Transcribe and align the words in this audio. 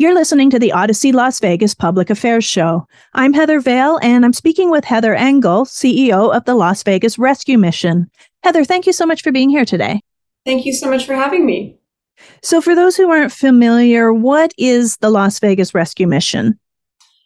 You're 0.00 0.14
listening 0.14 0.48
to 0.50 0.60
the 0.60 0.70
Odyssey 0.70 1.10
Las 1.10 1.40
Vegas 1.40 1.74
Public 1.74 2.08
Affairs 2.08 2.44
Show. 2.44 2.86
I'm 3.14 3.32
Heather 3.32 3.58
Vale, 3.58 3.98
and 4.00 4.24
I'm 4.24 4.32
speaking 4.32 4.70
with 4.70 4.84
Heather 4.84 5.12
Engle, 5.12 5.64
CEO 5.64 6.32
of 6.32 6.44
the 6.44 6.54
Las 6.54 6.84
Vegas 6.84 7.18
Rescue 7.18 7.58
Mission. 7.58 8.08
Heather, 8.44 8.64
thank 8.64 8.86
you 8.86 8.92
so 8.92 9.04
much 9.04 9.22
for 9.22 9.32
being 9.32 9.50
here 9.50 9.64
today. 9.64 10.00
Thank 10.46 10.64
you 10.64 10.72
so 10.72 10.88
much 10.88 11.04
for 11.04 11.14
having 11.14 11.44
me. 11.44 11.80
So, 12.44 12.60
for 12.60 12.76
those 12.76 12.96
who 12.96 13.10
aren't 13.10 13.32
familiar, 13.32 14.12
what 14.12 14.52
is 14.56 14.98
the 14.98 15.10
Las 15.10 15.40
Vegas 15.40 15.74
Rescue 15.74 16.06
Mission? 16.06 16.60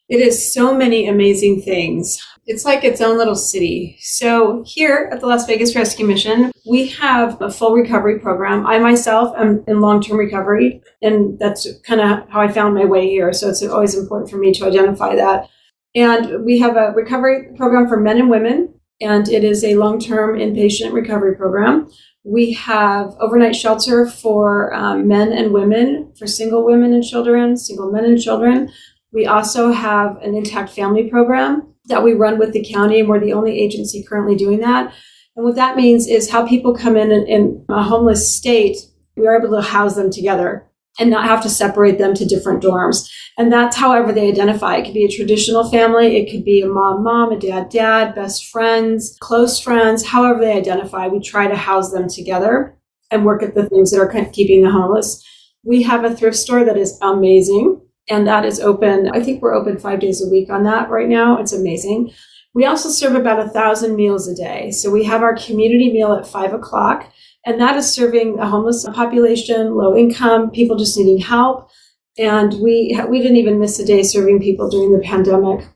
It 0.09 0.21
is 0.21 0.55
so 0.55 0.75
many 0.75 1.07
amazing 1.07 1.61
things. 1.61 2.27
It's 2.45 2.65
like 2.65 2.83
its 2.83 3.01
own 3.01 3.19
little 3.19 3.37
city. 3.37 3.97
So, 4.01 4.65
here 4.67 5.09
at 5.13 5.21
the 5.21 5.27
Las 5.27 5.47
Vegas 5.47 5.77
Rescue 5.77 6.05
Mission, 6.05 6.51
we 6.69 6.89
have 6.89 7.41
a 7.41 7.51
full 7.51 7.73
recovery 7.73 8.19
program. 8.19 8.67
I 8.67 8.81
myself 8.81 9.33
am 9.37 9.63
in 9.69 9.81
long 9.81 10.03
term 10.03 10.17
recovery, 10.17 10.83
and 11.03 11.39
that's 11.39 11.69
kind 11.87 12.01
of 12.01 12.29
how 12.31 12.41
I 12.41 12.51
found 12.51 12.75
my 12.75 12.85
way 12.85 13.09
here. 13.09 13.33
So, 13.33 13.49
it's 13.49 13.63
always 13.63 13.97
important 13.97 14.29
for 14.29 14.39
me 14.39 14.53
to 14.55 14.67
identify 14.67 15.15
that. 15.15 15.49
And 15.95 16.45
we 16.45 16.59
have 16.59 16.77
a 16.77 16.93
recovery 16.97 17.55
program 17.57 17.87
for 17.87 18.01
men 18.01 18.19
and 18.19 18.29
women, 18.29 18.75
and 19.01 19.29
it 19.29 19.45
is 19.45 19.63
a 19.63 19.77
long 19.77 20.01
term 20.01 20.37
inpatient 20.37 20.93
recovery 20.93 21.37
program. 21.37 21.89
We 22.25 22.55
have 22.55 23.15
overnight 23.21 23.55
shelter 23.55 24.09
for 24.09 24.75
um, 24.75 25.07
men 25.07 25.33
and 25.33 25.53
women, 25.53 26.13
for 26.19 26.27
single 26.27 26.65
women 26.65 26.93
and 26.93 27.05
children, 27.05 27.57
single 27.57 27.93
men 27.93 28.05
and 28.05 28.21
children. 28.21 28.73
We 29.13 29.27
also 29.27 29.71
have 29.71 30.17
an 30.23 30.35
intact 30.35 30.71
family 30.71 31.09
program 31.09 31.72
that 31.93 32.03
we 32.03 32.15
run 32.15 32.39
with 32.39 32.53
the 32.53 32.65
county, 32.65 32.99
and 32.99 33.09
we're 33.09 33.21
the 33.21 33.35
only 33.35 33.61
agency 33.61 34.03
currently 34.03 34.35
doing 34.35 34.61
that. 34.61 34.93
And 35.37 35.45
what 35.45 35.57
that 35.57 35.77
means 35.77 36.09
is 36.09 36.31
how 36.31 36.47
people 36.47 36.75
come 36.75 36.97
in, 36.97 37.11
in 37.13 37.65
a 37.69 37.83
homeless 37.83 38.35
state, 38.35 38.77
we 39.17 39.27
are 39.27 39.39
able 39.39 39.55
to 39.55 39.63
house 39.63 39.95
them 39.95 40.11
together 40.11 40.67
and 40.99 41.11
not 41.11 41.25
have 41.25 41.43
to 41.43 41.49
separate 41.49 41.99
them 41.99 42.15
to 42.15 42.27
different 42.27 42.63
dorms. 42.63 43.11
And 43.39 43.51
that's 43.51 43.77
however 43.77 44.13
they 44.13 44.29
identify. 44.29 44.77
It 44.77 44.85
could 44.85 44.95
be 44.95 45.05
a 45.05 45.11
traditional 45.11 45.71
family, 45.71 46.17
it 46.17 46.31
could 46.31 46.45
be 46.45 46.61
a 46.61 46.67
mom, 46.67 47.03
mom, 47.03 47.33
a 47.33 47.39
dad, 47.39 47.71
dad, 47.71 48.15
best 48.15 48.47
friends, 48.47 49.17
close 49.21 49.59
friends, 49.59 50.05
however 50.05 50.41
they 50.41 50.53
identify. 50.53 51.09
We 51.09 51.21
try 51.21 51.47
to 51.47 51.57
house 51.57 51.93
them 51.93 52.09
together 52.09 52.77
and 53.11 53.25
work 53.25 53.43
at 53.43 53.55
the 53.55 53.69
things 53.69 53.91
that 53.91 54.01
are 54.01 54.31
keeping 54.33 54.63
the 54.63 54.71
homeless. 54.71 55.25
We 55.65 55.83
have 55.83 56.05
a 56.05 56.15
thrift 56.15 56.37
store 56.37 56.65
that 56.65 56.77
is 56.77 56.99
amazing 57.01 57.81
and 58.09 58.27
that 58.27 58.45
is 58.45 58.61
open. 58.61 59.11
I 59.13 59.21
think 59.21 59.43
we're 59.43 59.55
open 59.55 59.79
five 59.79 60.01
days 60.01 60.23
a 60.23 60.29
week 60.29 60.51
on 60.51 60.65
that 60.65 60.91
right 60.91 61.09
now. 61.09 61.39
It's 61.39 61.53
amazing. 61.53 62.13
We 62.55 62.67
also 62.67 62.91
serve 62.91 63.15
about 63.15 63.41
a 63.41 63.49
thousand 63.49 63.97
meals 63.97 64.29
a 64.29 64.35
day. 64.35 64.71
So 64.73 64.91
we 64.91 65.05
have 65.05 65.23
our 65.23 65.37
community 65.37 65.91
meal 65.93 66.13
at 66.13 66.27
five 66.27 66.53
o'clock, 66.53 67.11
and 67.47 67.61
that 67.61 67.77
is 67.77 67.91
serving 67.91 68.39
a 68.39 68.47
homeless 68.47 68.87
population, 68.93 69.75
low 69.75 69.97
income, 69.97 70.51
people 70.51 70.77
just 70.77 70.97
needing 70.99 71.19
help. 71.19 71.71
And 72.19 72.53
we 72.63 72.99
we 73.09 73.21
didn't 73.21 73.39
even 73.39 73.59
miss 73.59 73.79
a 73.79 73.87
day 73.87 74.03
serving 74.03 74.41
people 74.41 74.69
during 74.69 74.93
the 74.93 75.03
pandemic. 75.03 75.67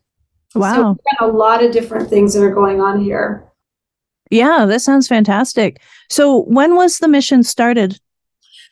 Wow, 0.55 0.75
so 0.75 0.89
we've 0.89 1.19
got 1.19 1.29
a 1.29 1.33
lot 1.33 1.65
of 1.65 1.73
different 1.73 2.11
things 2.11 2.35
that 2.35 2.43
are 2.43 2.55
going 2.55 2.81
on 2.81 3.03
here. 3.03 3.51
Yeah, 4.31 4.67
that 4.67 4.81
sounds 4.81 5.09
fantastic. 5.09 5.81
So 6.11 6.43
when 6.43 6.75
was 6.75 6.99
the 6.99 7.09
mission 7.09 7.43
started? 7.43 7.99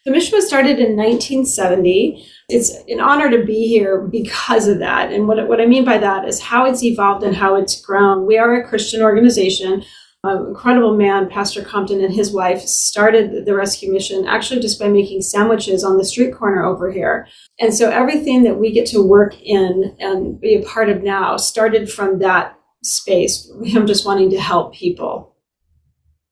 The 0.04 0.10
mission 0.10 0.36
was 0.36 0.46
started 0.46 0.78
in 0.78 0.96
1970. 0.96 2.26
It's 2.50 2.74
an 2.88 3.00
honor 3.00 3.30
to 3.30 3.42
be 3.44 3.66
here 3.68 4.02
because 4.02 4.68
of 4.68 4.78
that. 4.80 5.10
And 5.10 5.26
what, 5.26 5.48
what 5.48 5.62
I 5.62 5.66
mean 5.66 5.84
by 5.84 5.96
that 5.96 6.28
is 6.28 6.40
how 6.40 6.66
it's 6.66 6.82
evolved 6.82 7.24
and 7.24 7.34
how 7.34 7.54
it's 7.54 7.80
grown. 7.80 8.26
We 8.26 8.36
are 8.36 8.54
a 8.54 8.68
Christian 8.68 9.00
organization. 9.00 9.82
An 10.22 10.46
incredible 10.48 10.96
man, 10.96 11.28
Pastor 11.28 11.62
Compton, 11.62 12.02
and 12.02 12.12
his 12.12 12.32
wife 12.32 12.60
started 12.62 13.44
the 13.44 13.54
rescue 13.54 13.92
mission 13.92 14.26
actually 14.26 14.60
just 14.60 14.78
by 14.78 14.88
making 14.88 15.22
sandwiches 15.22 15.84
on 15.84 15.98
the 15.98 16.04
street 16.04 16.34
corner 16.34 16.64
over 16.64 16.90
here. 16.90 17.26
And 17.58 17.74
so 17.74 17.90
everything 17.90 18.42
that 18.44 18.58
we 18.58 18.72
get 18.72 18.86
to 18.88 19.02
work 19.02 19.34
in 19.42 19.96
and 20.00 20.40
be 20.40 20.54
a 20.54 20.62
part 20.62 20.88
of 20.88 21.02
now 21.02 21.36
started 21.36 21.90
from 21.90 22.18
that 22.20 22.58
space, 22.82 23.50
him 23.64 23.86
just 23.86 24.06
wanting 24.06 24.30
to 24.30 24.40
help 24.40 24.74
people. 24.74 25.34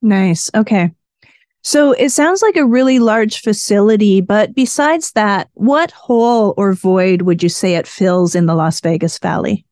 Nice. 0.01 0.51
Okay. 0.55 0.93
So 1.63 1.93
it 1.93 2.11
sounds 2.11 2.43
like 2.43 2.57
a 2.57 2.67
really 2.67 2.99
large 2.99 3.41
facility, 3.41 4.21
but 4.21 4.55
besides 4.55 5.13
that, 5.13 5.49
what 5.55 5.93
hole 5.93 6.55
or 6.57 6.73
void 6.73 7.23
would 7.23 7.43
you 7.43 7.49
say 7.49 7.77
it 7.77 7.87
fills 7.87 8.35
in 8.35 8.47
the 8.47 8.55
Las 8.55 8.81
Vegas 8.81 9.19
Valley? 9.19 9.65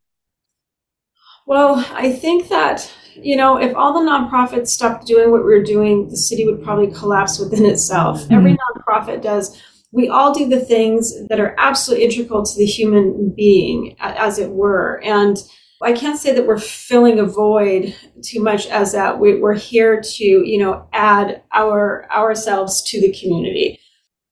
Well, 1.46 1.84
I 1.92 2.12
think 2.12 2.48
that, 2.48 2.88
you 3.16 3.36
know, 3.36 3.56
if 3.56 3.74
all 3.74 3.92
the 3.92 4.08
nonprofits 4.08 4.68
stopped 4.68 5.04
doing 5.04 5.32
what 5.32 5.44
we 5.44 5.52
are 5.52 5.64
doing, 5.64 6.08
the 6.08 6.16
city 6.16 6.46
would 6.46 6.62
probably 6.62 6.92
collapse 6.92 7.40
within 7.40 7.66
itself. 7.66 8.20
Mm-hmm. 8.20 8.34
Every 8.34 8.56
nonprofit 8.56 9.20
does. 9.20 9.60
We 9.90 10.08
all 10.08 10.32
do 10.32 10.48
the 10.48 10.60
things 10.60 11.12
that 11.26 11.40
are 11.40 11.56
absolutely 11.58 12.04
integral 12.04 12.44
to 12.44 12.56
the 12.56 12.66
human 12.66 13.34
being, 13.36 13.96
as 13.98 14.38
it 14.38 14.50
were. 14.50 15.02
And 15.02 15.36
I 15.82 15.92
can't 15.92 16.18
say 16.18 16.34
that 16.34 16.46
we're 16.46 16.58
filling 16.58 17.18
a 17.18 17.24
void 17.24 17.94
too 18.22 18.42
much 18.42 18.66
as 18.66 18.92
that 18.92 19.18
we, 19.18 19.40
are 19.42 19.54
here 19.54 20.00
to, 20.00 20.24
you 20.24 20.58
know, 20.58 20.86
add 20.92 21.42
our 21.52 22.06
ourselves 22.12 22.82
to 22.90 23.00
the 23.00 23.12
community. 23.18 23.80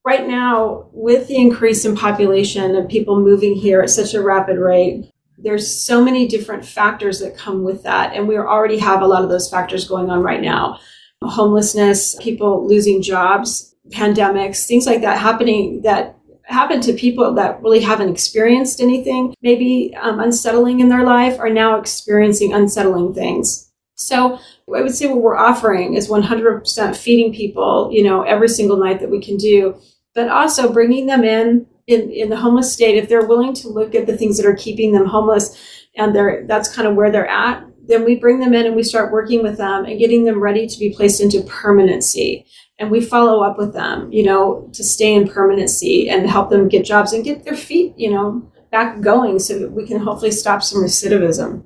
Right 0.05 0.29
now, 0.29 0.89
with 0.93 1.27
the 1.27 1.37
increase 1.37 1.85
in 1.85 1.97
population 1.97 2.77
of 2.77 2.89
people 2.89 3.21
moving 3.21 3.55
here 3.55 3.81
at 3.81 3.91
such 3.91 4.15
a 4.15 4.23
rapid 4.23 4.59
rate, 4.59 5.11
there's 5.39 5.83
so 5.83 6.05
many 6.05 6.29
different 6.29 6.65
factors 6.65 7.21
that 7.21 7.37
come 7.37 7.63
with 7.63 7.83
that. 7.85 8.15
And 8.15 8.29
we 8.29 8.37
already 8.37 8.79
have 8.79 9.03
a 9.03 9.07
lot 9.07 9.23
of 9.23 9.31
those 9.31 9.51
factors 9.51 9.89
going 9.89 10.11
on 10.11 10.23
right 10.23 10.41
now. 10.41 10.81
Homelessness, 11.23 12.17
people 12.21 12.67
losing 12.69 13.03
jobs, 13.03 13.75
pandemics, 13.91 14.67
things 14.67 14.87
like 14.87 15.01
that 15.01 15.19
happening 15.19 15.83
that 15.83 16.18
happen 16.49 16.81
to 16.81 16.93
people 16.95 17.35
that 17.35 17.63
really 17.63 17.81
haven't 17.81 18.09
experienced 18.09 18.81
anything, 18.81 19.35
maybe 19.43 19.95
um, 20.01 20.19
unsettling 20.19 20.81
in 20.81 20.89
their 20.89 21.05
life, 21.05 21.39
are 21.39 21.51
now 21.51 21.79
experiencing 21.79 22.55
unsettling 22.55 23.15
things. 23.15 23.71
So 23.95 24.39
I 24.75 24.81
would 24.81 24.95
say 24.95 25.09
what 25.09 25.21
we're 25.21 25.37
offering 25.37 25.95
is 25.95 26.09
100% 26.09 26.97
feeding 26.97 27.35
people, 27.35 27.91
you 27.93 28.03
know, 28.03 28.23
every 28.23 28.49
single 28.49 28.77
night 28.77 29.01
that 29.01 29.11
we 29.11 29.21
can 29.21 29.37
do, 29.37 29.77
but 30.15 30.29
also 30.29 30.73
bringing 30.73 31.07
them 31.07 31.25
in 31.25 31.67
in, 31.87 32.11
in 32.11 32.29
the 32.29 32.37
homeless 32.37 32.73
state 32.73 32.97
if 32.97 33.09
they're 33.09 33.27
willing 33.27 33.55
to 33.55 33.69
look 33.69 33.95
at 33.95 34.07
the 34.07 34.17
things 34.17 34.37
that 34.37 34.47
are 34.47 34.55
keeping 34.55 34.93
them 34.93 35.07
homeless 35.07 35.87
and 35.97 36.15
they're 36.15 36.47
that's 36.47 36.75
kind 36.75 36.87
of 36.87 36.95
where 36.95 37.11
they're 37.11 37.27
at 37.27 37.65
then 37.87 38.05
we 38.05 38.15
bring 38.15 38.39
them 38.39 38.53
in 38.53 38.67
and 38.67 38.77
we 38.77 38.83
start 38.83 39.11
working 39.11 39.43
with 39.43 39.57
them 39.57 39.87
and 39.87 39.99
getting 39.99 40.25
them 40.25 40.39
ready 40.39 40.67
to 40.67 40.79
be 40.79 40.93
placed 40.95 41.23
into 41.23 41.41
permanency 41.45 42.47
and 42.79 42.91
we 42.91 43.01
follow 43.01 43.43
up 43.43 43.59
with 43.59 43.73
them, 43.73 44.11
you 44.13 44.23
know, 44.23 44.69
to 44.73 44.85
stay 44.85 45.15
in 45.15 45.29
permanency 45.29 46.09
and 46.09 46.29
help 46.29 46.51
them 46.51 46.69
get 46.69 46.85
jobs 46.85 47.13
and 47.13 47.25
get 47.25 47.45
their 47.45 47.57
feet, 47.57 47.93
you 47.97 48.11
know, 48.11 48.51
back 48.71 49.01
going 49.01 49.39
so 49.39 49.59
that 49.59 49.73
we 49.73 49.87
can 49.87 49.99
hopefully 49.99 50.31
stop 50.31 50.63
some 50.63 50.83
recidivism. 50.83 51.65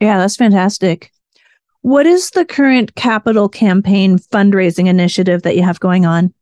Yeah, 0.00 0.18
that's 0.18 0.36
fantastic. 0.36 1.10
What 1.82 2.06
is 2.06 2.30
the 2.30 2.44
current 2.44 2.94
capital 2.94 3.48
campaign 3.48 4.18
fundraising 4.18 4.86
initiative 4.86 5.42
that 5.42 5.56
you 5.56 5.62
have 5.62 5.80
going 5.80 6.04
on? 6.04 6.34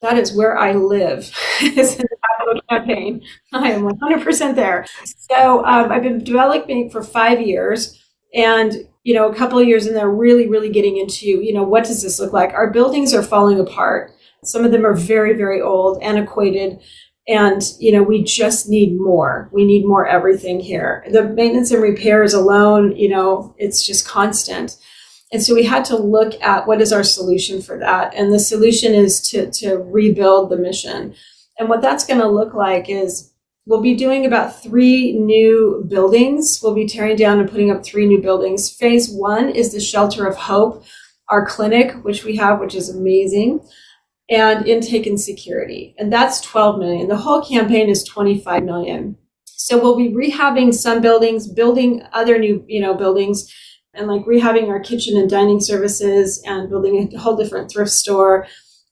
That 0.00 0.18
is 0.18 0.36
where 0.36 0.56
I 0.56 0.72
live. 0.72 1.32
it's 1.60 1.94
in 1.96 2.02
the 2.02 2.16
capital 2.38 2.62
campaign. 2.68 3.22
I 3.52 3.72
am 3.72 3.82
100% 3.82 4.54
there. 4.54 4.86
So 5.04 5.64
um, 5.64 5.90
I've 5.90 6.02
been 6.02 6.22
developing 6.22 6.90
for 6.90 7.02
five 7.02 7.40
years. 7.40 8.00
And 8.32 8.86
you 9.04 9.14
know, 9.14 9.30
a 9.30 9.34
couple 9.34 9.58
of 9.58 9.68
years 9.68 9.86
and 9.86 9.94
they're 9.94 10.10
really, 10.10 10.48
really 10.48 10.70
getting 10.70 10.96
into, 10.96 11.26
you 11.26 11.52
know, 11.52 11.62
what 11.62 11.84
does 11.84 12.02
this 12.02 12.18
look 12.18 12.32
like? 12.32 12.52
Our 12.54 12.70
buildings 12.70 13.12
are 13.14 13.22
falling 13.22 13.60
apart. 13.60 14.12
Some 14.42 14.64
of 14.64 14.72
them 14.72 14.84
are 14.84 14.94
very, 14.94 15.34
very 15.34 15.60
old, 15.60 16.02
antiquated. 16.02 16.80
And, 17.28 17.62
you 17.78 17.92
know, 17.92 18.02
we 18.02 18.22
just 18.22 18.68
need 18.68 18.98
more. 18.98 19.48
We 19.52 19.64
need 19.64 19.86
more 19.86 20.06
everything 20.06 20.58
here. 20.58 21.04
The 21.10 21.24
maintenance 21.24 21.70
and 21.70 21.82
repairs 21.82 22.34
alone, 22.34 22.96
you 22.96 23.08
know, 23.08 23.54
it's 23.58 23.86
just 23.86 24.08
constant. 24.08 24.76
And 25.32 25.42
so 25.42 25.54
we 25.54 25.64
had 25.64 25.84
to 25.86 25.96
look 25.96 26.40
at 26.42 26.66
what 26.66 26.80
is 26.80 26.92
our 26.92 27.04
solution 27.04 27.60
for 27.60 27.78
that. 27.78 28.14
And 28.14 28.32
the 28.32 28.38
solution 28.38 28.94
is 28.94 29.20
to, 29.28 29.50
to 29.52 29.76
rebuild 29.76 30.50
the 30.50 30.56
mission. 30.56 31.14
And 31.58 31.68
what 31.68 31.82
that's 31.82 32.06
going 32.06 32.20
to 32.20 32.28
look 32.28 32.54
like 32.54 32.88
is 32.88 33.32
We'll 33.66 33.80
be 33.80 33.94
doing 33.94 34.26
about 34.26 34.62
three 34.62 35.12
new 35.14 35.84
buildings. 35.88 36.60
We'll 36.62 36.74
be 36.74 36.86
tearing 36.86 37.16
down 37.16 37.40
and 37.40 37.50
putting 37.50 37.70
up 37.70 37.84
three 37.84 38.06
new 38.06 38.20
buildings. 38.20 38.70
Phase 38.70 39.10
one 39.10 39.48
is 39.48 39.72
the 39.72 39.80
Shelter 39.80 40.26
of 40.26 40.36
Hope, 40.36 40.84
our 41.30 41.46
clinic, 41.46 41.92
which 42.04 42.24
we 42.24 42.36
have, 42.36 42.60
which 42.60 42.74
is 42.74 42.90
amazing. 42.90 43.60
and 44.30 44.66
intake 44.66 45.06
and 45.06 45.20
security. 45.20 45.94
And 45.98 46.12
that's 46.12 46.40
12 46.40 46.78
million. 46.78 47.08
The 47.08 47.16
whole 47.16 47.44
campaign 47.44 47.90
is 47.90 48.04
25 48.04 48.64
million. 48.64 49.16
So 49.44 49.78
we'll 49.78 49.96
be 49.96 50.10
rehabbing 50.10 50.72
some 50.74 51.00
buildings, 51.02 51.46
building 51.46 52.02
other 52.12 52.38
new, 52.38 52.64
you 52.66 52.80
know, 52.80 52.94
buildings 52.94 53.52
and 53.94 54.08
like 54.08 54.24
rehabbing 54.24 54.68
our 54.68 54.80
kitchen 54.80 55.16
and 55.16 55.28
dining 55.30 55.60
services 55.60 56.42
and 56.46 56.68
building 56.68 57.12
a 57.14 57.18
whole 57.18 57.36
different 57.36 57.70
thrift 57.70 57.92
store. 57.92 58.46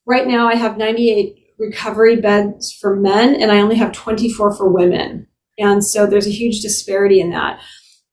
Right 0.06 0.26
now 0.26 0.48
I 0.48 0.54
have 0.54 0.76
98 0.76 1.41
recovery 1.62 2.20
beds 2.20 2.72
for 2.72 2.96
men 2.96 3.34
and 3.34 3.52
I 3.52 3.60
only 3.60 3.76
have 3.76 3.92
24 3.92 4.56
for 4.56 4.68
women. 4.68 5.26
And 5.58 5.84
so 5.84 6.06
there's 6.06 6.26
a 6.26 6.30
huge 6.30 6.60
disparity 6.60 7.20
in 7.20 7.30
that. 7.30 7.60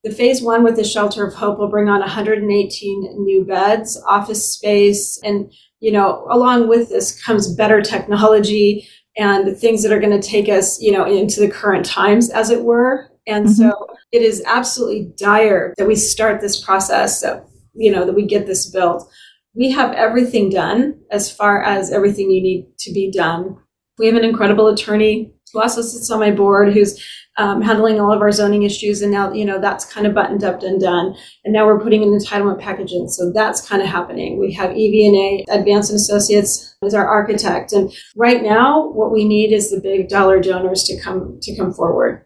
The 0.04 0.12
phase 0.12 0.42
one 0.42 0.64
with 0.64 0.76
the 0.76 0.84
Shelter 0.84 1.26
of 1.26 1.34
Hope 1.34 1.60
will 1.60 1.70
bring 1.70 1.90
on 1.90 2.00
118 2.00 3.16
new 3.24 3.44
beds, 3.44 4.02
office 4.08 4.54
space, 4.54 5.20
and 5.24 5.52
you 5.82 5.92
know, 5.92 6.28
along 6.30 6.68
with 6.68 6.90
this 6.90 7.22
comes 7.24 7.54
better 7.54 7.82
technology 7.82 8.88
and 9.18 9.58
things 9.58 9.82
that 9.84 9.92
are 9.92 10.00
going 10.00 10.20
to 10.20 10.28
take 10.28 10.50
us, 10.50 10.82
you 10.82 10.92
know, 10.92 11.06
into 11.06 11.40
the 11.40 11.50
current 11.50 11.86
times, 11.86 12.30
as 12.30 12.50
it 12.50 12.64
were. 12.64 13.10
And 13.28 13.46
mm-hmm. 13.46 13.70
so 13.70 13.88
it 14.12 14.22
is 14.22 14.44
absolutely 14.46 15.12
dire 15.18 15.74
that 15.78 15.88
we 15.88 15.96
start 15.96 16.42
this 16.42 16.64
process, 16.64 17.22
that, 17.22 17.46
you 17.74 17.92
know, 17.92 18.06
that 18.06 18.16
we 18.16 18.26
get 18.26 18.46
this 18.46 18.70
built. 18.70 19.10
We 19.56 19.72
have 19.72 19.94
everything 19.94 20.50
done 20.50 21.00
as 21.12 21.32
far 21.32 21.62
as 21.62 21.92
everything 21.92 22.32
you 22.32 22.42
need 22.42 22.68
to 22.80 22.94
be 22.94 23.12
done. 23.12 23.58
We 23.98 24.08
have 24.08 24.16
an 24.16 24.24
incredible 24.24 24.68
attorney 24.68 25.34
who 25.52 25.62
also 25.62 25.82
sits 25.82 26.10
on 26.12 26.20
my 26.20 26.32
board 26.32 26.74
who's 26.74 27.04
um, 27.38 27.62
handling 27.62 28.00
all 28.00 28.12
of 28.12 28.22
our 28.22 28.32
zoning 28.32 28.64
issues. 28.64 29.02
And 29.02 29.12
now, 29.12 29.32
you 29.32 29.46
know, 29.46 29.60
that's 29.60 29.86
kind 29.86 30.06
of 30.06 30.14
buttoned 30.14 30.44
up 30.44 30.62
and 30.62 30.80
done. 30.80 31.16
And 31.44 31.54
now 31.54 31.66
we're 31.66 31.80
putting 31.80 32.04
an 32.04 32.10
entitlement 32.10 32.60
package 32.60 32.92
in. 32.92 33.08
So 33.08 33.32
that's 33.34 33.68
kind 33.68 33.82
of 33.82 33.88
happening. 33.88 34.40
We 34.40 34.54
have 34.54 34.72
EV&A, 34.72 35.46
Advanced 35.50 35.90
and 35.90 35.98
Associates 35.98 36.76
as 36.84 36.94
our 36.94 37.08
architect. 37.08 37.72
And 37.72 37.92
right 38.16 38.44
now, 38.44 38.90
what 38.90 39.12
we 39.12 39.26
need 39.26 39.54
is 39.54 39.72
the 39.72 39.80
big 39.80 40.10
dollar 40.10 40.40
donors 40.42 40.84
to 40.84 41.00
come, 41.00 41.40
to 41.42 41.56
come 41.56 41.74
forward. 41.74 42.26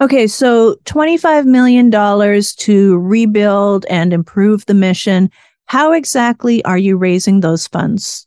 Okay, 0.00 0.26
so 0.26 0.76
$25 0.84 1.46
million 1.46 1.90
to 1.90 2.98
rebuild 2.98 3.86
and 3.86 4.12
improve 4.12 4.66
the 4.66 4.74
mission. 4.74 5.30
How 5.66 5.92
exactly 5.92 6.64
are 6.64 6.78
you 6.78 6.96
raising 6.96 7.40
those 7.40 7.66
funds? 7.66 8.26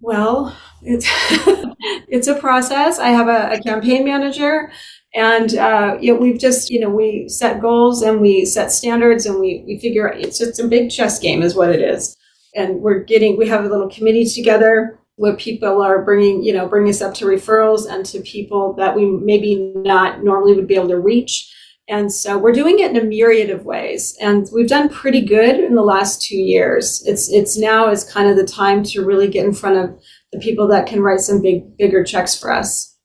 Well, 0.00 0.56
it's 0.82 1.06
it's 2.08 2.28
a 2.28 2.34
process. 2.34 2.98
I 2.98 3.08
have 3.08 3.28
a, 3.28 3.54
a 3.54 3.60
campaign 3.60 4.04
manager, 4.04 4.70
and 5.14 5.54
uh, 5.56 5.96
you 6.00 6.12
know, 6.12 6.20
we've 6.20 6.38
just 6.38 6.70
you 6.70 6.78
know 6.78 6.90
we 6.90 7.28
set 7.28 7.60
goals 7.60 8.02
and 8.02 8.20
we 8.20 8.44
set 8.44 8.70
standards 8.70 9.26
and 9.26 9.40
we 9.40 9.64
we 9.66 9.78
figure 9.78 10.06
it's 10.08 10.38
just 10.38 10.60
a 10.60 10.68
big 10.68 10.90
chess 10.90 11.18
game 11.18 11.42
is 11.42 11.54
what 11.54 11.70
it 11.70 11.80
is. 11.80 12.16
And 12.54 12.80
we're 12.80 13.00
getting 13.00 13.36
we 13.36 13.48
have 13.48 13.64
a 13.64 13.68
little 13.68 13.88
committee 13.88 14.26
together 14.26 14.98
where 15.16 15.34
people 15.36 15.82
are 15.82 16.04
bringing 16.04 16.42
you 16.42 16.52
know 16.52 16.68
bring 16.68 16.88
us 16.88 17.02
up 17.02 17.14
to 17.14 17.24
referrals 17.24 17.90
and 17.90 18.06
to 18.06 18.20
people 18.20 18.74
that 18.74 18.94
we 18.94 19.06
maybe 19.06 19.72
not 19.74 20.22
normally 20.22 20.54
would 20.54 20.68
be 20.68 20.76
able 20.76 20.88
to 20.88 21.00
reach. 21.00 21.52
And 21.88 22.12
so 22.12 22.36
we're 22.36 22.52
doing 22.52 22.80
it 22.80 22.90
in 22.90 22.96
a 22.96 23.04
myriad 23.04 23.48
of 23.48 23.64
ways, 23.64 24.16
and 24.20 24.48
we've 24.52 24.68
done 24.68 24.88
pretty 24.88 25.20
good 25.20 25.60
in 25.60 25.76
the 25.76 25.82
last 25.82 26.20
two 26.20 26.36
years. 26.36 27.02
It's 27.06 27.30
it's 27.30 27.56
now 27.56 27.88
is 27.88 28.02
kind 28.02 28.28
of 28.28 28.36
the 28.36 28.44
time 28.44 28.82
to 28.84 29.04
really 29.04 29.28
get 29.28 29.44
in 29.44 29.52
front 29.52 29.76
of 29.76 30.02
the 30.32 30.40
people 30.40 30.66
that 30.68 30.86
can 30.86 31.00
write 31.00 31.20
some 31.20 31.40
big 31.40 31.76
bigger 31.76 32.02
checks 32.02 32.36
for 32.36 32.52
us. 32.52 32.96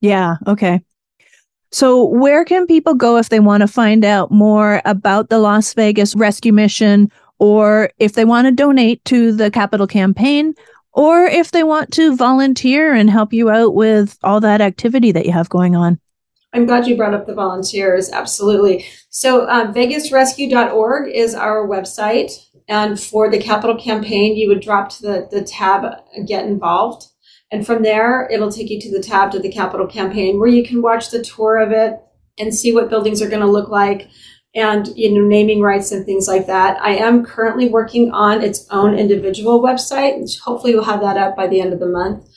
Yeah, 0.00 0.36
okay. 0.46 0.82
So 1.72 2.04
where 2.04 2.44
can 2.44 2.66
people 2.66 2.94
go 2.94 3.16
if 3.16 3.28
they 3.28 3.40
want 3.40 3.62
to 3.62 3.68
find 3.68 4.04
out 4.04 4.30
more 4.30 4.82
about 4.84 5.28
the 5.28 5.38
Las 5.38 5.72
Vegas 5.74 6.14
Rescue 6.16 6.52
Mission 6.52 7.10
or 7.38 7.90
if 7.98 8.14
they 8.14 8.24
want 8.24 8.46
to 8.46 8.52
donate 8.52 9.04
to 9.06 9.32
the 9.32 9.50
capital 9.50 9.86
campaign 9.86 10.54
or 10.92 11.24
if 11.26 11.52
they 11.52 11.62
want 11.62 11.92
to 11.92 12.16
volunteer 12.16 12.92
and 12.92 13.08
help 13.08 13.32
you 13.32 13.50
out 13.50 13.74
with 13.74 14.18
all 14.24 14.40
that 14.40 14.60
activity 14.60 15.12
that 15.12 15.26
you 15.26 15.32
have 15.32 15.48
going 15.48 15.76
on? 15.76 16.00
I'm 16.52 16.66
glad 16.66 16.86
you 16.86 16.96
brought 16.96 17.14
up 17.14 17.26
the 17.26 17.34
volunteers. 17.34 18.10
Absolutely. 18.10 18.86
So, 19.08 19.42
uh, 19.42 19.72
vegasrescue.org 19.72 21.08
is 21.08 21.34
our 21.34 21.66
website. 21.66 22.32
And 22.68 22.98
for 23.00 23.30
the 23.30 23.38
capital 23.38 23.76
campaign, 23.76 24.36
you 24.36 24.48
would 24.48 24.60
drop 24.60 24.90
to 24.90 25.02
the, 25.02 25.28
the 25.30 25.42
tab 25.42 25.84
Get 26.26 26.46
Involved. 26.46 27.06
And 27.52 27.66
from 27.66 27.82
there, 27.82 28.28
it'll 28.30 28.50
take 28.50 28.70
you 28.70 28.80
to 28.80 28.90
the 28.90 29.02
tab 29.02 29.32
to 29.32 29.40
the 29.40 29.50
capital 29.50 29.86
campaign 29.86 30.38
where 30.38 30.48
you 30.48 30.64
can 30.64 30.82
watch 30.82 31.10
the 31.10 31.22
tour 31.22 31.58
of 31.58 31.72
it 31.72 32.00
and 32.38 32.54
see 32.54 32.72
what 32.72 32.88
buildings 32.88 33.20
are 33.20 33.28
going 33.28 33.40
to 33.40 33.46
look 33.46 33.68
like 33.68 34.08
and 34.54 34.88
you 34.96 35.12
know 35.12 35.26
naming 35.26 35.60
rights 35.60 35.92
and 35.92 36.04
things 36.04 36.26
like 36.26 36.46
that. 36.46 36.80
I 36.82 36.96
am 36.96 37.24
currently 37.24 37.68
working 37.68 38.10
on 38.12 38.42
its 38.42 38.66
own 38.70 38.98
individual 38.98 39.62
website. 39.62 40.38
Hopefully 40.40 40.74
we'll 40.74 40.84
have 40.84 41.00
that 41.00 41.16
up 41.16 41.36
by 41.36 41.46
the 41.46 41.60
end 41.60 41.72
of 41.72 41.80
the 41.80 41.86
month. 41.86 42.28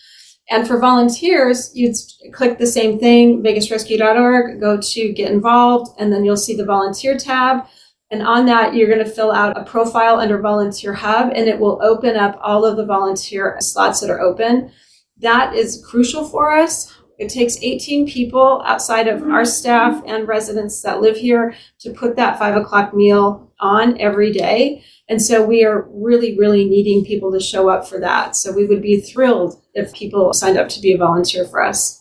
And 0.50 0.68
for 0.68 0.78
volunteers, 0.80 1.72
you'd 1.74 1.96
click 2.34 2.58
the 2.58 2.68
same 2.68 3.00
thing, 3.00 3.42
vegasrescue.org, 3.42 4.60
go 4.60 4.80
to 4.80 5.14
get 5.14 5.32
involved, 5.32 5.96
and 6.00 6.12
then 6.12 6.26
you'll 6.26 6.38
see 6.38 6.56
the 6.56 6.66
volunteer 6.66 7.18
tab. 7.18 7.66
And 8.12 8.22
on 8.22 8.46
that, 8.46 8.76
you're 8.76 8.90
going 8.90 9.04
to 9.04 9.10
fill 9.10 9.32
out 9.32 9.58
a 9.58 9.64
profile 9.64 10.20
under 10.20 10.38
Volunteer 10.38 10.94
Hub, 10.94 11.32
and 11.34 11.48
it 11.48 11.58
will 11.58 11.82
open 11.82 12.16
up 12.16 12.38
all 12.42 12.64
of 12.66 12.78
the 12.78 12.86
volunteer 12.86 13.58
slots 13.60 14.02
that 14.02 14.10
are 14.12 14.22
open. 14.22 14.72
That 15.18 15.56
is 15.56 15.84
crucial 15.90 16.24
for 16.24 16.56
us. 16.56 16.94
It 17.18 17.30
takes 17.30 17.58
18 17.62 18.08
people 18.08 18.62
outside 18.66 19.08
of 19.08 19.24
our 19.24 19.46
staff 19.46 20.04
and 20.06 20.28
residents 20.28 20.82
that 20.82 21.02
live 21.02 21.18
here 21.18 21.56
to 21.80 21.92
put 21.92 22.16
that 22.18 22.38
five 22.38 22.56
o'clock 22.56 22.94
meal 22.94 23.52
on 23.60 24.00
every 24.00 24.32
day. 24.32 24.84
And 25.10 25.22
so 25.22 25.46
we 25.46 25.66
are 25.66 25.88
really, 25.92 26.38
really 26.38 26.64
needing 26.66 27.06
people 27.06 27.32
to 27.34 27.40
show 27.40 27.70
up 27.70 27.88
for 27.88 28.00
that. 28.00 28.36
So 28.36 28.52
we 28.52 28.66
would 28.66 28.82
be 28.82 29.02
thrilled 29.02 29.62
if 29.74 29.94
people 29.94 30.34
signed 30.34 30.58
up 30.58 30.70
to 30.70 30.80
be 30.80 30.94
a 30.94 30.98
volunteer 30.98 31.46
for 31.46 31.62
us. 31.62 32.00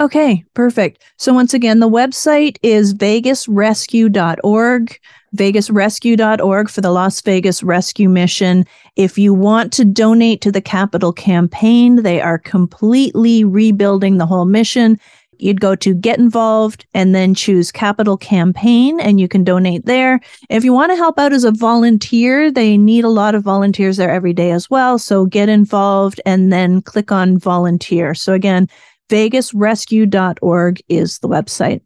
Okay, 0.00 0.44
perfect. 0.54 1.04
So 1.18 1.32
once 1.32 1.54
again, 1.54 1.78
the 1.78 1.88
website 1.88 2.58
is 2.62 2.94
vegasrescue.org 2.94 4.98
vegasrescue.org 5.34 6.70
for 6.70 6.80
the 6.80 6.90
Las 6.90 7.20
Vegas 7.20 7.62
Rescue 7.62 8.08
Mission. 8.08 8.64
If 8.96 9.18
you 9.18 9.34
want 9.34 9.72
to 9.74 9.84
donate 9.84 10.40
to 10.42 10.52
the 10.52 10.60
capital 10.60 11.12
campaign, 11.12 12.02
they 12.02 12.20
are 12.20 12.38
completely 12.38 13.44
rebuilding 13.44 14.18
the 14.18 14.26
whole 14.26 14.44
mission. 14.44 14.98
You'd 15.38 15.60
go 15.60 15.74
to 15.76 15.94
get 15.94 16.18
involved 16.18 16.86
and 16.94 17.14
then 17.14 17.34
choose 17.34 17.72
capital 17.72 18.16
campaign 18.16 19.00
and 19.00 19.20
you 19.20 19.28
can 19.28 19.44
donate 19.44 19.86
there. 19.86 20.20
If 20.50 20.64
you 20.64 20.72
want 20.72 20.92
to 20.92 20.96
help 20.96 21.18
out 21.18 21.32
as 21.32 21.44
a 21.44 21.52
volunteer, 21.52 22.50
they 22.50 22.76
need 22.76 23.04
a 23.04 23.08
lot 23.08 23.34
of 23.34 23.42
volunteers 23.42 23.96
there 23.96 24.10
every 24.10 24.32
day 24.32 24.50
as 24.50 24.68
well. 24.68 24.98
So 24.98 25.26
get 25.26 25.48
involved 25.48 26.20
and 26.26 26.52
then 26.52 26.82
click 26.82 27.12
on 27.12 27.38
volunteer. 27.38 28.14
So 28.14 28.32
again, 28.32 28.68
vegasrescue.org 29.10 30.82
is 30.88 31.18
the 31.18 31.28
website. 31.28 31.80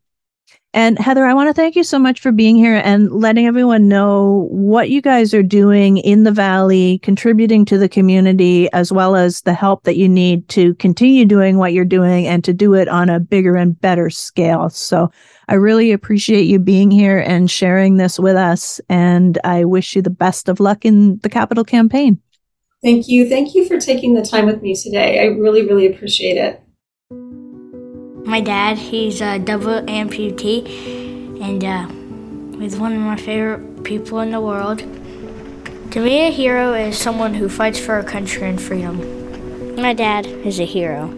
And 0.74 0.98
Heather, 0.98 1.24
I 1.24 1.32
want 1.32 1.48
to 1.48 1.54
thank 1.54 1.76
you 1.76 1.82
so 1.82 1.98
much 1.98 2.20
for 2.20 2.30
being 2.30 2.54
here 2.54 2.82
and 2.84 3.10
letting 3.10 3.46
everyone 3.46 3.88
know 3.88 4.48
what 4.50 4.90
you 4.90 5.00
guys 5.00 5.32
are 5.32 5.42
doing 5.42 5.96
in 5.96 6.24
the 6.24 6.30
Valley, 6.30 6.98
contributing 6.98 7.64
to 7.64 7.78
the 7.78 7.88
community, 7.88 8.70
as 8.72 8.92
well 8.92 9.16
as 9.16 9.40
the 9.40 9.54
help 9.54 9.84
that 9.84 9.96
you 9.96 10.08
need 10.08 10.46
to 10.50 10.74
continue 10.74 11.24
doing 11.24 11.56
what 11.56 11.72
you're 11.72 11.86
doing 11.86 12.26
and 12.26 12.44
to 12.44 12.52
do 12.52 12.74
it 12.74 12.86
on 12.86 13.08
a 13.08 13.18
bigger 13.18 13.56
and 13.56 13.80
better 13.80 14.10
scale. 14.10 14.68
So 14.68 15.10
I 15.48 15.54
really 15.54 15.90
appreciate 15.90 16.44
you 16.44 16.58
being 16.58 16.90
here 16.90 17.18
and 17.18 17.50
sharing 17.50 17.96
this 17.96 18.18
with 18.18 18.36
us. 18.36 18.78
And 18.90 19.38
I 19.44 19.64
wish 19.64 19.96
you 19.96 20.02
the 20.02 20.10
best 20.10 20.50
of 20.50 20.60
luck 20.60 20.84
in 20.84 21.18
the 21.20 21.30
capital 21.30 21.64
campaign. 21.64 22.20
Thank 22.82 23.08
you. 23.08 23.26
Thank 23.26 23.54
you 23.54 23.66
for 23.66 23.80
taking 23.80 24.14
the 24.14 24.22
time 24.22 24.44
with 24.44 24.60
me 24.60 24.74
today. 24.74 25.20
I 25.20 25.24
really, 25.24 25.66
really 25.66 25.86
appreciate 25.86 26.36
it. 26.36 26.62
My 28.28 28.42
dad, 28.42 28.76
he's 28.76 29.22
a 29.22 29.38
double 29.38 29.80
amputee, 29.88 31.40
and 31.40 31.64
uh, 31.64 32.60
he's 32.60 32.76
one 32.76 32.92
of 32.92 33.00
my 33.00 33.16
favorite 33.16 33.84
people 33.84 34.20
in 34.20 34.32
the 34.32 34.40
world. 34.40 34.80
To 35.92 36.00
me, 36.00 36.28
a 36.28 36.30
hero 36.30 36.74
is 36.74 36.98
someone 36.98 37.32
who 37.32 37.48
fights 37.48 37.80
for 37.80 37.94
our 37.94 38.02
country 38.02 38.46
and 38.46 38.60
freedom. 38.60 39.80
My 39.80 39.94
dad 39.94 40.26
is 40.26 40.60
a 40.60 40.66
hero. 40.66 41.08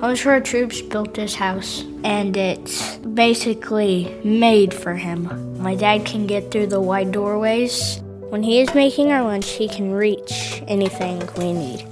For 0.00 0.30
Our 0.30 0.40
Troops 0.40 0.80
built 0.80 1.12
this 1.12 1.34
house, 1.34 1.84
and 2.02 2.34
it's 2.34 2.96
basically 2.96 4.18
made 4.24 4.72
for 4.72 4.94
him. 4.94 5.62
My 5.62 5.74
dad 5.74 6.06
can 6.06 6.26
get 6.26 6.50
through 6.50 6.68
the 6.68 6.80
wide 6.80 7.12
doorways. 7.12 8.00
When 8.30 8.42
he 8.42 8.60
is 8.60 8.74
making 8.74 9.12
our 9.12 9.22
lunch, 9.22 9.50
he 9.50 9.68
can 9.68 9.92
reach 9.92 10.62
anything 10.66 11.28
we 11.36 11.52
need. 11.52 11.84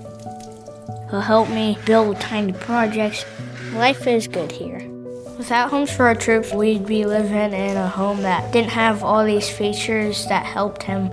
He'll 1.11 1.21
help 1.21 1.51
me 1.51 1.77
build 1.85 2.19
tiny 2.23 2.55
projects 2.55 3.27
Life 3.77 4.07
is 4.07 4.27
good 4.27 4.51
here. 4.51 4.81
Without 5.37 5.69
Homes 5.69 5.91
for 5.91 6.07
Our 6.07 6.15
Troops, 6.15 6.51
we'd 6.51 6.87
be 6.87 7.05
living 7.05 7.53
in 7.53 7.77
a 7.77 7.87
home 7.87 8.23
that 8.23 8.51
didn't 8.51 8.71
have 8.71 9.05
all 9.05 9.23
these 9.23 9.51
features 9.51 10.27
that 10.29 10.47
helped 10.47 10.83
him. 10.83 11.11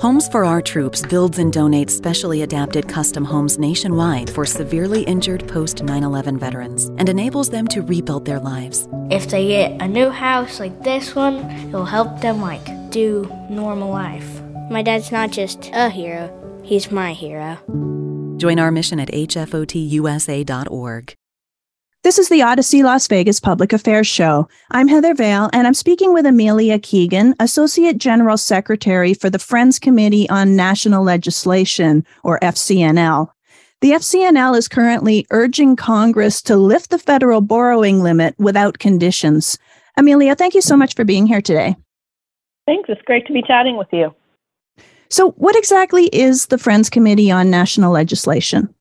Homes 0.00 0.28
for 0.28 0.44
Our 0.44 0.60
Troops 0.60 1.02
builds 1.02 1.38
and 1.38 1.52
donates 1.52 1.90
specially 1.90 2.42
adapted 2.42 2.88
custom 2.88 3.24
homes 3.24 3.60
nationwide 3.60 4.28
for 4.28 4.44
severely 4.44 5.04
injured 5.04 5.46
post 5.46 5.84
9 5.84 6.02
11 6.02 6.36
veterans 6.36 6.86
and 6.98 7.08
enables 7.08 7.48
them 7.48 7.68
to 7.68 7.82
rebuild 7.82 8.24
their 8.24 8.40
lives. 8.40 8.88
If 9.08 9.30
they 9.30 9.46
get 9.46 9.80
a 9.80 9.86
new 9.86 10.10
house 10.10 10.58
like 10.58 10.82
this 10.82 11.14
one, 11.14 11.48
it'll 11.68 11.84
help 11.84 12.20
them 12.20 12.42
like 12.42 12.90
do 12.90 13.30
normal 13.48 13.92
life. 13.92 14.42
My 14.68 14.82
dad's 14.82 15.12
not 15.12 15.30
just 15.30 15.70
a 15.72 15.90
hero, 15.90 16.60
he's 16.64 16.90
my 16.90 17.12
hero. 17.12 17.56
Join 18.36 18.58
our 18.58 18.72
mission 18.72 18.98
at 18.98 19.10
hfotusa.org. 19.10 21.14
This 22.04 22.18
is 22.18 22.28
the 22.28 22.42
Odyssey 22.42 22.84
Las 22.84 23.08
Vegas 23.08 23.40
Public 23.40 23.72
Affairs 23.72 24.06
Show. 24.06 24.48
I'm 24.70 24.86
Heather 24.86 25.14
Vale, 25.14 25.50
and 25.52 25.66
I'm 25.66 25.74
speaking 25.74 26.14
with 26.14 26.26
Amelia 26.26 26.78
Kegan, 26.78 27.34
Associate 27.40 27.98
General 27.98 28.36
Secretary 28.36 29.14
for 29.14 29.28
the 29.28 29.38
Friends 29.40 29.80
Committee 29.80 30.28
on 30.30 30.54
National 30.54 31.02
Legislation, 31.02 32.06
or 32.22 32.38
FCNL. 32.38 33.30
The 33.80 33.90
FCNL 33.90 34.56
is 34.56 34.68
currently 34.68 35.26
urging 35.30 35.74
Congress 35.74 36.40
to 36.42 36.56
lift 36.56 36.90
the 36.90 37.00
federal 37.00 37.40
borrowing 37.40 38.00
limit 38.00 38.36
without 38.38 38.78
conditions. 38.78 39.58
Amelia, 39.96 40.36
thank 40.36 40.54
you 40.54 40.62
so 40.62 40.76
much 40.76 40.94
for 40.94 41.04
being 41.04 41.26
here 41.26 41.42
today. 41.42 41.74
Thanks. 42.64 42.88
It's 42.88 43.02
great 43.02 43.26
to 43.26 43.32
be 43.32 43.42
chatting 43.42 43.76
with 43.76 43.88
you. 43.90 44.14
So, 45.10 45.32
what 45.32 45.56
exactly 45.56 46.06
is 46.06 46.46
the 46.46 46.58
Friends 46.58 46.90
Committee 46.90 47.32
on 47.32 47.50
National 47.50 47.90
Legislation? 47.90 48.72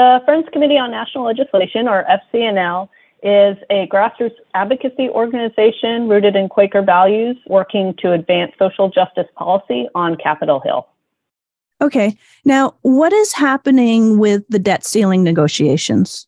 The 0.00 0.22
Friends 0.24 0.48
Committee 0.50 0.78
on 0.78 0.90
National 0.90 1.26
Legislation, 1.26 1.86
or 1.86 2.06
FCNL, 2.08 2.88
is 3.22 3.58
a 3.68 3.86
grassroots 3.88 4.32
advocacy 4.54 5.10
organization 5.10 6.08
rooted 6.08 6.36
in 6.36 6.48
Quaker 6.48 6.80
values 6.80 7.36
working 7.48 7.92
to 7.98 8.12
advance 8.12 8.52
social 8.58 8.88
justice 8.88 9.26
policy 9.36 9.88
on 9.94 10.16
Capitol 10.16 10.58
Hill. 10.64 10.88
Okay. 11.82 12.16
Now, 12.46 12.76
what 12.80 13.12
is 13.12 13.34
happening 13.34 14.18
with 14.18 14.42
the 14.48 14.58
debt 14.58 14.86
ceiling 14.86 15.22
negotiations? 15.22 16.26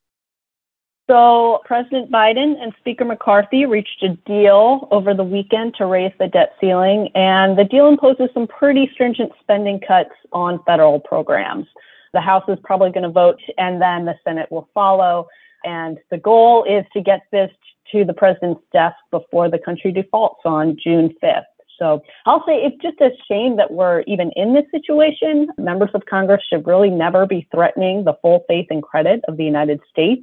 So, 1.09 1.63
President 1.65 2.11
Biden 2.11 2.63
and 2.63 2.75
Speaker 2.79 3.07
McCarthy 3.07 3.65
reached 3.65 4.03
a 4.03 4.11
deal 4.27 4.87
over 4.91 5.15
the 5.15 5.25
weekend 5.25 5.77
to 5.79 5.87
raise 5.87 6.13
the 6.19 6.29
debt 6.29 6.57
ceiling, 6.61 7.09
and 7.15 7.57
the 7.57 7.65
deal 7.65 7.89
imposes 7.89 8.29
some 8.35 8.47
pretty 8.47 8.91
stringent 8.93 9.33
spending 9.41 9.81
cuts 9.81 10.13
on 10.31 10.63
federal 10.67 11.01
programs. 11.01 11.69
The 12.13 12.21
House 12.21 12.45
is 12.49 12.59
probably 12.63 12.91
going 12.91 13.05
to 13.05 13.11
vote, 13.11 13.41
and 13.59 13.81
then 13.81 14.05
the 14.05 14.15
Senate 14.25 14.51
will 14.51 14.69
follow. 14.75 15.29
And 15.65 15.99
the 16.11 16.19
goal 16.19 16.65
is 16.65 16.85
to 16.93 17.01
get 17.01 17.23
this 17.31 17.51
to 17.93 18.05
the 18.05 18.15
president's 18.15 18.63
desk 18.73 18.97
before 19.11 19.51
the 19.51 19.59
country 19.59 19.93
defaults 19.93 20.41
on 20.45 20.77
June 20.83 21.15
5th. 21.23 21.45
So 21.79 22.03
I'll 22.27 22.45
say 22.47 22.63
it's 22.63 22.81
just 22.81 23.01
a 23.01 23.11
shame 23.29 23.57
that 23.57 23.73
we're 23.73 24.03
even 24.07 24.31
in 24.37 24.55
this 24.55 24.65
situation. 24.71 25.49
Members 25.59 25.91
of 25.95 26.05
Congress 26.09 26.43
should 26.49 26.67
really 26.67 26.91
never 26.91 27.27
be 27.27 27.49
threatening 27.51 28.05
the 28.05 28.15
full 28.23 28.45
faith 28.47 28.67
and 28.71 28.83
credit 28.83 29.21
of 29.27 29.37
the 29.37 29.45
United 29.45 29.81
States 29.91 30.23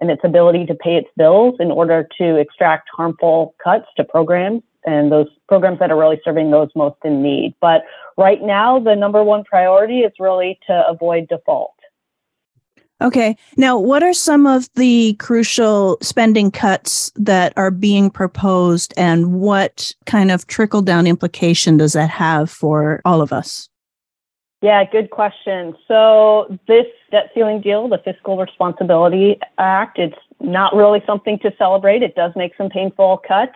and 0.00 0.10
its 0.10 0.22
ability 0.24 0.64
to 0.66 0.74
pay 0.74 0.96
its 0.96 1.08
bills 1.16 1.56
in 1.60 1.70
order 1.70 2.08
to 2.18 2.36
extract 2.36 2.88
harmful 2.94 3.54
cuts 3.62 3.86
to 3.96 4.04
programs 4.04 4.62
and 4.88 5.12
those 5.12 5.28
programs 5.48 5.78
that 5.78 5.90
are 5.90 5.98
really 5.98 6.20
serving 6.24 6.50
those 6.50 6.70
most 6.74 6.96
in 7.04 7.22
need. 7.22 7.54
But 7.60 7.82
right 8.16 8.42
now, 8.42 8.78
the 8.78 8.96
number 8.96 9.22
one 9.22 9.44
priority 9.44 10.00
is 10.00 10.12
really 10.18 10.58
to 10.66 10.84
avoid 10.88 11.28
default. 11.28 11.74
Okay. 13.00 13.36
Now, 13.56 13.78
what 13.78 14.02
are 14.02 14.12
some 14.12 14.46
of 14.46 14.68
the 14.74 15.14
crucial 15.20 15.98
spending 16.02 16.50
cuts 16.50 17.12
that 17.14 17.52
are 17.56 17.70
being 17.70 18.10
proposed, 18.10 18.92
and 18.96 19.34
what 19.34 19.94
kind 20.06 20.32
of 20.32 20.48
trickle 20.48 20.82
down 20.82 21.06
implication 21.06 21.76
does 21.76 21.92
that 21.92 22.10
have 22.10 22.50
for 22.50 23.00
all 23.04 23.20
of 23.20 23.32
us? 23.32 23.68
Yeah, 24.62 24.82
good 24.90 25.10
question. 25.10 25.76
So, 25.86 26.58
this 26.66 26.86
debt 27.12 27.30
ceiling 27.34 27.60
deal, 27.60 27.88
the 27.88 27.98
Fiscal 27.98 28.36
Responsibility 28.36 29.38
Act, 29.58 30.00
it's 30.00 30.18
not 30.40 30.74
really 30.74 31.00
something 31.06 31.38
to 31.40 31.52
celebrate. 31.56 32.02
It 32.02 32.16
does 32.16 32.32
make 32.34 32.56
some 32.56 32.68
painful 32.68 33.18
cuts. 33.18 33.54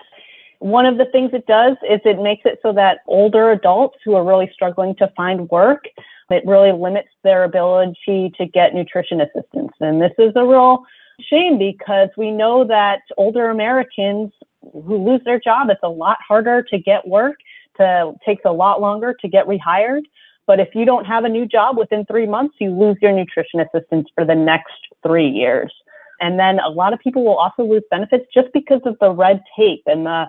One 0.63 0.87
of 0.87 0.97
the 0.97 1.07
things 1.07 1.31
it 1.33 1.49
does 1.49 1.77
is 1.91 1.99
it 2.05 2.23
makes 2.23 2.43
it 2.45 2.61
so 2.63 2.73
that 2.75 3.01
older 3.09 3.51
adults 3.51 3.99
who 4.05 4.15
are 4.15 4.25
really 4.25 4.49
struggling 4.55 4.95
to 4.97 5.13
find 5.17 5.51
work, 5.51 5.87
it 6.31 6.45
really 6.47 6.71
limits 6.71 7.09
their 7.25 7.43
ability 7.43 8.33
to 8.39 8.47
get 8.47 8.73
nutrition 8.73 9.21
assistance. 9.21 9.73
And 9.81 10.01
this 10.01 10.13
is 10.19 10.33
a 10.37 10.47
real 10.47 10.85
shame 11.21 11.59
because 11.59 12.11
we 12.17 12.31
know 12.31 12.65
that 12.65 13.01
older 13.17 13.51
Americans 13.51 14.31
who 14.73 15.05
lose 15.05 15.21
their 15.25 15.41
job, 15.41 15.69
it's 15.69 15.81
a 15.83 15.89
lot 15.89 16.19
harder 16.27 16.63
to 16.63 16.79
get 16.79 17.09
work, 17.09 17.39
to 17.79 18.13
takes 18.25 18.43
a 18.45 18.53
lot 18.53 18.81
longer 18.81 19.17
to 19.21 19.27
get 19.27 19.49
rehired. 19.49 20.03
But 20.47 20.61
if 20.61 20.77
you 20.77 20.85
don't 20.85 21.07
have 21.07 21.25
a 21.25 21.29
new 21.29 21.45
job 21.45 21.77
within 21.77 22.07
three 22.07 22.27
months, 22.27 22.55
you 22.61 22.71
lose 22.71 22.97
your 23.03 23.11
nutrition 23.11 23.59
assistance 23.59 24.09
for 24.15 24.25
the 24.25 24.37
next 24.37 24.79
three 25.05 25.29
years. 25.29 25.73
And 26.21 26.39
then 26.39 26.61
a 26.61 26.69
lot 26.69 26.93
of 26.93 27.01
people 27.01 27.25
will 27.25 27.37
also 27.37 27.65
lose 27.65 27.83
benefits 27.91 28.27
just 28.33 28.47
because 28.55 28.81
of 28.85 28.97
the 29.01 29.11
red 29.11 29.43
tape 29.57 29.83
and 29.87 30.07
the 30.07 30.27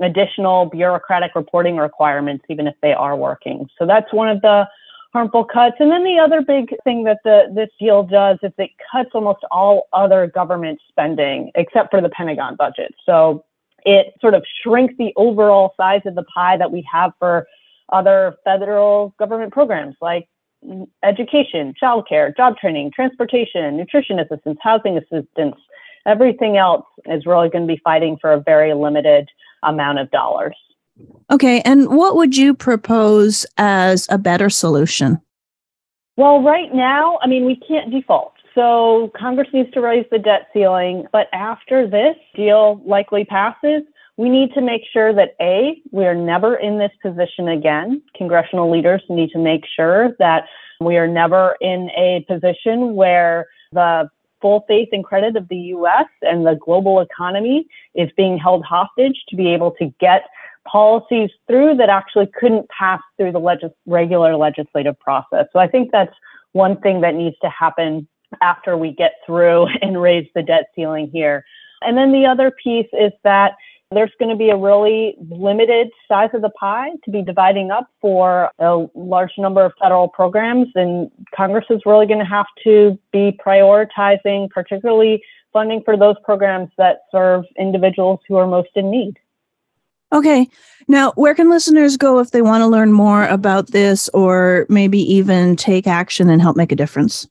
additional 0.00 0.66
bureaucratic 0.66 1.34
reporting 1.34 1.76
requirements, 1.76 2.44
even 2.48 2.66
if 2.66 2.74
they 2.82 2.92
are 2.92 3.16
working. 3.16 3.68
So 3.78 3.86
that's 3.86 4.12
one 4.12 4.28
of 4.28 4.42
the 4.42 4.68
harmful 5.12 5.44
cuts. 5.44 5.76
And 5.78 5.90
then 5.90 6.02
the 6.02 6.18
other 6.18 6.42
big 6.42 6.74
thing 6.82 7.04
that 7.04 7.18
the 7.24 7.44
this 7.54 7.70
deal 7.78 8.02
does 8.02 8.38
is 8.42 8.52
it 8.58 8.70
cuts 8.90 9.10
almost 9.14 9.44
all 9.50 9.88
other 9.92 10.26
government 10.26 10.80
spending 10.88 11.52
except 11.54 11.90
for 11.90 12.00
the 12.00 12.08
Pentagon 12.08 12.56
budget. 12.56 12.94
So 13.06 13.44
it 13.84 14.14
sort 14.20 14.34
of 14.34 14.44
shrinks 14.62 14.94
the 14.98 15.12
overall 15.16 15.74
size 15.76 16.02
of 16.04 16.16
the 16.16 16.24
pie 16.24 16.56
that 16.56 16.72
we 16.72 16.84
have 16.90 17.12
for 17.18 17.46
other 17.90 18.34
federal 18.44 19.14
government 19.18 19.52
programs 19.52 19.94
like 20.00 20.28
education, 21.02 21.74
childcare, 21.80 22.36
job 22.36 22.56
training, 22.56 22.90
transportation, 22.90 23.76
nutrition 23.76 24.18
assistance, 24.18 24.58
housing 24.62 24.96
assistance. 24.96 25.56
Everything 26.06 26.56
else 26.56 26.86
is 27.06 27.26
really 27.26 27.48
going 27.48 27.66
to 27.66 27.72
be 27.72 27.80
fighting 27.84 28.16
for 28.20 28.32
a 28.32 28.40
very 28.40 28.74
limited 28.74 29.28
amount 29.64 29.98
of 29.98 30.10
dollars. 30.10 30.56
Okay, 31.30 31.60
and 31.62 31.88
what 31.88 32.16
would 32.16 32.36
you 32.36 32.54
propose 32.54 33.46
as 33.56 34.06
a 34.10 34.18
better 34.18 34.50
solution? 34.50 35.20
Well, 36.16 36.42
right 36.42 36.72
now, 36.72 37.18
I 37.22 37.26
mean, 37.26 37.44
we 37.44 37.56
can't 37.56 37.90
default. 37.90 38.34
So 38.54 39.10
Congress 39.16 39.48
needs 39.52 39.70
to 39.72 39.80
raise 39.80 40.06
the 40.12 40.18
debt 40.18 40.48
ceiling. 40.52 41.06
But 41.12 41.26
after 41.32 41.88
this 41.88 42.16
deal 42.36 42.80
likely 42.86 43.24
passes, 43.24 43.82
we 44.16 44.28
need 44.28 44.52
to 44.54 44.60
make 44.60 44.82
sure 44.92 45.12
that 45.12 45.34
A, 45.40 45.82
we 45.90 46.04
are 46.04 46.14
never 46.14 46.54
in 46.54 46.78
this 46.78 46.92
position 47.02 47.48
again. 47.48 48.00
Congressional 48.16 48.70
leaders 48.70 49.02
need 49.08 49.30
to 49.30 49.38
make 49.38 49.64
sure 49.74 50.14
that 50.20 50.44
we 50.80 50.96
are 50.96 51.08
never 51.08 51.56
in 51.60 51.90
a 51.96 52.24
position 52.28 52.94
where 52.94 53.46
the 53.72 54.08
full 54.44 54.62
faith 54.68 54.90
and 54.92 55.02
credit 55.02 55.36
of 55.36 55.48
the 55.48 55.56
US 55.56 56.04
and 56.20 56.46
the 56.46 56.54
global 56.54 57.00
economy 57.00 57.66
is 57.94 58.10
being 58.14 58.36
held 58.36 58.62
hostage 58.62 59.24
to 59.30 59.36
be 59.36 59.48
able 59.48 59.70
to 59.78 59.86
get 59.98 60.24
policies 60.70 61.30
through 61.46 61.76
that 61.76 61.88
actually 61.88 62.28
couldn't 62.38 62.68
pass 62.68 63.00
through 63.16 63.32
the 63.32 63.38
legis- 63.38 63.72
regular 63.86 64.36
legislative 64.36 65.00
process. 65.00 65.46
So 65.50 65.60
I 65.60 65.66
think 65.66 65.92
that's 65.92 66.14
one 66.52 66.78
thing 66.82 67.00
that 67.00 67.14
needs 67.14 67.36
to 67.40 67.48
happen 67.48 68.06
after 68.42 68.76
we 68.76 68.92
get 68.92 69.14
through 69.24 69.68
and 69.80 70.02
raise 70.02 70.28
the 70.34 70.42
debt 70.42 70.66
ceiling 70.76 71.08
here. 71.10 71.46
And 71.80 71.96
then 71.96 72.12
the 72.12 72.26
other 72.26 72.50
piece 72.50 72.88
is 72.92 73.12
that 73.22 73.54
there's 73.94 74.12
going 74.18 74.30
to 74.30 74.36
be 74.36 74.50
a 74.50 74.56
really 74.56 75.16
limited 75.30 75.90
size 76.08 76.30
of 76.34 76.42
the 76.42 76.50
pie 76.50 76.90
to 77.04 77.10
be 77.10 77.22
dividing 77.22 77.70
up 77.70 77.88
for 78.00 78.50
a 78.58 78.86
large 78.94 79.32
number 79.38 79.64
of 79.64 79.72
federal 79.80 80.08
programs. 80.08 80.68
And 80.74 81.10
Congress 81.34 81.66
is 81.70 81.80
really 81.86 82.06
going 82.06 82.18
to 82.18 82.24
have 82.24 82.46
to 82.64 82.98
be 83.12 83.38
prioritizing, 83.44 84.50
particularly 84.50 85.22
funding 85.52 85.82
for 85.84 85.96
those 85.96 86.16
programs 86.24 86.70
that 86.78 87.02
serve 87.10 87.44
individuals 87.58 88.20
who 88.28 88.36
are 88.36 88.46
most 88.46 88.70
in 88.74 88.90
need. 88.90 89.18
Okay. 90.12 90.48
Now, 90.86 91.12
where 91.12 91.34
can 91.34 91.50
listeners 91.50 91.96
go 91.96 92.20
if 92.20 92.30
they 92.30 92.42
want 92.42 92.62
to 92.62 92.66
learn 92.66 92.92
more 92.92 93.24
about 93.26 93.72
this 93.72 94.08
or 94.10 94.66
maybe 94.68 95.00
even 95.00 95.56
take 95.56 95.86
action 95.86 96.30
and 96.30 96.40
help 96.40 96.56
make 96.56 96.70
a 96.70 96.76
difference? 96.76 97.26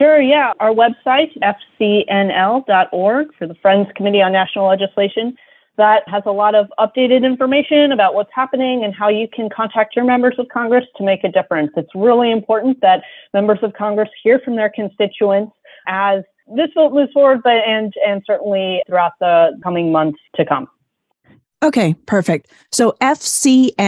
Sure, 0.00 0.20
yeah. 0.20 0.52
Our 0.60 0.72
website, 0.72 1.32
fcnl.org, 1.80 3.34
for 3.38 3.46
the 3.46 3.54
Friends 3.54 3.88
Committee 3.96 4.20
on 4.20 4.32
National 4.32 4.68
Legislation, 4.68 5.36
that 5.76 6.02
has 6.08 6.22
a 6.26 6.32
lot 6.32 6.54
of 6.54 6.72
updated 6.78 7.24
information 7.24 7.92
about 7.92 8.14
what's 8.14 8.30
happening 8.34 8.84
and 8.84 8.94
how 8.94 9.08
you 9.08 9.28
can 9.28 9.48
contact 9.48 9.94
your 9.94 10.04
members 10.04 10.34
of 10.38 10.48
Congress 10.48 10.84
to 10.96 11.04
make 11.04 11.24
a 11.24 11.28
difference. 11.30 11.70
It's 11.76 11.94
really 11.94 12.30
important 12.30 12.80
that 12.80 13.02
members 13.34 13.58
of 13.62 13.72
Congress 13.74 14.08
hear 14.22 14.38
from 14.40 14.56
their 14.56 14.70
constituents 14.70 15.52
as 15.86 16.22
this 16.54 16.68
vote 16.74 16.92
moves 16.92 17.12
forward, 17.12 17.40
but 17.42 17.56
and 17.66 17.92
and 18.06 18.22
certainly 18.26 18.82
throughout 18.86 19.12
the 19.20 19.58
coming 19.62 19.90
months 19.90 20.18
to 20.36 20.44
come. 20.44 20.68
Okay, 21.66 21.94
perfect. 22.06 22.50
So 22.70 22.94
FCNL.org 23.00 23.82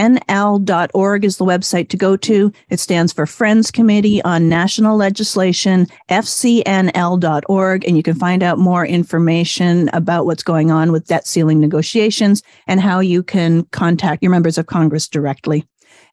is 1.23 1.37
the 1.37 1.45
website 1.45 1.87
to 1.87 1.95
go 1.95 2.17
to. 2.17 2.51
It 2.67 2.81
stands 2.81 3.13
for 3.13 3.25
Friends 3.25 3.71
Committee 3.71 4.21
on 4.23 4.49
National 4.49 4.97
Legislation, 4.97 5.87
FCNL.org. 6.09 7.87
And 7.87 7.95
you 7.95 8.03
can 8.03 8.15
find 8.15 8.43
out 8.43 8.57
more 8.57 8.85
information 8.85 9.89
about 9.93 10.25
what's 10.25 10.43
going 10.43 10.71
on 10.71 10.91
with 10.91 11.07
debt 11.07 11.25
ceiling 11.25 11.61
negotiations 11.61 12.43
and 12.67 12.81
how 12.81 12.99
you 12.99 13.23
can 13.23 13.63
contact 13.67 14.21
your 14.21 14.31
members 14.31 14.57
of 14.57 14.65
Congress 14.65 15.07
directly. 15.07 15.65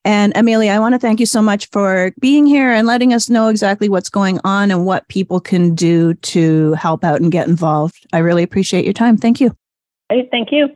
And 0.04 0.32
Amelia, 0.36 0.70
I 0.70 0.78
want 0.78 0.94
to 0.94 1.00
thank 1.00 1.18
you 1.18 1.26
so 1.26 1.42
much 1.42 1.68
for 1.70 2.12
being 2.20 2.46
here 2.46 2.70
and 2.70 2.86
letting 2.86 3.12
us 3.12 3.28
know 3.28 3.48
exactly 3.48 3.88
what's 3.88 4.08
going 4.08 4.38
on 4.44 4.70
and 4.70 4.86
what 4.86 5.08
people 5.08 5.40
can 5.40 5.74
do 5.74 6.14
to 6.14 6.74
help 6.74 7.02
out 7.02 7.20
and 7.20 7.32
get 7.32 7.48
involved. 7.48 8.06
I 8.12 8.18
really 8.18 8.44
appreciate 8.44 8.84
your 8.84 8.94
time. 8.94 9.16
Thank 9.16 9.40
you. 9.40 9.50
Hey, 10.08 10.28
thank 10.30 10.52
you. 10.52 10.68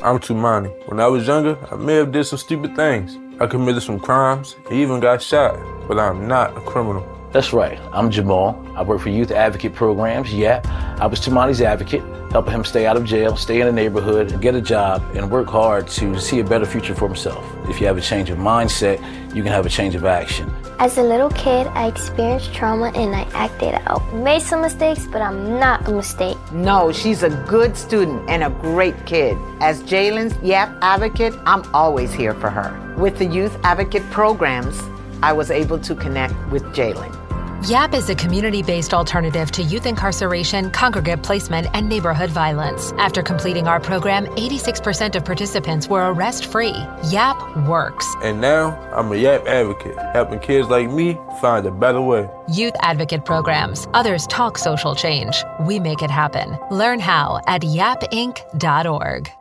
I'm 0.00 0.20
Tumani. 0.20 0.70
When 0.88 1.00
I 1.00 1.08
was 1.08 1.26
younger, 1.26 1.58
I 1.72 1.74
may 1.74 1.94
have 1.94 2.12
did 2.12 2.22
some 2.24 2.38
stupid 2.38 2.76
things. 2.76 3.18
I 3.40 3.48
committed 3.48 3.82
some 3.82 3.98
crimes, 3.98 4.54
even 4.70 5.00
got 5.00 5.20
shot, 5.20 5.58
but 5.88 5.98
I'm 5.98 6.28
not 6.28 6.56
a 6.56 6.60
criminal. 6.60 7.04
That's 7.32 7.52
right. 7.52 7.80
I'm 7.92 8.08
Jamal. 8.08 8.64
I 8.76 8.82
work 8.82 9.00
for 9.00 9.08
Youth 9.08 9.32
Advocate 9.32 9.74
Programs, 9.74 10.32
Yeah, 10.32 10.62
I 11.00 11.06
was 11.08 11.18
Tumani's 11.18 11.60
advocate, 11.60 12.04
helping 12.30 12.52
him 12.52 12.64
stay 12.64 12.86
out 12.86 12.96
of 12.96 13.04
jail, 13.04 13.36
stay 13.36 13.60
in 13.60 13.66
the 13.66 13.72
neighborhood, 13.72 14.40
get 14.40 14.54
a 14.54 14.62
job, 14.62 15.02
and 15.16 15.28
work 15.32 15.48
hard 15.48 15.88
to 15.88 16.20
see 16.20 16.38
a 16.38 16.44
better 16.44 16.64
future 16.64 16.94
for 16.94 17.08
himself. 17.08 17.44
If 17.68 17.80
you 17.80 17.88
have 17.88 17.98
a 17.98 18.00
change 18.00 18.30
of 18.30 18.38
mindset, 18.38 19.00
you 19.34 19.42
can 19.42 19.50
have 19.50 19.66
a 19.66 19.68
change 19.68 19.96
of 19.96 20.04
action. 20.04 20.48
As 20.80 20.96
a 20.96 21.02
little 21.02 21.30
kid, 21.30 21.66
I 21.74 21.88
experienced 21.88 22.54
trauma 22.54 22.92
and 22.94 23.12
I 23.12 23.22
acted 23.34 23.74
out. 23.86 24.14
Made 24.14 24.42
some 24.42 24.60
mistakes, 24.60 25.08
but 25.10 25.20
I'm 25.20 25.58
not 25.58 25.88
a 25.88 25.90
mistake. 25.92 26.36
No, 26.52 26.92
she's 26.92 27.24
a 27.24 27.30
good 27.48 27.76
student 27.76 28.30
and 28.30 28.44
a 28.44 28.50
great 28.50 28.94
kid. 29.04 29.36
As 29.60 29.82
Jalen's 29.82 30.40
YAP 30.40 30.68
advocate, 30.80 31.34
I'm 31.46 31.64
always 31.74 32.12
here 32.12 32.32
for 32.32 32.48
her. 32.48 32.94
With 32.96 33.18
the 33.18 33.26
Youth 33.26 33.58
Advocate 33.64 34.08
programs, 34.12 34.80
I 35.20 35.32
was 35.32 35.50
able 35.50 35.80
to 35.80 35.96
connect 35.96 36.34
with 36.52 36.62
Jalen. 36.66 37.17
YAP 37.64 37.92
is 37.94 38.08
a 38.08 38.14
community 38.14 38.62
based 38.62 38.94
alternative 38.94 39.50
to 39.50 39.62
youth 39.64 39.84
incarceration, 39.84 40.70
congregate 40.70 41.24
placement, 41.24 41.66
and 41.74 41.88
neighborhood 41.88 42.30
violence. 42.30 42.92
After 42.92 43.20
completing 43.20 43.66
our 43.66 43.80
program, 43.80 44.26
86% 44.36 45.16
of 45.16 45.24
participants 45.24 45.88
were 45.88 46.12
arrest 46.12 46.46
free. 46.46 46.76
YAP 47.10 47.56
works. 47.66 48.06
And 48.22 48.40
now 48.40 48.78
I'm 48.94 49.10
a 49.10 49.16
YAP 49.16 49.46
advocate, 49.46 49.98
helping 50.12 50.38
kids 50.38 50.68
like 50.68 50.88
me 50.88 51.18
find 51.40 51.66
a 51.66 51.72
better 51.72 52.00
way. 52.00 52.30
Youth 52.48 52.74
Advocate 52.80 53.24
Programs. 53.24 53.88
Others 53.92 54.28
talk 54.28 54.56
social 54.56 54.94
change. 54.94 55.42
We 55.60 55.80
make 55.80 56.02
it 56.02 56.10
happen. 56.10 56.56
Learn 56.70 57.00
how 57.00 57.40
at 57.48 57.62
yapinc.org. 57.62 59.32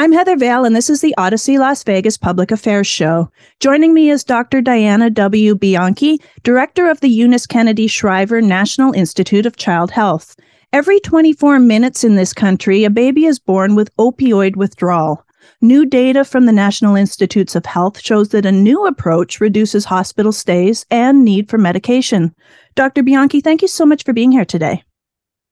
I'm 0.00 0.12
Heather 0.12 0.36
Vale, 0.36 0.64
and 0.64 0.76
this 0.76 0.88
is 0.88 1.00
the 1.00 1.12
Odyssey 1.18 1.58
Las 1.58 1.82
Vegas 1.82 2.16
Public 2.16 2.52
Affairs 2.52 2.86
Show. 2.86 3.32
Joining 3.58 3.92
me 3.92 4.10
is 4.10 4.22
Dr. 4.22 4.60
Diana 4.60 5.10
W. 5.10 5.56
Bianchi, 5.56 6.20
Director 6.44 6.88
of 6.88 7.00
the 7.00 7.08
Eunice 7.08 7.48
Kennedy 7.48 7.88
Shriver 7.88 8.40
National 8.40 8.92
Institute 8.92 9.44
of 9.44 9.56
Child 9.56 9.90
Health. 9.90 10.36
Every 10.72 11.00
24 11.00 11.58
minutes 11.58 12.04
in 12.04 12.14
this 12.14 12.32
country, 12.32 12.84
a 12.84 12.90
baby 12.90 13.24
is 13.24 13.40
born 13.40 13.74
with 13.74 13.90
opioid 13.96 14.54
withdrawal. 14.54 15.26
New 15.60 15.84
data 15.84 16.24
from 16.24 16.46
the 16.46 16.52
National 16.52 16.94
Institutes 16.94 17.56
of 17.56 17.66
Health 17.66 17.98
shows 18.00 18.28
that 18.28 18.46
a 18.46 18.52
new 18.52 18.86
approach 18.86 19.40
reduces 19.40 19.84
hospital 19.84 20.30
stays 20.30 20.86
and 20.92 21.24
need 21.24 21.50
for 21.50 21.58
medication. 21.58 22.32
Dr. 22.76 23.02
Bianchi, 23.02 23.40
thank 23.40 23.62
you 23.62 23.68
so 23.68 23.84
much 23.84 24.04
for 24.04 24.12
being 24.12 24.30
here 24.30 24.44
today. 24.44 24.84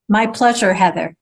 My 0.09 0.29
pleasure, 0.29 0.73
Heather. 0.73 1.17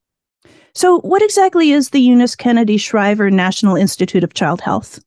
So, 0.75 0.99
what 1.01 1.23
exactly 1.23 1.71
is 1.71 1.91
the 1.91 2.01
Eunice 2.01 2.35
Kennedy 2.35 2.79
Shriver 2.79 3.31
National 3.31 3.77
Institute 3.77 4.25
of 4.25 4.35
Child 4.35 4.61
Health? 4.61 5.01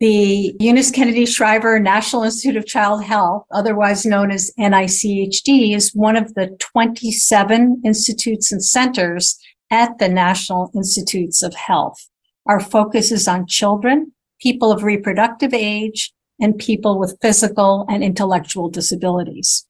The 0.00 0.54
Eunice 0.60 0.90
Kennedy 0.90 1.24
Shriver 1.24 1.80
National 1.80 2.24
Institute 2.24 2.56
of 2.56 2.66
Child 2.66 3.02
Health, 3.02 3.46
otherwise 3.50 4.04
known 4.04 4.30
as 4.30 4.52
NICHD, 4.58 5.74
is 5.74 5.92
one 5.94 6.16
of 6.16 6.34
the 6.34 6.54
27 6.58 7.80
institutes 7.86 8.52
and 8.52 8.62
centers 8.62 9.38
at 9.70 9.96
the 9.98 10.10
National 10.10 10.70
Institutes 10.74 11.42
of 11.42 11.54
Health. 11.54 12.10
Our 12.44 12.60
focus 12.60 13.10
is 13.10 13.26
on 13.26 13.46
children, 13.46 14.12
people 14.42 14.70
of 14.70 14.82
reproductive 14.82 15.54
age, 15.54 16.12
and 16.38 16.58
people 16.58 16.98
with 16.98 17.16
physical 17.22 17.86
and 17.88 18.04
intellectual 18.04 18.68
disabilities. 18.68 19.66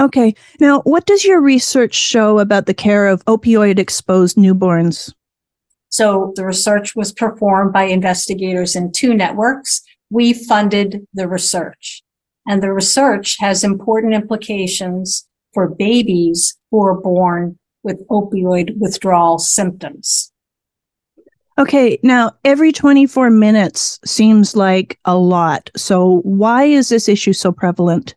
Okay. 0.00 0.34
Now, 0.58 0.80
what 0.80 1.06
does 1.06 1.24
your 1.24 1.40
research 1.40 1.94
show 1.94 2.38
about 2.38 2.66
the 2.66 2.74
care 2.74 3.06
of 3.06 3.24
opioid 3.26 3.78
exposed 3.78 4.36
newborns? 4.36 5.12
So 5.90 6.32
the 6.36 6.46
research 6.46 6.96
was 6.96 7.12
performed 7.12 7.72
by 7.72 7.82
investigators 7.82 8.74
in 8.74 8.92
two 8.92 9.12
networks. 9.12 9.82
We 10.08 10.32
funded 10.32 11.06
the 11.12 11.28
research 11.28 12.02
and 12.46 12.62
the 12.62 12.72
research 12.72 13.36
has 13.40 13.62
important 13.62 14.14
implications 14.14 15.28
for 15.52 15.68
babies 15.68 16.56
who 16.70 16.82
are 16.82 17.00
born 17.00 17.58
with 17.82 18.06
opioid 18.08 18.76
withdrawal 18.78 19.38
symptoms. 19.38 20.32
Okay. 21.58 21.98
Now, 22.02 22.32
every 22.44 22.72
24 22.72 23.28
minutes 23.30 24.00
seems 24.04 24.56
like 24.56 24.98
a 25.04 25.16
lot. 25.16 25.70
So 25.76 26.20
why 26.22 26.64
is 26.64 26.88
this 26.88 27.08
issue 27.08 27.34
so 27.34 27.52
prevalent? 27.52 28.14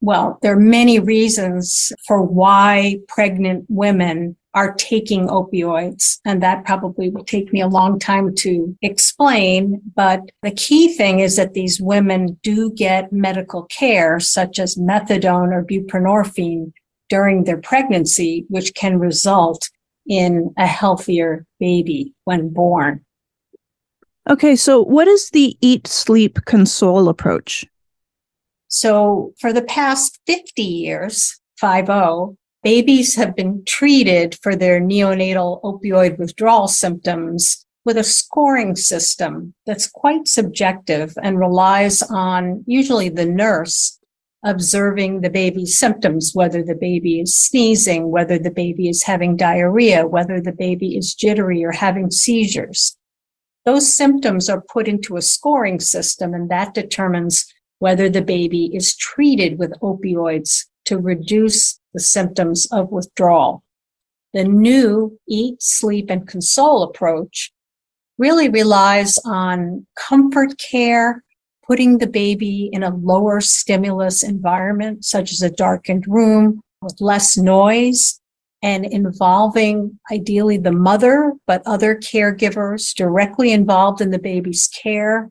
Well, 0.00 0.38
there 0.42 0.54
are 0.54 0.60
many 0.60 0.98
reasons 0.98 1.92
for 2.06 2.22
why 2.22 2.98
pregnant 3.08 3.66
women 3.68 4.36
are 4.54 4.74
taking 4.74 5.28
opioids. 5.28 6.18
And 6.24 6.42
that 6.42 6.64
probably 6.64 7.08
will 7.10 7.24
take 7.24 7.52
me 7.52 7.60
a 7.60 7.68
long 7.68 7.98
time 7.98 8.34
to 8.36 8.76
explain. 8.82 9.80
But 9.94 10.20
the 10.42 10.50
key 10.50 10.94
thing 10.94 11.20
is 11.20 11.36
that 11.36 11.54
these 11.54 11.80
women 11.80 12.38
do 12.42 12.72
get 12.72 13.12
medical 13.12 13.64
care, 13.64 14.18
such 14.18 14.58
as 14.58 14.76
methadone 14.76 15.52
or 15.52 15.64
buprenorphine 15.64 16.72
during 17.08 17.44
their 17.44 17.58
pregnancy, 17.58 18.44
which 18.48 18.74
can 18.74 18.98
result 18.98 19.68
in 20.08 20.52
a 20.58 20.66
healthier 20.66 21.46
baby 21.60 22.14
when 22.24 22.52
born. 22.52 23.04
Okay. 24.28 24.56
So 24.56 24.82
what 24.82 25.08
is 25.08 25.30
the 25.30 25.56
eat, 25.60 25.86
sleep, 25.86 26.38
console 26.46 27.08
approach? 27.08 27.66
So 28.70 29.34
for 29.40 29.52
the 29.52 29.62
past 29.62 30.20
50 30.26 30.62
years, 30.62 31.38
5-0, 31.60 32.36
babies 32.62 33.16
have 33.16 33.34
been 33.34 33.64
treated 33.66 34.38
for 34.42 34.54
their 34.54 34.80
neonatal 34.80 35.60
opioid 35.62 36.18
withdrawal 36.18 36.68
symptoms 36.68 37.66
with 37.84 37.96
a 37.96 38.04
scoring 38.04 38.76
system 38.76 39.54
that's 39.66 39.88
quite 39.88 40.28
subjective 40.28 41.14
and 41.20 41.40
relies 41.40 42.00
on 42.02 42.62
usually 42.66 43.08
the 43.08 43.26
nurse 43.26 43.98
observing 44.44 45.20
the 45.20 45.30
baby's 45.30 45.76
symptoms, 45.76 46.30
whether 46.32 46.62
the 46.62 46.76
baby 46.76 47.20
is 47.20 47.34
sneezing, 47.34 48.10
whether 48.10 48.38
the 48.38 48.52
baby 48.52 48.88
is 48.88 49.02
having 49.02 49.36
diarrhea, 49.36 50.06
whether 50.06 50.40
the 50.40 50.52
baby 50.52 50.96
is 50.96 51.14
jittery 51.14 51.64
or 51.64 51.72
having 51.72 52.10
seizures. 52.10 52.96
Those 53.66 53.94
symptoms 53.94 54.48
are 54.48 54.62
put 54.62 54.86
into 54.86 55.16
a 55.16 55.22
scoring 55.22 55.80
system 55.80 56.32
and 56.32 56.48
that 56.50 56.72
determines 56.72 57.52
whether 57.80 58.08
the 58.08 58.22
baby 58.22 58.70
is 58.72 58.94
treated 58.96 59.58
with 59.58 59.78
opioids 59.80 60.66
to 60.84 60.98
reduce 60.98 61.80
the 61.92 62.00
symptoms 62.00 62.68
of 62.70 62.92
withdrawal. 62.92 63.64
The 64.32 64.44
new 64.44 65.18
eat, 65.28 65.60
sleep, 65.60 66.08
and 66.08 66.28
console 66.28 66.84
approach 66.84 67.52
really 68.18 68.48
relies 68.48 69.18
on 69.24 69.86
comfort 69.96 70.58
care, 70.58 71.24
putting 71.66 71.98
the 71.98 72.06
baby 72.06 72.68
in 72.72 72.82
a 72.82 72.94
lower 72.94 73.40
stimulus 73.40 74.22
environment, 74.22 75.04
such 75.04 75.32
as 75.32 75.42
a 75.42 75.50
darkened 75.50 76.04
room 76.06 76.60
with 76.82 77.00
less 77.00 77.36
noise, 77.36 78.20
and 78.62 78.84
involving 78.84 79.98
ideally 80.12 80.58
the 80.58 80.70
mother, 80.70 81.32
but 81.46 81.62
other 81.64 81.96
caregivers 81.96 82.94
directly 82.94 83.52
involved 83.52 84.02
in 84.02 84.10
the 84.10 84.18
baby's 84.18 84.68
care 84.68 85.30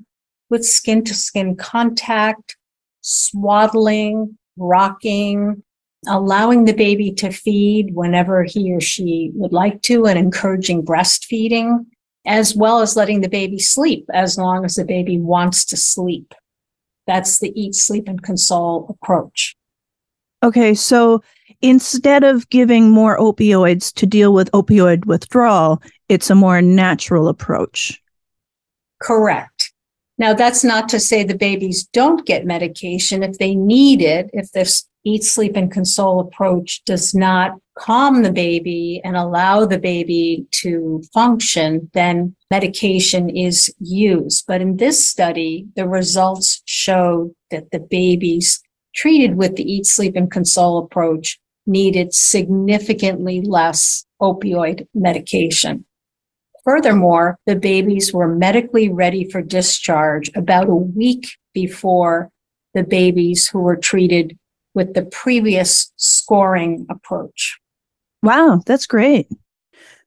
with 0.49 0.65
skin 0.65 1.03
to 1.05 1.13
skin 1.13 1.55
contact, 1.55 2.57
swaddling, 3.01 4.37
rocking, 4.57 5.63
allowing 6.07 6.65
the 6.65 6.73
baby 6.73 7.11
to 7.11 7.31
feed 7.31 7.93
whenever 7.93 8.43
he 8.43 8.73
or 8.73 8.81
she 8.81 9.31
would 9.33 9.53
like 9.53 9.81
to 9.83 10.05
and 10.05 10.17
encouraging 10.17 10.83
breastfeeding, 10.83 11.85
as 12.25 12.55
well 12.55 12.79
as 12.81 12.95
letting 12.95 13.21
the 13.21 13.29
baby 13.29 13.59
sleep 13.59 14.05
as 14.13 14.37
long 14.37 14.65
as 14.65 14.75
the 14.75 14.85
baby 14.85 15.19
wants 15.19 15.65
to 15.65 15.77
sleep. 15.77 16.33
That's 17.07 17.39
the 17.39 17.51
eat, 17.59 17.75
sleep, 17.75 18.07
and 18.07 18.21
console 18.21 18.85
approach. 18.89 19.55
Okay, 20.41 20.73
so 20.73 21.21
instead 21.61 22.23
of 22.23 22.49
giving 22.49 22.89
more 22.89 23.17
opioids 23.17 23.93
to 23.95 24.05
deal 24.05 24.33
with 24.33 24.51
opioid 24.51 25.05
withdrawal, 25.05 25.81
it's 26.07 26.29
a 26.29 26.35
more 26.35 26.61
natural 26.61 27.27
approach. 27.27 28.01
Correct. 29.01 29.48
Now, 30.19 30.33
that's 30.33 30.65
not 30.65 30.89
to 30.89 30.99
say 30.99 31.23
the 31.23 31.37
babies 31.37 31.87
don't 31.93 32.25
get 32.25 32.45
medication 32.45 33.23
if 33.23 33.37
they 33.37 33.55
need 33.55 34.01
it, 34.01 34.29
if 34.33 34.51
this 34.51 34.85
eat, 35.05 35.23
sleep, 35.23 35.55
and 35.55 35.71
console 35.71 36.19
approach 36.19 36.83
does 36.83 37.15
not 37.15 37.57
calm 37.77 38.21
the 38.21 38.31
baby 38.31 38.99
and 39.05 39.15
allow 39.15 39.65
the 39.65 39.79
baby 39.79 40.45
to 40.51 41.01
function, 41.13 41.89
then 41.93 42.35
medication 42.51 43.29
is 43.29 43.73
used. 43.79 44.43
But 44.45 44.59
in 44.59 44.75
this 44.75 45.07
study, 45.07 45.65
the 45.77 45.87
results 45.87 46.61
showed 46.65 47.33
that 47.49 47.71
the 47.71 47.79
babies 47.79 48.61
treated 48.93 49.35
with 49.35 49.55
the 49.55 49.63
eat, 49.63 49.85
sleep, 49.85 50.17
and 50.17 50.29
console 50.29 50.79
approach 50.79 51.39
needed 51.65 52.13
significantly 52.13 53.41
less 53.41 54.05
opioid 54.21 54.85
medication. 54.93 55.85
Furthermore, 56.69 57.39
the 57.47 57.55
babies 57.55 58.13
were 58.13 58.27
medically 58.27 58.89
ready 58.89 59.27
for 59.27 59.41
discharge 59.41 60.29
about 60.35 60.69
a 60.69 60.75
week 60.75 61.27
before 61.51 62.29
the 62.75 62.83
babies 62.83 63.49
who 63.49 63.57
were 63.57 63.75
treated 63.75 64.37
with 64.75 64.93
the 64.93 65.01
previous 65.05 65.91
scoring 65.95 66.85
approach. 66.87 67.57
Wow, 68.21 68.61
that's 68.67 68.85
great. 68.85 69.27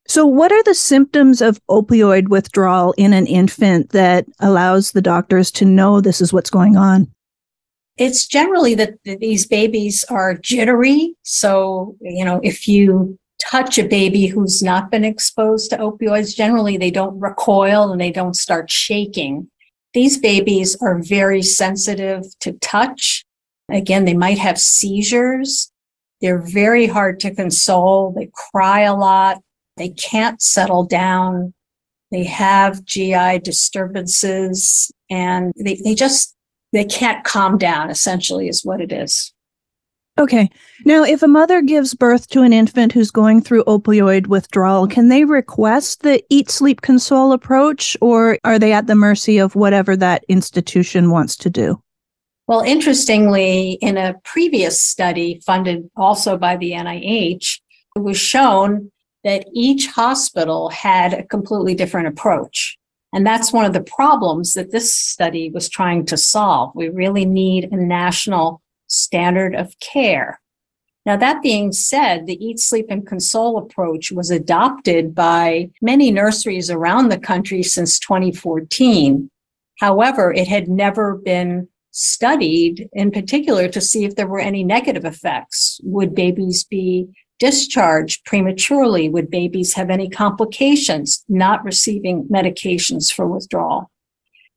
So, 0.06 0.24
what 0.24 0.52
are 0.52 0.62
the 0.62 0.76
symptoms 0.76 1.42
of 1.42 1.60
opioid 1.68 2.28
withdrawal 2.28 2.94
in 2.96 3.12
an 3.12 3.26
infant 3.26 3.90
that 3.90 4.26
allows 4.38 4.92
the 4.92 5.02
doctors 5.02 5.50
to 5.52 5.64
know 5.64 6.00
this 6.00 6.20
is 6.20 6.32
what's 6.32 6.50
going 6.50 6.76
on? 6.76 7.10
It's 7.96 8.24
generally 8.24 8.76
that 8.76 8.94
these 9.04 9.46
babies 9.46 10.04
are 10.08 10.34
jittery. 10.34 11.16
So, 11.24 11.96
you 12.00 12.24
know, 12.24 12.38
if 12.44 12.68
you 12.68 13.18
touch 13.50 13.78
a 13.78 13.86
baby 13.86 14.26
who's 14.26 14.62
not 14.62 14.90
been 14.90 15.04
exposed 15.04 15.70
to 15.70 15.78
opioids, 15.78 16.36
generally 16.36 16.76
they 16.76 16.90
don't 16.90 17.18
recoil 17.18 17.92
and 17.92 18.00
they 18.00 18.10
don't 18.10 18.36
start 18.36 18.70
shaking. 18.70 19.48
These 19.94 20.18
babies 20.18 20.76
are 20.80 21.02
very 21.02 21.42
sensitive 21.42 22.24
to 22.40 22.52
touch. 22.54 23.24
Again, 23.70 24.04
they 24.04 24.14
might 24.14 24.38
have 24.38 24.58
seizures. 24.58 25.70
They're 26.20 26.40
very 26.42 26.86
hard 26.86 27.20
to 27.20 27.34
console. 27.34 28.12
They 28.16 28.30
cry 28.32 28.82
a 28.82 28.94
lot. 28.94 29.38
They 29.76 29.90
can't 29.90 30.40
settle 30.40 30.84
down. 30.84 31.52
They 32.10 32.24
have 32.24 32.84
GI 32.84 33.40
disturbances 33.40 34.90
and 35.10 35.52
they, 35.56 35.80
they 35.82 35.94
just, 35.94 36.34
they 36.72 36.84
can't 36.84 37.24
calm 37.24 37.58
down 37.58 37.90
essentially 37.90 38.48
is 38.48 38.64
what 38.64 38.80
it 38.80 38.92
is. 38.92 39.32
Okay. 40.18 40.50
Now, 40.84 41.04
if 41.04 41.22
a 41.22 41.28
mother 41.28 41.62
gives 41.62 41.94
birth 41.94 42.28
to 42.28 42.42
an 42.42 42.52
infant 42.52 42.92
who's 42.92 43.10
going 43.10 43.40
through 43.40 43.64
opioid 43.64 44.26
withdrawal, 44.26 44.86
can 44.86 45.08
they 45.08 45.24
request 45.24 46.02
the 46.02 46.22
eat, 46.28 46.50
sleep, 46.50 46.82
console 46.82 47.32
approach, 47.32 47.96
or 48.02 48.38
are 48.44 48.58
they 48.58 48.72
at 48.72 48.86
the 48.86 48.94
mercy 48.94 49.38
of 49.38 49.54
whatever 49.54 49.96
that 49.96 50.24
institution 50.28 51.10
wants 51.10 51.34
to 51.36 51.50
do? 51.50 51.82
Well, 52.46 52.60
interestingly, 52.60 53.78
in 53.80 53.96
a 53.96 54.14
previous 54.24 54.80
study 54.80 55.40
funded 55.46 55.88
also 55.96 56.36
by 56.36 56.56
the 56.56 56.72
NIH, 56.72 57.60
it 57.96 58.00
was 58.00 58.18
shown 58.18 58.90
that 59.24 59.46
each 59.54 59.86
hospital 59.86 60.68
had 60.68 61.14
a 61.14 61.24
completely 61.24 61.74
different 61.74 62.08
approach. 62.08 62.76
And 63.14 63.26
that's 63.26 63.52
one 63.52 63.64
of 63.64 63.72
the 63.72 63.82
problems 63.82 64.54
that 64.54 64.72
this 64.72 64.92
study 64.94 65.50
was 65.50 65.68
trying 65.68 66.06
to 66.06 66.16
solve. 66.16 66.72
We 66.74 66.88
really 66.88 67.24
need 67.24 67.68
a 67.70 67.76
national 67.76 68.61
standard 68.92 69.54
of 69.54 69.78
care. 69.80 70.40
Now, 71.04 71.16
that 71.16 71.42
being 71.42 71.72
said, 71.72 72.26
the 72.26 72.44
Eat, 72.44 72.60
Sleep, 72.60 72.86
and 72.88 73.06
Console 73.06 73.58
approach 73.58 74.12
was 74.12 74.30
adopted 74.30 75.14
by 75.14 75.70
many 75.80 76.12
nurseries 76.12 76.70
around 76.70 77.08
the 77.08 77.18
country 77.18 77.62
since 77.64 77.98
2014. 77.98 79.28
However, 79.80 80.32
it 80.32 80.46
had 80.46 80.68
never 80.68 81.16
been 81.16 81.68
studied 81.90 82.88
in 82.92 83.10
particular 83.10 83.68
to 83.68 83.80
see 83.80 84.04
if 84.04 84.14
there 84.14 84.28
were 84.28 84.38
any 84.38 84.62
negative 84.62 85.04
effects. 85.04 85.80
Would 85.82 86.14
babies 86.14 86.62
be 86.64 87.08
discharged 87.40 88.24
prematurely? 88.24 89.08
Would 89.08 89.28
babies 89.28 89.74
have 89.74 89.90
any 89.90 90.08
complications 90.08 91.24
not 91.28 91.64
receiving 91.64 92.28
medications 92.28 93.12
for 93.12 93.26
withdrawal? 93.26 93.90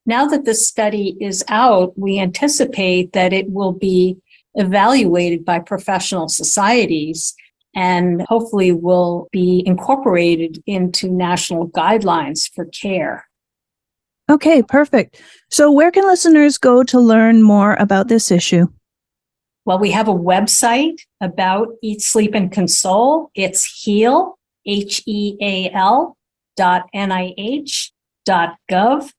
Now 0.06 0.28
that 0.28 0.46
the 0.46 0.54
study 0.54 1.18
is 1.20 1.44
out, 1.48 1.98
we 1.98 2.20
anticipate 2.20 3.14
that 3.14 3.34
it 3.34 3.50
will 3.50 3.72
be 3.72 4.18
evaluated 4.56 5.46
by 5.46 5.60
professional 5.60 6.28
societies 6.28 7.36
and 7.76 8.22
hopefully 8.30 8.72
will 8.72 9.28
be 9.32 9.64
incorporated 9.66 10.64
into 10.66 11.10
national 11.10 11.70
guidelines 11.70 12.50
for 12.54 12.66
care. 12.66 13.28
Okay, 14.30 14.64
perfect. 14.64 15.22
So, 15.50 15.72
where 15.72 15.92
can 15.92 16.08
listeners 16.08 16.58
go 16.58 16.84
to 16.84 17.00
learn 17.00 17.44
more 17.44 17.76
about 17.76 18.08
this 18.08 18.32
issue? 18.32 18.68
Well, 19.66 19.78
we 19.78 19.92
have 19.92 20.08
a 20.08 20.14
website 20.14 21.02
about 21.22 21.70
Eat, 21.84 22.02
Sleep, 22.02 22.34
and 22.34 22.52
Console. 22.52 23.30
It's 23.36 23.84
HEAL, 23.84 24.38
H 24.66 25.04
E 25.06 25.38
A 25.42 25.70
L 25.72 26.18
dot 26.56 26.88
NIH 26.96 27.92
dot 28.26 28.56
gov 28.72 29.12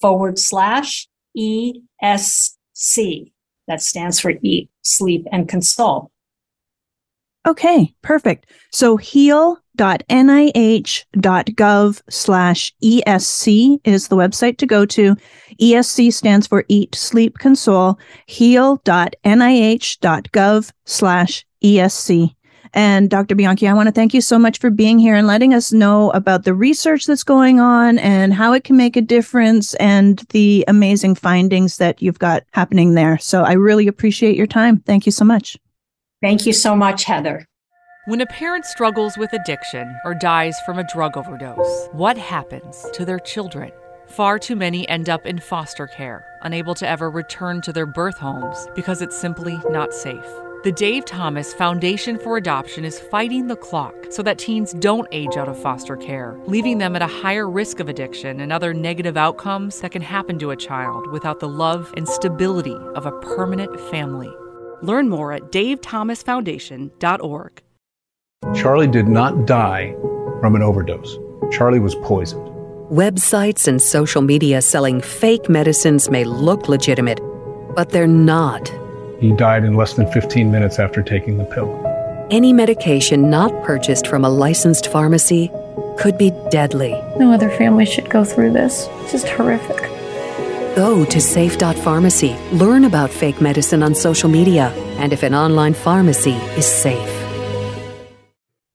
forward 0.00 0.38
slash 0.38 1.08
ESC. 1.36 3.32
That 3.70 3.80
stands 3.80 4.18
for 4.18 4.34
Eat, 4.42 4.68
Sleep, 4.82 5.28
and 5.30 5.48
Console. 5.48 6.10
Okay, 7.46 7.94
perfect. 8.02 8.50
So 8.72 8.96
heal.nih.gov 8.96 9.62
slash 12.10 12.74
ESC 12.82 13.80
is 13.84 14.08
the 14.08 14.16
website 14.16 14.58
to 14.58 14.66
go 14.66 14.84
to. 14.86 15.14
ESC 15.60 16.12
stands 16.12 16.48
for 16.48 16.64
Eat, 16.68 16.96
Sleep, 16.96 17.38
Console. 17.38 17.96
Heal.nih.gov 18.26 18.82
slash 20.84 21.46
ESC. 21.62 22.34
And 22.72 23.10
Dr. 23.10 23.34
Bianchi, 23.34 23.66
I 23.66 23.72
want 23.72 23.88
to 23.88 23.92
thank 23.92 24.14
you 24.14 24.20
so 24.20 24.38
much 24.38 24.58
for 24.58 24.70
being 24.70 24.98
here 24.98 25.14
and 25.14 25.26
letting 25.26 25.52
us 25.54 25.72
know 25.72 26.10
about 26.10 26.44
the 26.44 26.54
research 26.54 27.06
that's 27.06 27.24
going 27.24 27.60
on 27.60 27.98
and 27.98 28.32
how 28.32 28.52
it 28.52 28.64
can 28.64 28.76
make 28.76 28.96
a 28.96 29.00
difference 29.00 29.74
and 29.74 30.18
the 30.30 30.64
amazing 30.68 31.14
findings 31.14 31.78
that 31.78 32.00
you've 32.00 32.18
got 32.18 32.44
happening 32.52 32.94
there. 32.94 33.18
So 33.18 33.42
I 33.42 33.52
really 33.52 33.88
appreciate 33.88 34.36
your 34.36 34.46
time. 34.46 34.78
Thank 34.80 35.06
you 35.06 35.12
so 35.12 35.24
much. 35.24 35.56
Thank 36.22 36.46
you 36.46 36.52
so 36.52 36.76
much, 36.76 37.04
Heather. 37.04 37.46
When 38.06 38.20
a 38.20 38.26
parent 38.26 38.64
struggles 38.64 39.16
with 39.16 39.32
addiction 39.32 39.94
or 40.04 40.14
dies 40.14 40.58
from 40.66 40.78
a 40.78 40.86
drug 40.92 41.16
overdose, 41.16 41.88
what 41.92 42.16
happens 42.16 42.86
to 42.94 43.04
their 43.04 43.18
children? 43.18 43.72
Far 44.08 44.38
too 44.38 44.56
many 44.56 44.88
end 44.88 45.08
up 45.08 45.26
in 45.26 45.38
foster 45.38 45.86
care, 45.86 46.24
unable 46.42 46.74
to 46.74 46.88
ever 46.88 47.10
return 47.10 47.60
to 47.62 47.72
their 47.72 47.86
birth 47.86 48.18
homes 48.18 48.66
because 48.74 49.02
it's 49.02 49.16
simply 49.16 49.60
not 49.70 49.94
safe. 49.94 50.26
The 50.62 50.72
Dave 50.72 51.06
Thomas 51.06 51.54
Foundation 51.54 52.18
for 52.18 52.36
Adoption 52.36 52.84
is 52.84 53.00
fighting 53.00 53.46
the 53.46 53.56
clock 53.56 53.94
so 54.10 54.22
that 54.22 54.36
teens 54.36 54.74
don't 54.74 55.08
age 55.10 55.38
out 55.38 55.48
of 55.48 55.58
foster 55.58 55.96
care, 55.96 56.38
leaving 56.44 56.76
them 56.76 56.94
at 56.94 57.00
a 57.00 57.06
higher 57.06 57.48
risk 57.48 57.80
of 57.80 57.88
addiction 57.88 58.40
and 58.40 58.52
other 58.52 58.74
negative 58.74 59.16
outcomes 59.16 59.80
that 59.80 59.92
can 59.92 60.02
happen 60.02 60.38
to 60.38 60.50
a 60.50 60.56
child 60.56 61.10
without 61.12 61.40
the 61.40 61.48
love 61.48 61.90
and 61.96 62.06
stability 62.06 62.76
of 62.94 63.06
a 63.06 63.12
permanent 63.20 63.80
family. 63.88 64.30
Learn 64.82 65.08
more 65.08 65.32
at 65.32 65.50
davethomasfoundation.org. 65.50 67.62
Charlie 68.54 68.86
did 68.86 69.08
not 69.08 69.46
die 69.46 69.94
from 70.42 70.56
an 70.56 70.62
overdose. 70.62 71.16
Charlie 71.50 71.80
was 71.80 71.94
poisoned. 72.02 72.46
Websites 72.90 73.66
and 73.66 73.80
social 73.80 74.20
media 74.20 74.60
selling 74.60 75.00
fake 75.00 75.48
medicines 75.48 76.10
may 76.10 76.24
look 76.24 76.68
legitimate, 76.68 77.20
but 77.74 77.88
they're 77.88 78.06
not. 78.06 78.70
He 79.20 79.32
died 79.32 79.64
in 79.64 79.74
less 79.74 79.94
than 79.94 80.10
15 80.10 80.50
minutes 80.50 80.78
after 80.78 81.02
taking 81.02 81.36
the 81.36 81.44
pill. 81.44 81.68
Any 82.30 82.52
medication 82.52 83.28
not 83.28 83.52
purchased 83.64 84.06
from 84.06 84.24
a 84.24 84.30
licensed 84.30 84.86
pharmacy 84.86 85.50
could 85.98 86.16
be 86.16 86.32
deadly. 86.50 86.92
No 87.18 87.32
other 87.32 87.50
family 87.50 87.84
should 87.84 88.08
go 88.08 88.24
through 88.24 88.52
this. 88.52 88.86
It's 89.02 89.12
just 89.12 89.28
horrific. 89.28 89.76
Go 90.74 91.04
to 91.04 91.20
safe.pharmacy. 91.20 92.34
Learn 92.52 92.84
about 92.84 93.10
fake 93.10 93.40
medicine 93.40 93.82
on 93.82 93.94
social 93.94 94.30
media 94.30 94.68
and 94.98 95.12
if 95.12 95.22
an 95.22 95.34
online 95.34 95.74
pharmacy 95.74 96.36
is 96.56 96.66
safe. 96.66 97.19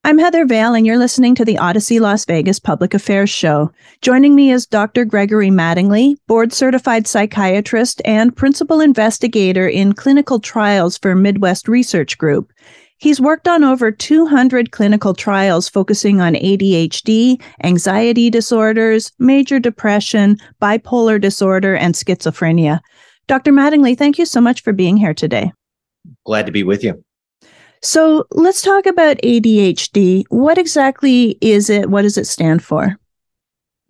I'm 0.06 0.20
Heather 0.20 0.46
Vale, 0.46 0.76
and 0.76 0.86
you're 0.86 1.00
listening 1.00 1.34
to 1.34 1.44
the 1.44 1.58
Odyssey 1.58 2.00
Las 2.00 2.26
Vegas 2.26 2.60
Public 2.60 2.94
Affairs 2.94 3.32
Show. 3.32 3.72
Joining 4.04 4.36
me 4.36 4.52
is 4.52 4.68
Dr. 4.68 5.04
Gregory 5.04 5.50
Mattingly, 5.50 6.14
board 6.28 6.54
certified 6.54 7.08
psychiatrist 7.08 8.04
and 8.06 8.38
principal 8.38 8.82
investigator 8.82 9.68
in 9.68 9.94
clinical 9.94 10.40
trials 10.40 10.96
for 10.96 11.16
Midwest 11.16 11.68
Research 11.68 12.20
Group. 12.20 12.54
He's 13.00 13.20
worked 13.20 13.48
on 13.48 13.64
over 13.64 13.92
200 13.92 14.72
clinical 14.72 15.16
trials 15.16 15.68
focusing 15.68 16.22
on 16.22 16.36
ADHD, 16.36 17.42
anxiety 17.64 18.30
disorders, 18.30 19.12
major 19.18 19.60
depression, 19.60 20.38
bipolar 20.62 21.20
disorder, 21.20 21.76
and 21.76 21.96
schizophrenia. 21.96 22.80
Dr. 23.26 23.52
Mattingly, 23.52 23.98
thank 23.98 24.20
you 24.20 24.28
so 24.28 24.40
much 24.40 24.62
for 24.62 24.72
being 24.72 24.98
here 24.98 25.16
today. 25.16 25.52
Glad 26.26 26.46
to 26.46 26.52
be 26.52 26.64
with 26.64 26.84
you. 26.84 27.04
So 27.86 28.26
let's 28.32 28.64
talk 28.64 28.88
about 28.88 29.18
ADHD. 29.18 30.24
What 30.30 30.58
exactly 30.58 31.38
is 31.40 31.70
it? 31.70 31.92
What 31.92 32.02
does 32.02 32.18
it 32.18 32.26
stand 32.26 32.64
for? 32.64 32.98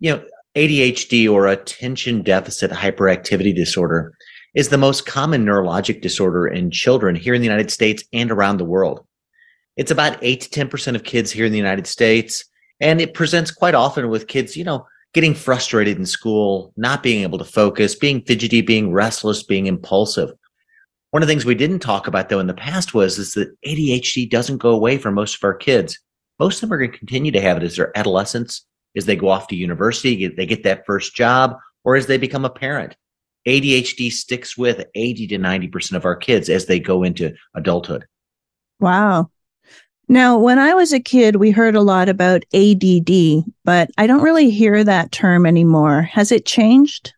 You 0.00 0.12
know, 0.12 0.24
ADHD 0.54 1.32
or 1.32 1.46
attention 1.46 2.20
deficit 2.20 2.70
hyperactivity 2.70 3.56
disorder 3.56 4.12
is 4.54 4.68
the 4.68 4.76
most 4.76 5.06
common 5.06 5.46
neurologic 5.46 6.02
disorder 6.02 6.46
in 6.46 6.70
children 6.70 7.16
here 7.16 7.32
in 7.32 7.40
the 7.40 7.46
United 7.46 7.70
States 7.70 8.04
and 8.12 8.30
around 8.30 8.58
the 8.58 8.66
world. 8.66 9.06
It's 9.78 9.90
about 9.90 10.18
8 10.20 10.42
to 10.42 10.66
10% 10.66 10.94
of 10.94 11.02
kids 11.02 11.32
here 11.32 11.46
in 11.46 11.52
the 11.52 11.58
United 11.58 11.86
States 11.86 12.44
and 12.82 13.00
it 13.00 13.14
presents 13.14 13.50
quite 13.50 13.74
often 13.74 14.10
with 14.10 14.26
kids, 14.26 14.58
you 14.58 14.64
know, 14.64 14.86
getting 15.14 15.34
frustrated 15.34 15.96
in 15.96 16.04
school, 16.04 16.74
not 16.76 17.02
being 17.02 17.22
able 17.22 17.38
to 17.38 17.44
focus, 17.46 17.94
being 17.94 18.20
fidgety, 18.20 18.60
being 18.60 18.92
restless, 18.92 19.42
being 19.42 19.66
impulsive. 19.66 20.30
One 21.10 21.22
of 21.22 21.28
the 21.28 21.32
things 21.32 21.44
we 21.44 21.54
didn't 21.54 21.78
talk 21.80 22.06
about 22.06 22.28
though 22.28 22.40
in 22.40 22.46
the 22.46 22.54
past 22.54 22.94
was 22.94 23.18
is 23.18 23.34
that 23.34 23.54
ADHD 23.64 24.28
doesn't 24.28 24.58
go 24.58 24.70
away 24.70 24.98
for 24.98 25.10
most 25.10 25.36
of 25.36 25.44
our 25.44 25.54
kids. 25.54 25.98
Most 26.38 26.56
of 26.56 26.60
them 26.62 26.72
are 26.72 26.78
going 26.78 26.92
to 26.92 26.98
continue 26.98 27.32
to 27.32 27.40
have 27.40 27.56
it 27.56 27.62
as 27.62 27.76
their 27.76 27.96
adolescence, 27.96 28.66
as 28.96 29.06
they 29.06 29.16
go 29.16 29.28
off 29.28 29.48
to 29.48 29.56
university, 29.56 30.26
they 30.26 30.46
get 30.46 30.62
that 30.64 30.84
first 30.86 31.14
job, 31.14 31.56
or 31.84 31.96
as 31.96 32.06
they 32.06 32.18
become 32.18 32.44
a 32.44 32.50
parent. 32.50 32.96
ADHD 33.46 34.10
sticks 34.10 34.58
with 34.58 34.84
80 34.94 35.28
to 35.28 35.38
90% 35.38 35.92
of 35.92 36.04
our 36.04 36.16
kids 36.16 36.48
as 36.48 36.66
they 36.66 36.80
go 36.80 37.04
into 37.04 37.32
adulthood. 37.54 38.04
Wow. 38.80 39.30
Now, 40.08 40.38
when 40.38 40.58
I 40.58 40.74
was 40.74 40.92
a 40.92 41.00
kid, 41.00 41.36
we 41.36 41.50
heard 41.50 41.74
a 41.74 41.80
lot 41.80 42.08
about 42.08 42.44
ADD, 42.54 43.44
but 43.64 43.90
I 43.98 44.06
don't 44.06 44.22
really 44.22 44.50
hear 44.50 44.84
that 44.84 45.12
term 45.12 45.46
anymore. 45.46 46.02
Has 46.02 46.30
it 46.30 46.46
changed? 46.46 47.12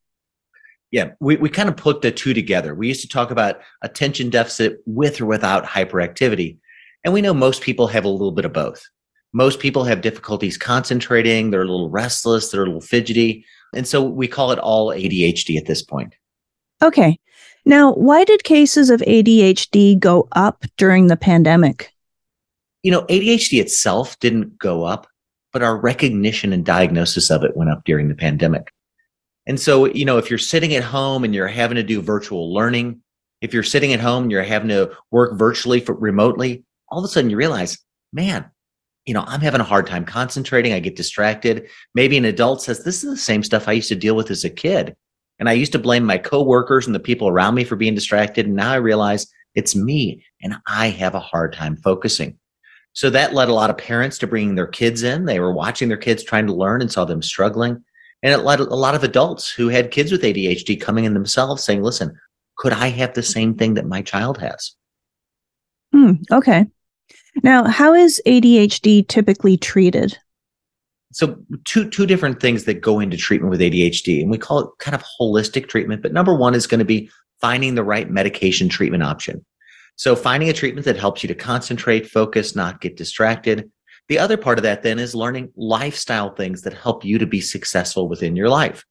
Yeah, 0.91 1.11
we, 1.21 1.37
we 1.37 1.51
kind 1.51 1.69
of 1.69 1.77
put 1.77 2.01
the 2.01 2.11
two 2.11 2.33
together. 2.33 2.75
We 2.75 2.89
used 2.89 3.03
to 3.03 3.09
talk 3.09 3.31
about 3.31 3.61
attention 3.83 4.31
deficit 4.31 4.79
with 4.87 5.21
or 5.21 5.27
without 5.27 5.65
hyperactivity. 5.65 6.57
And 7.05 7.13
we 7.13 7.21
know 7.21 7.35
most 7.35 7.63
people 7.63 7.87
have 7.89 8.05
a 8.05 8.09
little 8.09 8.33
bit 8.33 8.45
of 8.45 8.53
both. 8.53 8.83
Most 9.35 9.61
people 9.61 9.85
have 9.85 10.01
difficulties 10.01 10.57
concentrating, 10.57 11.51
they're 11.51 11.63
a 11.63 11.67
little 11.67 11.91
restless, 11.91 12.51
they're 12.51 12.63
a 12.63 12.67
little 12.67 12.81
fidgety. 12.81 13.45
And 13.75 13.87
so 13.87 14.03
we 14.03 14.27
call 14.27 14.53
it 14.53 14.59
all 14.59 14.89
ADHD 14.89 15.59
at 15.59 15.67
this 15.67 15.83
point. 15.83 16.15
Okay. 16.83 17.19
Now, 17.67 17.93
why 17.93 18.25
did 18.25 18.45
cases 18.45 18.89
of 18.89 19.01
ADHD 19.01 19.99
go 19.99 20.29
up 20.33 20.65
during 20.79 21.09
the 21.09 21.17
pandemic? 21.17 21.93
You 22.83 22.91
know, 22.91 23.03
ADHD 23.03 23.61
itself 23.61 24.19
didn't 24.21 24.59
go 24.59 24.85
up, 24.85 25.07
but 25.53 25.63
our 25.63 25.77
recognition 25.79 26.53
and 26.55 26.65
diagnosis 26.65 27.31
of 27.31 27.45
it 27.45 27.57
went 27.57 27.71
up 27.71 27.85
during 27.85 28.09
the 28.09 28.15
pandemic. 28.15 28.73
And 29.49 29.59
so, 29.59 29.87
you 29.87 30.05
know, 30.05 30.19
if 30.19 30.29
you're 30.29 30.39
sitting 30.39 30.75
at 30.75 30.85
home 30.85 31.25
and 31.25 31.35
you're 31.35 31.49
having 31.49 31.77
to 31.77 31.83
do 31.83 32.03
virtual 32.03 32.53
learning, 32.53 33.01
if 33.41 33.55
you're 33.55 33.63
sitting 33.63 33.95
at 33.95 34.01
home 34.01 34.25
and 34.25 34.33
you're 34.33 34.43
having 34.43 34.69
to 34.69 34.95
work 35.11 35.39
virtually 35.39 35.81
for 35.81 35.95
remotely, 35.95 36.65
all 36.91 36.99
of 36.99 37.05
a 37.05 37.09
sudden 37.09 37.31
you 37.31 37.37
realize, 37.37 37.79
man, 38.13 38.45
you 39.07 39.15
know, 39.15 39.25
I'm 39.27 39.41
having 39.41 39.63
a 39.63 39.65
hard 39.65 39.87
time 39.87 40.05
concentrating. 40.05 40.75
I 40.75 40.81
get 40.81 40.97
distracted. 40.97 41.67
Maybe 41.95 42.19
an 42.19 42.27
adult 42.27 42.63
says, 42.63 42.85
This 42.85 43.03
is 43.03 43.11
the 43.11 43.17
same 43.17 43.43
stuff 43.43 43.67
I 43.67 43.73
used 43.73 43.89
to 43.89 43.97
deal 43.97 44.15
with 44.15 44.31
as 44.31 44.45
a 44.45 44.51
kid. 44.51 44.95
And 45.39 45.49
I 45.49 45.53
used 45.53 45.73
to 45.73 45.79
blame 45.79 46.05
my 46.05 46.19
coworkers 46.19 46.85
and 46.85 46.95
the 46.95 47.01
people 47.01 47.29
around 47.29 47.55
me 47.55 47.65
for 47.65 47.77
being 47.77 47.95
distracted. 47.95 48.45
And 48.45 48.57
now 48.57 48.73
I 48.73 48.77
realize 48.77 49.27
it's 49.55 49.75
me 49.75 50.25
and 50.43 50.57
I 50.67 50.89
have 50.89 51.15
a 51.15 51.21
hard 51.21 51.55
time 51.55 51.77
focusing. 51.77 52.39
So 52.93 53.09
that 53.11 53.33
led 53.33 53.49
a 53.49 53.55
lot 53.55 53.71
of 53.71 53.79
parents 53.79 54.19
to 54.19 54.27
bringing 54.27 54.57
their 54.57 54.67
kids 54.67 55.03
in. 55.03 55.25
They 55.25 55.41
were 55.41 55.53
watching 55.53 55.89
their 55.89 55.97
kids 55.97 56.23
trying 56.23 56.47
to 56.49 56.55
learn 56.55 56.83
and 56.83 56.93
saw 56.93 57.05
them 57.05 57.23
struggling. 57.23 57.83
And 58.23 58.35
a 58.35 58.39
lot 58.39 58.95
of 58.95 59.05
adults 59.05 59.49
who 59.51 59.69
had 59.69 59.91
kids 59.91 60.11
with 60.11 60.23
ADHD 60.23 60.81
coming 60.81 61.05
in 61.05 61.15
themselves 61.15 61.63
saying, 61.63 61.83
listen, 61.83 62.19
could 62.57 62.73
I 62.73 62.89
have 62.89 63.15
the 63.15 63.23
same 63.23 63.55
thing 63.55 63.75
that 63.75 63.87
my 63.87 64.03
child 64.03 64.39
has? 64.39 64.73
Hmm, 65.93 66.15
okay. 66.33 66.67
Now, 67.43 67.65
how 67.69 67.95
is 67.95 68.21
ADHD 68.27 69.07
typically 69.07 69.57
treated? 69.57 70.19
So 71.13 71.39
two 71.65 71.89
two 71.89 72.05
different 72.05 72.41
things 72.41 72.65
that 72.65 72.83
go 72.83 73.01
into 73.01 73.17
treatment 73.17 73.51
with 73.51 73.61
ADHD, 73.61 74.21
and 74.21 74.31
we 74.31 74.37
call 74.37 74.59
it 74.61 74.71
kind 74.79 74.95
of 74.95 75.05
holistic 75.19 75.69
treatment. 75.69 76.03
But 76.03 76.13
number 76.13 76.35
one 76.35 76.55
is 76.55 76.67
going 76.67 76.81
to 76.81 76.85
be 76.85 77.11
finding 77.41 77.75
the 77.77 77.85
right 77.85 78.11
medication 78.11 78.69
treatment 78.69 79.03
option. 79.03 79.45
So 79.97 80.15
finding 80.15 80.49
a 80.49 80.53
treatment 80.53 80.85
that 80.85 80.97
helps 80.97 81.23
you 81.23 81.29
to 81.29 81.35
concentrate, 81.35 82.11
focus, 82.11 82.55
not 82.55 82.81
get 82.81 82.97
distracted. 82.97 83.71
The 84.09 84.19
other 84.19 84.37
part 84.37 84.59
of 84.59 84.63
that 84.63 84.83
then 84.83 84.99
is 84.99 85.15
learning 85.15 85.53
lifestyle 85.57 86.35
things 86.35 86.63
that 86.63 86.73
help 86.73 87.05
you 87.05 87.19
to 87.19 87.27
be 87.27 87.41
successful 87.41 88.09
within 88.09 88.37
your 88.37 88.49
life. 88.49 88.85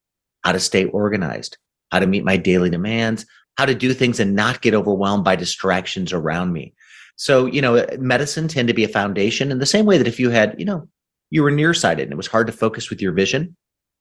How 0.43 0.51
to 0.51 0.59
stay 0.59 0.85
organized, 0.85 1.57
how 1.91 1.99
to 1.99 2.07
meet 2.07 2.23
my 2.23 2.37
daily 2.37 2.69
demands, 2.69 3.25
how 3.57 3.65
to 3.65 3.73
do 3.73 3.93
things 3.93 4.19
and 4.19 4.35
not 4.35 4.61
get 4.61 4.75
overwhelmed 4.75 5.23
by 5.23 5.35
distractions 5.35 6.13
around 6.13 6.53
me. 6.53 6.73
So, 7.15 7.47
you 7.47 7.61
know, 7.61 7.83
medicine 7.97 8.47
tend 8.47 8.67
to 8.67 8.75
be 8.75 8.83
a 8.83 8.89
foundation 8.89 9.51
in 9.51 9.57
the 9.57 9.65
same 9.65 9.85
way 9.87 9.97
that 9.97 10.07
if 10.07 10.19
you 10.19 10.29
had, 10.29 10.55
you 10.59 10.65
know, 10.65 10.87
you 11.31 11.41
were 11.41 11.51
nearsighted 11.51 12.03
and 12.03 12.13
it 12.13 12.17
was 12.17 12.27
hard 12.27 12.45
to 12.47 12.53
focus 12.53 12.91
with 12.91 13.01
your 13.01 13.11
vision, 13.11 13.57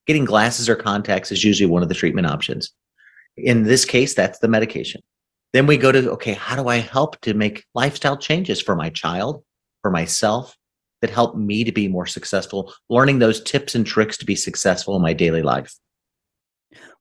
getting 0.06 0.26
glasses 0.26 0.68
or 0.68 0.76
contacts 0.76 1.32
is 1.32 1.42
usually 1.42 1.68
one 1.68 1.82
of 1.82 1.88
the 1.88 1.94
treatment 1.94 2.26
options. 2.26 2.72
In 3.38 3.62
this 3.62 3.86
case, 3.86 4.14
that's 4.14 4.38
the 4.38 4.48
medication. 4.48 5.00
Then 5.54 5.66
we 5.66 5.78
go 5.78 5.90
to, 5.90 6.10
okay, 6.12 6.34
how 6.34 6.56
do 6.56 6.68
I 6.68 6.76
help 6.76 7.18
to 7.22 7.32
make 7.32 7.64
lifestyle 7.74 8.18
changes 8.18 8.60
for 8.60 8.76
my 8.76 8.90
child, 8.90 9.42
for 9.80 9.90
myself, 9.90 10.54
that 11.00 11.10
help 11.10 11.36
me 11.36 11.64
to 11.64 11.72
be 11.72 11.88
more 11.88 12.06
successful, 12.06 12.72
learning 12.88 13.18
those 13.18 13.42
tips 13.42 13.74
and 13.74 13.86
tricks 13.86 14.16
to 14.18 14.24
be 14.24 14.36
successful 14.36 14.96
in 14.96 15.02
my 15.02 15.12
daily 15.12 15.42
life. 15.42 15.74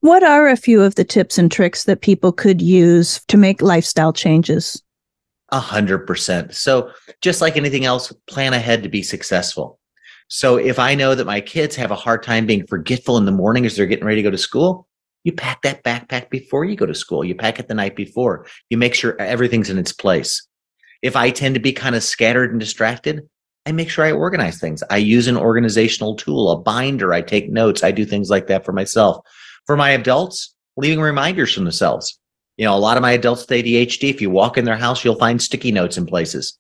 What 0.02 0.24
are 0.24 0.48
a 0.48 0.58
few 0.58 0.82
of 0.82 0.96
the 0.96 1.04
tips 1.04 1.38
and 1.38 1.52
tricks 1.52 1.86
that 1.86 2.02
people 2.02 2.32
could 2.32 2.62
use 2.62 3.22
to 3.28 3.38
make 3.38 3.62
lifestyle 3.62 4.14
changes? 4.14 4.82
A 5.50 5.60
hundred 5.60 6.06
percent. 6.06 6.54
So 6.54 6.92
just 7.22 7.42
like 7.42 7.58
anything 7.58 7.86
else, 7.86 8.12
plan 8.28 8.54
ahead 8.54 8.84
to 8.84 8.90
be 8.90 9.02
successful. 9.02 9.80
So 10.28 10.58
if 10.58 10.80
I 10.80 10.96
know 10.96 11.16
that 11.16 11.26
my 11.26 11.40
kids 11.40 11.76
have 11.76 11.92
a 11.92 11.96
hard 11.96 12.24
time 12.24 12.46
being 12.46 12.66
forgetful 12.68 13.18
in 13.18 13.26
the 13.26 13.32
morning 13.32 13.66
as 13.66 13.76
they're 13.76 13.86
getting 13.86 14.06
ready 14.06 14.18
to 14.18 14.24
go 14.24 14.32
to 14.32 14.38
school, 14.38 14.88
you 15.24 15.32
pack 15.32 15.62
that 15.64 15.84
backpack 15.84 16.30
before 16.30 16.66
you 16.66 16.76
go 16.76 16.86
to 16.86 16.96
school. 16.96 17.24
You 17.24 17.36
pack 17.36 17.60
it 17.60 17.68
the 17.68 17.74
night 17.74 17.96
before. 17.96 18.48
You 18.70 18.78
make 18.78 18.94
sure 18.94 19.20
everything's 19.20 19.70
in 19.70 19.78
its 19.78 19.92
place. 19.92 20.48
If 21.02 21.16
I 21.16 21.30
tend 21.30 21.56
to 21.56 21.62
be 21.62 21.74
kind 21.74 21.96
of 21.96 22.04
scattered 22.04 22.52
and 22.52 22.60
distracted, 22.60 23.28
I 23.66 23.72
make 23.72 23.90
sure 23.90 24.06
I 24.06 24.12
organize 24.12 24.60
things. 24.60 24.84
I 24.90 24.98
use 24.98 25.28
an 25.28 25.38
organizational 25.38 26.16
tool, 26.16 26.52
a 26.52 26.58
binder. 26.60 27.14
I 27.14 27.22
take 27.22 27.52
notes. 27.52 27.84
I 27.84 27.92
do 27.92 28.06
things 28.06 28.30
like 28.30 28.48
that 28.48 28.64
for 28.64 28.74
myself. 28.74 29.26
For 29.66 29.76
my 29.76 29.90
adults, 29.92 30.54
leaving 30.78 31.02
reminders 31.02 31.54
from 31.54 31.64
themselves. 31.64 32.20
You 32.58 32.66
know, 32.66 32.76
a 32.76 32.78
lot 32.78 32.98
of 32.98 33.02
my 33.02 33.12
adults 33.12 33.42
with 33.42 33.66
ADHD, 33.66 34.10
if 34.10 34.22
you 34.22 34.30
walk 34.30 34.58
in 34.58 34.66
their 34.66 34.78
house, 34.78 35.04
you'll 35.04 35.16
find 35.16 35.42
sticky 35.42 35.72
notes 35.72 35.98
in 35.98 36.06
places. 36.06 36.58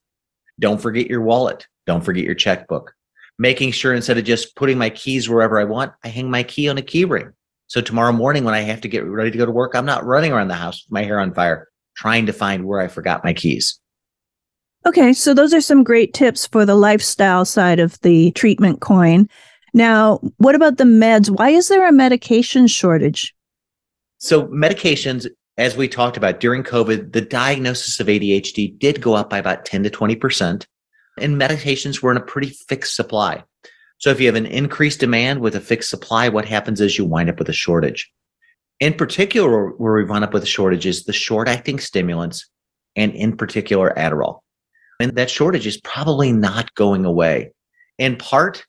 Don't 0.59 0.81
forget 0.81 1.07
your 1.07 1.21
wallet. 1.21 1.67
Don't 1.85 2.03
forget 2.03 2.25
your 2.25 2.35
checkbook. 2.35 2.93
Making 3.37 3.71
sure 3.71 3.93
instead 3.93 4.17
of 4.17 4.25
just 4.25 4.55
putting 4.55 4.77
my 4.77 4.89
keys 4.89 5.29
wherever 5.29 5.59
I 5.59 5.65
want, 5.65 5.93
I 6.03 6.07
hang 6.07 6.29
my 6.29 6.43
key 6.43 6.69
on 6.69 6.77
a 6.77 6.81
key 6.81 7.05
ring. 7.05 7.31
So 7.67 7.81
tomorrow 7.81 8.13
morning 8.13 8.43
when 8.43 8.53
I 8.53 8.61
have 8.61 8.81
to 8.81 8.87
get 8.87 9.05
ready 9.05 9.31
to 9.31 9.37
go 9.37 9.45
to 9.45 9.51
work, 9.51 9.75
I'm 9.75 9.85
not 9.85 10.05
running 10.05 10.31
around 10.31 10.47
the 10.47 10.55
house 10.55 10.85
with 10.85 10.91
my 10.91 11.03
hair 11.03 11.19
on 11.19 11.33
fire 11.33 11.67
trying 11.95 12.25
to 12.25 12.33
find 12.33 12.65
where 12.65 12.79
I 12.79 12.87
forgot 12.87 13.23
my 13.23 13.33
keys. 13.33 13.79
Okay, 14.85 15.13
so 15.13 15.33
those 15.33 15.53
are 15.53 15.61
some 15.61 15.83
great 15.83 16.13
tips 16.13 16.45
for 16.45 16.65
the 16.65 16.75
lifestyle 16.75 17.45
side 17.45 17.79
of 17.79 17.99
the 18.01 18.31
treatment 18.31 18.81
coin. 18.81 19.27
Now, 19.73 20.19
what 20.37 20.55
about 20.55 20.77
the 20.77 20.83
meds? 20.83 21.29
Why 21.29 21.49
is 21.49 21.67
there 21.67 21.87
a 21.87 21.91
medication 21.91 22.67
shortage? 22.67 23.33
So, 24.19 24.47
medications 24.47 25.27
as 25.57 25.77
we 25.77 25.87
talked 25.87 26.17
about 26.17 26.39
during 26.39 26.63
COVID, 26.63 27.13
the 27.13 27.21
diagnosis 27.21 27.99
of 27.99 28.07
ADHD 28.07 28.77
did 28.77 29.01
go 29.01 29.13
up 29.13 29.29
by 29.29 29.37
about 29.37 29.65
10 29.65 29.83
to 29.83 29.89
20%, 29.89 30.65
and 31.17 31.41
medications 31.41 32.01
were 32.01 32.11
in 32.11 32.17
a 32.17 32.21
pretty 32.21 32.49
fixed 32.49 32.95
supply. 32.95 33.43
So 33.99 34.09
if 34.09 34.19
you 34.19 34.27
have 34.27 34.35
an 34.35 34.45
increased 34.45 34.99
demand 34.99 35.39
with 35.39 35.55
a 35.55 35.61
fixed 35.61 35.89
supply, 35.89 36.27
what 36.27 36.45
happens 36.45 36.81
is 36.81 36.97
you 36.97 37.05
wind 37.05 37.29
up 37.29 37.39
with 37.39 37.47
a 37.47 37.53
shortage. 37.53 38.11
In 38.81 38.93
particular, 38.93 39.69
where 39.69 39.93
we 39.93 40.03
wind 40.03 40.25
up 40.25 40.33
with 40.33 40.43
a 40.43 40.47
shortage 40.47 40.85
is 40.85 41.05
the 41.05 41.13
short 41.13 41.47
acting 41.47 41.79
stimulants 41.79 42.49
and 42.97 43.13
in 43.13 43.37
particular 43.37 43.93
Adderall. 43.95 44.41
And 44.99 45.15
that 45.15 45.29
shortage 45.29 45.67
is 45.67 45.79
probably 45.81 46.31
not 46.31 46.73
going 46.75 47.05
away. 47.05 47.51
In 47.97 48.15
part, 48.15 48.65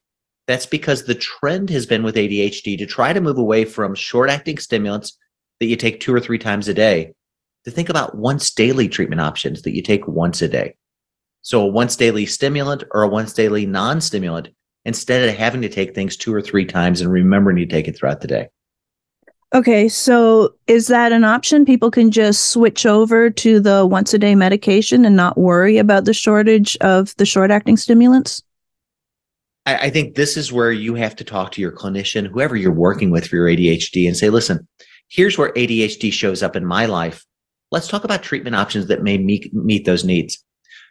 that's 0.46 0.66
because 0.66 1.04
the 1.04 1.14
trend 1.14 1.70
has 1.70 1.86
been 1.86 2.02
with 2.02 2.16
ADHD 2.16 2.78
to 2.78 2.86
try 2.86 3.12
to 3.12 3.20
move 3.20 3.38
away 3.38 3.64
from 3.64 3.94
short 3.94 4.30
acting 4.30 4.58
stimulants 4.58 5.16
that 5.60 5.66
you 5.66 5.76
take 5.76 6.00
two 6.00 6.14
or 6.14 6.20
three 6.20 6.38
times 6.38 6.68
a 6.68 6.74
day 6.74 7.12
to 7.64 7.70
think 7.70 7.88
about 7.88 8.16
once 8.16 8.52
daily 8.52 8.88
treatment 8.88 9.20
options 9.20 9.62
that 9.62 9.74
you 9.74 9.82
take 9.82 10.06
once 10.06 10.40
a 10.42 10.48
day. 10.48 10.76
So 11.42 11.62
a 11.62 11.66
once 11.66 11.96
daily 11.96 12.26
stimulant 12.26 12.84
or 12.92 13.02
a 13.02 13.08
once 13.08 13.32
daily 13.32 13.66
non 13.66 14.00
stimulant 14.00 14.48
instead 14.84 15.28
of 15.28 15.34
having 15.34 15.62
to 15.62 15.68
take 15.68 15.94
things 15.94 16.16
two 16.16 16.32
or 16.32 16.40
three 16.40 16.64
times 16.64 17.00
and 17.00 17.10
remembering 17.10 17.56
to 17.56 17.66
take 17.66 17.88
it 17.88 17.96
throughout 17.96 18.20
the 18.20 18.28
day. 18.28 18.48
Okay, 19.54 19.88
so 19.88 20.54
is 20.66 20.88
that 20.88 21.12
an 21.12 21.24
option? 21.24 21.64
People 21.64 21.90
can 21.90 22.10
just 22.10 22.50
switch 22.50 22.84
over 22.84 23.30
to 23.30 23.60
the 23.60 23.86
once 23.86 24.12
a 24.12 24.18
day 24.18 24.34
medication 24.34 25.04
and 25.04 25.14
not 25.14 25.38
worry 25.38 25.78
about 25.78 26.04
the 26.04 26.12
shortage 26.12 26.76
of 26.78 27.14
the 27.16 27.26
short 27.26 27.50
acting 27.50 27.76
stimulants? 27.76 28.42
I, 29.64 29.76
I 29.76 29.90
think 29.90 30.14
this 30.14 30.36
is 30.36 30.52
where 30.52 30.72
you 30.72 30.94
have 30.96 31.14
to 31.16 31.24
talk 31.24 31.52
to 31.52 31.60
your 31.60 31.70
clinician, 31.70 32.26
whoever 32.26 32.56
you're 32.56 32.72
working 32.72 33.10
with 33.10 33.28
for 33.28 33.36
your 33.36 33.46
ADHD, 33.46 34.06
and 34.06 34.16
say, 34.16 34.30
listen, 34.30 34.66
here's 35.08 35.38
where 35.38 35.52
ADHD 35.52 36.12
shows 36.12 36.42
up 36.42 36.56
in 36.56 36.64
my 36.64 36.86
life. 36.86 37.24
Let's 37.70 37.88
talk 37.88 38.04
about 38.04 38.24
treatment 38.24 38.56
options 38.56 38.88
that 38.88 39.02
may 39.02 39.16
meet, 39.16 39.54
meet 39.54 39.84
those 39.84 40.04
needs. 40.04 40.42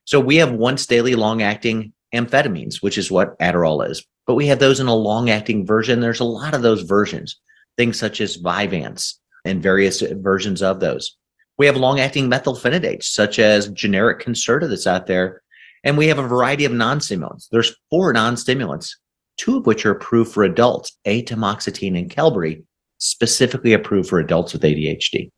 So 0.06 0.20
we 0.20 0.38
have 0.38 0.54
once 0.54 0.86
daily 0.86 1.16
long 1.16 1.42
acting 1.42 1.92
amphetamines, 2.14 2.82
which 2.82 2.98
is 2.98 3.12
what 3.12 3.38
Adderall 3.40 3.90
is, 3.90 4.06
but 4.26 4.36
we 4.36 4.48
have 4.48 4.60
those 4.60 4.80
in 4.80 4.88
a 4.88 4.96
long 4.96 5.30
acting 5.30 5.66
version. 5.66 6.00
There's 6.00 6.20
a 6.20 6.26
lot 6.26 6.54
of 6.54 6.62
those 6.62 6.84
versions, 6.84 7.40
things 7.78 8.00
such 8.00 8.22
as 8.22 8.38
Vyvanse 8.38 9.16
and 9.46 9.62
various 9.62 10.02
versions 10.02 10.62
of 10.62 10.80
those. 10.80 11.18
We 11.58 11.66
have 11.68 11.78
long 11.78 12.00
acting 12.00 12.30
methylphenidates, 12.30 13.04
such 13.04 13.40
as 13.40 13.70
generic 13.70 14.20
Concerta 14.20 14.68
that's 14.68 14.88
out 14.88 15.08
there. 15.08 15.42
And 15.84 15.98
we 15.98 16.08
have 16.08 16.20
a 16.20 16.28
variety 16.28 16.66
of 16.66 16.74
non 16.74 17.00
stimulants. 17.00 17.48
There's 17.52 17.76
four 17.90 18.12
non 18.12 18.38
stimulants, 18.38 18.98
two 19.38 19.58
of 19.58 19.66
which 19.66 19.86
are 19.86 19.92
approved 19.92 20.34
for 20.34 20.44
adults, 20.44 20.98
atomoxetine 21.06 21.98
and 21.98 22.10
Qelbree, 22.10 22.64
specifically 22.98 23.74
approved 23.74 24.10
for 24.10 24.20
adults 24.20 24.54
with 24.54 24.64
ADHD. 24.64 25.30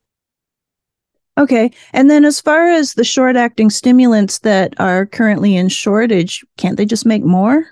Okay. 1.37 1.69
And 1.93 2.09
then 2.09 2.25
as 2.25 2.41
far 2.41 2.69
as 2.69 2.93
the 2.93 3.03
short 3.03 3.35
acting 3.35 3.69
stimulants 3.69 4.39
that 4.39 4.73
are 4.79 5.05
currently 5.05 5.55
in 5.55 5.69
shortage, 5.69 6.43
can't 6.57 6.77
they 6.77 6.85
just 6.85 7.05
make 7.05 7.23
more? 7.23 7.67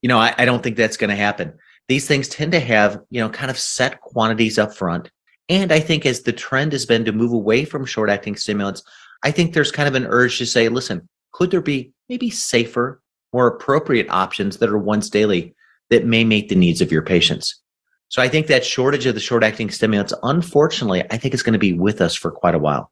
You 0.00 0.08
know, 0.08 0.18
I, 0.18 0.34
I 0.38 0.44
don't 0.44 0.62
think 0.62 0.76
that's 0.76 0.96
going 0.96 1.10
to 1.10 1.16
happen. 1.16 1.52
These 1.88 2.08
things 2.08 2.28
tend 2.28 2.52
to 2.52 2.60
have, 2.60 3.00
you 3.10 3.20
know, 3.20 3.28
kind 3.28 3.50
of 3.50 3.58
set 3.58 4.00
quantities 4.00 4.58
up 4.58 4.74
front. 4.74 5.10
And 5.48 5.72
I 5.72 5.80
think 5.80 6.06
as 6.06 6.22
the 6.22 6.32
trend 6.32 6.72
has 6.72 6.86
been 6.86 7.04
to 7.04 7.12
move 7.12 7.32
away 7.32 7.64
from 7.64 7.84
short 7.84 8.08
acting 8.08 8.36
stimulants, 8.36 8.82
I 9.22 9.30
think 9.30 9.52
there's 9.52 9.72
kind 9.72 9.88
of 9.88 9.94
an 9.94 10.06
urge 10.06 10.38
to 10.38 10.46
say, 10.46 10.68
listen, 10.68 11.08
could 11.32 11.50
there 11.50 11.60
be 11.60 11.92
maybe 12.08 12.30
safer, 12.30 13.02
more 13.32 13.46
appropriate 13.46 14.08
options 14.08 14.58
that 14.58 14.70
are 14.70 14.78
once 14.78 15.10
daily 15.10 15.54
that 15.90 16.06
may 16.06 16.24
meet 16.24 16.48
the 16.48 16.54
needs 16.54 16.80
of 16.80 16.90
your 16.90 17.02
patients? 17.02 17.60
So 18.08 18.22
I 18.22 18.28
think 18.28 18.46
that 18.46 18.64
shortage 18.64 19.06
of 19.06 19.14
the 19.14 19.20
short 19.20 19.42
acting 19.42 19.70
stimulants, 19.70 20.14
unfortunately, 20.22 21.02
I 21.10 21.16
think 21.16 21.34
is 21.34 21.42
going 21.42 21.54
to 21.54 21.58
be 21.58 21.72
with 21.72 22.00
us 22.00 22.14
for 22.14 22.30
quite 22.30 22.54
a 22.54 22.58
while. 22.58 22.90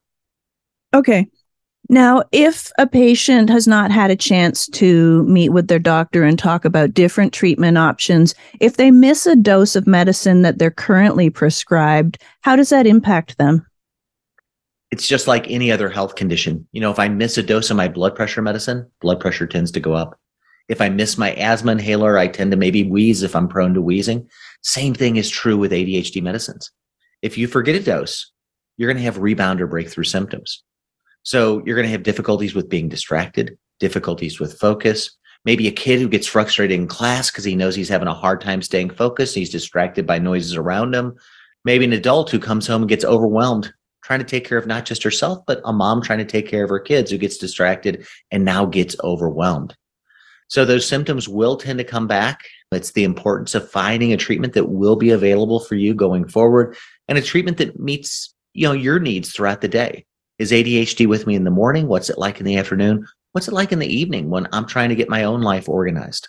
Okay. 0.93 1.27
Now, 1.89 2.23
if 2.31 2.71
a 2.77 2.87
patient 2.87 3.49
has 3.49 3.67
not 3.67 3.91
had 3.91 4.09
a 4.09 4.15
chance 4.15 4.67
to 4.67 5.23
meet 5.23 5.49
with 5.49 5.67
their 5.67 5.79
doctor 5.79 6.23
and 6.23 6.39
talk 6.39 6.63
about 6.63 6.93
different 6.93 7.33
treatment 7.33 7.77
options, 7.77 8.33
if 8.61 8.77
they 8.77 8.89
miss 8.89 9.25
a 9.25 9.35
dose 9.35 9.75
of 9.75 9.85
medicine 9.85 10.43
that 10.43 10.59
they're 10.59 10.71
currently 10.71 11.29
prescribed, 11.29 12.19
how 12.41 12.55
does 12.55 12.69
that 12.69 12.87
impact 12.87 13.37
them? 13.37 13.65
It's 14.91 15.07
just 15.07 15.27
like 15.27 15.49
any 15.49 15.71
other 15.71 15.89
health 15.89 16.15
condition. 16.15 16.67
You 16.71 16.79
know, 16.79 16.91
if 16.91 16.99
I 16.99 17.09
miss 17.09 17.37
a 17.37 17.43
dose 17.43 17.69
of 17.69 17.77
my 17.77 17.87
blood 17.87 18.15
pressure 18.15 18.41
medicine, 18.41 18.89
blood 19.01 19.19
pressure 19.19 19.47
tends 19.47 19.71
to 19.71 19.79
go 19.79 19.93
up. 19.93 20.17
If 20.69 20.79
I 20.79 20.87
miss 20.87 21.17
my 21.17 21.33
asthma 21.33 21.73
inhaler, 21.73 22.17
I 22.17 22.27
tend 22.27 22.51
to 22.51 22.57
maybe 22.57 22.83
wheeze 22.83 23.23
if 23.23 23.35
I'm 23.35 23.49
prone 23.49 23.73
to 23.73 23.81
wheezing. 23.81 24.29
Same 24.61 24.93
thing 24.93 25.17
is 25.17 25.29
true 25.29 25.57
with 25.57 25.73
ADHD 25.73 26.23
medicines. 26.23 26.71
If 27.21 27.37
you 27.37 27.47
forget 27.47 27.75
a 27.75 27.81
dose, 27.81 28.31
you're 28.77 28.87
going 28.87 28.97
to 28.97 29.03
have 29.03 29.17
rebound 29.17 29.61
or 29.61 29.67
breakthrough 29.67 30.05
symptoms. 30.05 30.63
So 31.23 31.61
you're 31.65 31.75
going 31.75 31.87
to 31.87 31.91
have 31.91 32.03
difficulties 32.03 32.53
with 32.53 32.69
being 32.69 32.89
distracted, 32.89 33.57
difficulties 33.79 34.39
with 34.39 34.59
focus. 34.59 35.17
Maybe 35.45 35.67
a 35.67 35.71
kid 35.71 35.99
who 35.99 36.07
gets 36.07 36.27
frustrated 36.27 36.77
in 36.77 36.87
class 36.87 37.29
because 37.29 37.43
he 37.43 37.55
knows 37.55 37.75
he's 37.75 37.89
having 37.89 38.07
a 38.07 38.13
hard 38.13 38.39
time 38.39 38.61
staying 38.61 38.91
focused. 38.91 39.35
He's 39.35 39.49
distracted 39.49 40.05
by 40.05 40.19
noises 40.19 40.55
around 40.55 40.93
him. 40.95 41.15
Maybe 41.65 41.85
an 41.85 41.93
adult 41.93 42.29
who 42.29 42.39
comes 42.39 42.67
home 42.67 42.83
and 42.83 42.89
gets 42.89 43.05
overwhelmed 43.05 43.73
trying 44.03 44.19
to 44.19 44.25
take 44.25 44.45
care 44.45 44.57
of 44.57 44.67
not 44.67 44.85
just 44.85 45.01
herself, 45.01 45.39
but 45.47 45.61
a 45.63 45.73
mom 45.73 46.01
trying 46.01 46.19
to 46.19 46.25
take 46.25 46.47
care 46.47 46.63
of 46.63 46.69
her 46.69 46.79
kids 46.79 47.09
who 47.09 47.17
gets 47.17 47.37
distracted 47.37 48.05
and 48.31 48.43
now 48.45 48.65
gets 48.65 48.95
overwhelmed. 49.03 49.75
So 50.49 50.65
those 50.65 50.85
symptoms 50.85 51.27
will 51.27 51.55
tend 51.55 51.79
to 51.79 51.85
come 51.85 52.05
back. 52.05 52.41
It's 52.71 52.91
the 52.91 53.05
importance 53.05 53.55
of 53.55 53.71
finding 53.71 54.11
a 54.11 54.17
treatment 54.17 54.53
that 54.53 54.69
will 54.69 54.97
be 54.97 55.11
available 55.11 55.61
for 55.61 55.75
you 55.75 55.93
going 55.93 56.27
forward 56.27 56.75
and 57.07 57.17
a 57.17 57.21
treatment 57.21 57.57
that 57.57 57.79
meets, 57.79 58.33
you 58.53 58.67
know, 58.67 58.73
your 58.73 58.99
needs 58.99 59.31
throughout 59.31 59.61
the 59.61 59.67
day. 59.67 60.05
Is 60.43 60.51
ADHD 60.51 61.07
with 61.07 61.25
me 61.25 61.35
in 61.35 61.45
the 61.45 61.51
morning? 61.51 61.87
What's 61.87 62.09
it 62.09 62.17
like 62.17 62.41
in 62.41 62.45
the 62.45 62.57
afternoon? 62.57 63.07
What's 63.31 63.47
it 63.47 63.53
like 63.53 63.71
in 63.71 63.79
the 63.79 63.87
evening 63.87 64.29
when 64.29 64.45
I'm 64.51 64.65
trying 64.65 64.89
to 64.89 64.95
get 64.95 65.07
my 65.07 65.23
own 65.23 65.39
life 65.39 65.69
organized? 65.69 66.27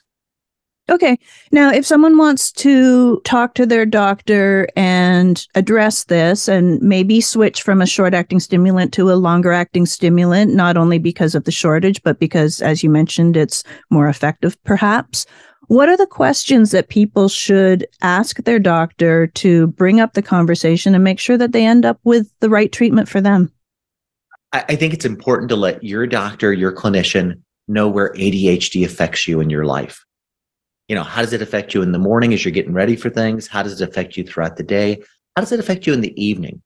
Okay. 0.88 1.18
Now, 1.50 1.72
if 1.72 1.84
someone 1.84 2.16
wants 2.16 2.52
to 2.52 3.20
talk 3.22 3.54
to 3.54 3.66
their 3.66 3.84
doctor 3.84 4.68
and 4.76 5.44
address 5.56 6.04
this 6.04 6.46
and 6.46 6.80
maybe 6.80 7.20
switch 7.20 7.60
from 7.60 7.82
a 7.82 7.86
short 7.86 8.14
acting 8.14 8.38
stimulant 8.38 8.92
to 8.92 9.10
a 9.10 9.18
longer 9.18 9.50
acting 9.50 9.84
stimulant, 9.84 10.54
not 10.54 10.76
only 10.76 10.98
because 10.98 11.34
of 11.34 11.42
the 11.42 11.50
shortage, 11.50 12.00
but 12.04 12.20
because, 12.20 12.62
as 12.62 12.84
you 12.84 12.90
mentioned, 12.90 13.36
it's 13.36 13.64
more 13.90 14.08
effective, 14.08 14.56
perhaps, 14.62 15.26
what 15.66 15.88
are 15.88 15.96
the 15.96 16.06
questions 16.06 16.70
that 16.70 16.88
people 16.88 17.28
should 17.28 17.84
ask 18.00 18.36
their 18.44 18.60
doctor 18.60 19.26
to 19.26 19.66
bring 19.66 19.98
up 19.98 20.12
the 20.12 20.22
conversation 20.22 20.94
and 20.94 21.02
make 21.02 21.18
sure 21.18 21.36
that 21.36 21.50
they 21.50 21.66
end 21.66 21.84
up 21.84 21.98
with 22.04 22.30
the 22.38 22.48
right 22.48 22.70
treatment 22.70 23.08
for 23.08 23.20
them? 23.20 23.50
I 24.54 24.76
think 24.76 24.94
it's 24.94 25.04
important 25.04 25.48
to 25.48 25.56
let 25.56 25.82
your 25.82 26.06
doctor, 26.06 26.52
your 26.52 26.72
clinician 26.72 27.40
know 27.66 27.88
where 27.88 28.12
ADHD 28.12 28.84
affects 28.84 29.26
you 29.26 29.40
in 29.40 29.50
your 29.50 29.64
life 29.64 30.04
you 30.88 30.94
know, 30.94 31.02
how 31.02 31.22
does 31.22 31.32
it 31.32 31.42
affect 31.42 31.74
you 31.74 31.82
in 31.82 31.92
the 31.92 31.98
morning 31.98 32.34
as 32.34 32.44
you're 32.44 32.52
getting 32.52 32.74
ready 32.74 32.96
for 32.96 33.08
things? 33.08 33.46
How 33.46 33.62
does 33.62 33.80
it 33.80 33.88
affect 33.88 34.16
you 34.16 34.24
throughout 34.24 34.56
the 34.56 34.62
day? 34.62 35.02
How 35.36 35.42
does 35.42 35.52
it 35.52 35.60
affect 35.60 35.86
you 35.86 35.92
in 35.92 36.02
the 36.02 36.22
evening? 36.22 36.62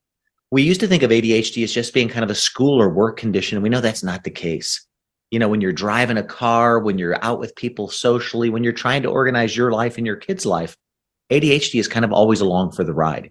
We 0.51 0.62
used 0.62 0.81
to 0.81 0.87
think 0.87 1.03
of 1.03 1.11
ADHD 1.11 1.62
as 1.62 1.72
just 1.72 1.94
being 1.94 2.09
kind 2.09 2.24
of 2.24 2.31
a 2.31 2.35
school 2.35 2.81
or 2.81 2.88
work 2.88 3.18
condition. 3.18 3.62
We 3.62 3.68
know 3.68 3.81
that's 3.81 4.03
not 4.03 4.24
the 4.24 4.31
case. 4.31 4.85
You 5.31 5.38
know, 5.38 5.48
when 5.48 5.61
you're 5.61 5.72
driving 5.72 6.16
a 6.16 6.22
car, 6.22 6.81
when 6.81 6.98
you're 6.98 7.22
out 7.22 7.38
with 7.38 7.55
people 7.55 7.88
socially, 7.88 8.48
when 8.48 8.64
you're 8.64 8.72
trying 8.72 9.03
to 9.03 9.11
organize 9.11 9.57
your 9.57 9.72
life 9.72 9.98
and 9.98 10.07
your 10.07 10.16
kid's 10.16 10.46
life, 10.46 10.74
ADHD 11.31 11.79
is 11.79 11.87
kind 11.87 12.05
of 12.05 12.12
always 12.12 12.40
along 12.40 12.72
for 12.72 12.83
the 12.83 12.94
ride. 12.94 13.31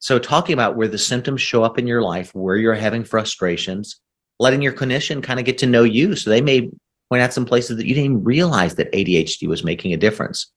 So, 0.00 0.18
talking 0.18 0.54
about 0.54 0.76
where 0.76 0.88
the 0.88 0.98
symptoms 0.98 1.42
show 1.42 1.62
up 1.62 1.78
in 1.78 1.86
your 1.86 2.02
life, 2.02 2.34
where 2.34 2.56
you're 2.56 2.74
having 2.74 3.04
frustrations, 3.04 4.00
letting 4.38 4.62
your 4.62 4.72
clinician 4.72 5.22
kind 5.22 5.38
of 5.38 5.46
get 5.46 5.58
to 5.58 5.66
know 5.66 5.84
you. 5.84 6.16
So, 6.16 6.30
they 6.30 6.40
may 6.40 6.70
point 7.10 7.22
out 7.22 7.34
some 7.34 7.44
places 7.44 7.76
that 7.76 7.86
you 7.86 7.94
didn't 7.94 8.24
realize 8.24 8.76
that 8.76 8.92
ADHD 8.92 9.46
was 9.46 9.62
making 9.62 9.92
a 9.92 9.98
difference. 9.98 10.50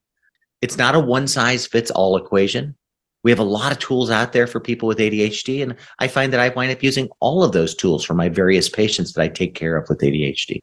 It's 0.62 0.78
not 0.78 0.96
a 0.96 1.00
one 1.00 1.28
size 1.28 1.68
fits 1.68 1.92
all 1.92 2.16
equation. 2.16 2.76
We 3.24 3.32
have 3.32 3.40
a 3.40 3.44
lot 3.44 3.72
of 3.72 3.80
tools 3.80 4.10
out 4.10 4.34
there 4.34 4.48
for 4.48 4.60
people 4.60 4.88
with 4.88 4.98
ADHD, 4.98 5.62
and 5.62 5.76
I 6.00 6.08
find 6.08 6.32
that 6.32 6.40
I 6.40 6.50
wind 6.50 6.72
up 6.72 6.84
using 6.84 7.10
all 7.20 7.44
of 7.44 7.52
those 7.52 7.76
tools 7.76 8.04
for 8.04 8.14
my 8.14 8.30
various 8.30 8.70
patients 8.70 9.14
that 9.14 9.22
I 9.22 9.28
take 9.28 9.56
care 9.56 9.78
of 9.78 9.88
with 9.90 10.00
ADHD. 10.00 10.60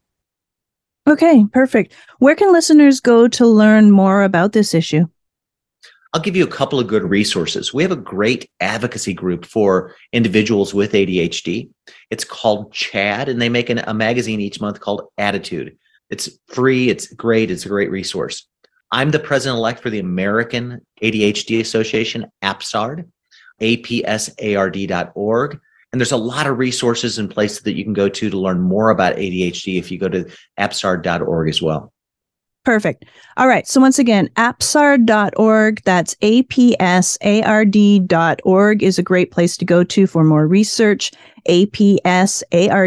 Okay, 1.07 1.45
perfect. 1.51 1.93
Where 2.19 2.35
can 2.35 2.51
listeners 2.51 2.99
go 2.99 3.27
to 3.27 3.47
learn 3.47 3.91
more 3.91 4.21
about 4.23 4.53
this 4.53 4.73
issue? 4.73 5.07
I'll 6.13 6.21
give 6.21 6.35
you 6.35 6.43
a 6.43 6.47
couple 6.47 6.77
of 6.77 6.87
good 6.87 7.03
resources. 7.03 7.73
We 7.73 7.83
have 7.83 7.91
a 7.91 7.95
great 7.95 8.49
advocacy 8.59 9.13
group 9.13 9.45
for 9.45 9.95
individuals 10.11 10.73
with 10.73 10.91
ADHD. 10.91 11.69
It's 12.09 12.25
called 12.25 12.73
CHADD, 12.73 13.29
and 13.29 13.41
they 13.41 13.47
make 13.47 13.69
an, 13.69 13.79
a 13.79 13.93
magazine 13.93 14.41
each 14.41 14.59
month 14.59 14.81
called 14.81 15.07
ADDitude. 15.17 15.77
It's 16.09 16.29
free, 16.47 16.89
it's 16.89 17.07
great, 17.13 17.49
it's 17.49 17.65
a 17.65 17.69
great 17.69 17.89
resource. 17.89 18.45
I'm 18.91 19.11
the 19.11 19.19
president 19.19 19.57
elect 19.57 19.79
for 19.79 19.89
the 19.89 19.99
American 19.99 20.85
ADHD 21.01 21.61
Association, 21.61 22.25
APSARD, 22.43 23.09
apsard.org. 23.61 25.59
And 25.93 25.99
there's 25.99 26.11
a 26.11 26.17
lot 26.17 26.47
of 26.47 26.57
resources 26.57 27.19
in 27.19 27.29
places 27.29 27.61
that 27.61 27.75
you 27.77 27.85
can 27.85 27.93
go 27.93 28.09
to 28.09 28.29
to 28.29 28.37
learn 28.37 28.59
more 28.59 28.89
about 28.89 29.15
ADHD 29.15 29.77
if 29.77 29.91
you 29.91 29.97
go 29.97 30.09
to 30.09 30.29
apsard.org 30.59 31.49
as 31.49 31.61
well. 31.61 31.93
Perfect. 32.63 33.05
All 33.37 33.47
right. 33.47 33.67
So 33.67 33.81
once 33.81 33.97
again, 33.97 34.29
apsard.org, 34.37 35.81
that's 35.83 36.13
apsard.org 36.15 36.43
is 38.83 38.99
a 38.99 39.03
great 39.03 39.31
place 39.31 39.57
to 39.57 39.65
go 39.65 39.83
to 39.83 40.05
for 40.05 40.23
more 40.23 40.45
research. 40.45 41.11
apsard.org, 41.47 42.85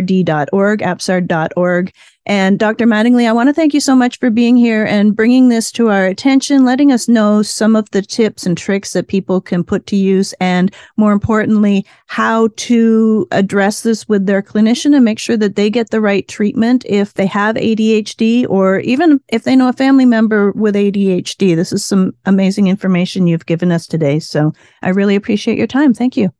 apsard.org. 0.81 1.93
And 2.27 2.59
Dr. 2.59 2.87
Mattingly, 2.87 3.29
I 3.29 3.33
want 3.33 3.51
to 3.51 3.53
thank 3.53 3.75
you 3.75 3.81
so 3.81 3.95
much 3.95 4.19
for 4.19 4.31
being 4.31 4.57
here 4.57 4.87
and 4.87 5.15
bringing 5.15 5.51
this 5.51 5.71
to 5.73 5.91
our 5.91 6.07
attention, 6.07 6.65
letting 6.65 6.91
us 6.91 7.07
know 7.07 7.43
some 7.43 7.77
of 7.77 7.91
the 7.91 8.01
tips 8.01 8.47
and 8.47 8.57
tricks 8.57 8.95
that 8.95 9.09
people 9.09 9.43
can 9.43 9.63
put 9.63 9.87
to 9.89 9.97
use, 9.97 10.33
and 10.41 10.75
more 10.97 11.13
importantly, 11.13 11.85
how 12.07 12.49
to 12.57 13.27
address 13.31 13.83
this 13.83 14.09
with 14.09 14.25
their 14.25 14.41
clinician 14.41 14.95
and 14.95 15.05
make 15.05 15.19
sure 15.19 15.37
that 15.37 15.57
they 15.57 15.69
get 15.69 15.91
the 15.91 16.01
right 16.01 16.27
treatment 16.27 16.87
if 16.89 17.13
they 17.13 17.27
have 17.27 17.57
ADHD 17.57 18.49
or 18.49 18.79
even 18.81 19.21
if 19.29 19.45
they 19.45 19.55
know 19.55 19.69
a 19.69 19.75
family 19.75 20.07
member 20.07 20.53
with 20.53 20.75
ADHD. 20.75 21.55
This 21.55 21.75
is 21.75 21.85
some 21.85 22.15
amazing 22.25 22.69
information 22.69 23.27
you've 23.27 23.47
given 23.47 23.71
us 23.71 23.87
today. 23.87 24.19
So 24.19 24.55
I 24.81 24.91
really 24.91 25.15
appreciate 25.15 25.59
your 25.59 25.67
time. 25.67 25.93
Thank 25.93 26.17
you. 26.17 26.31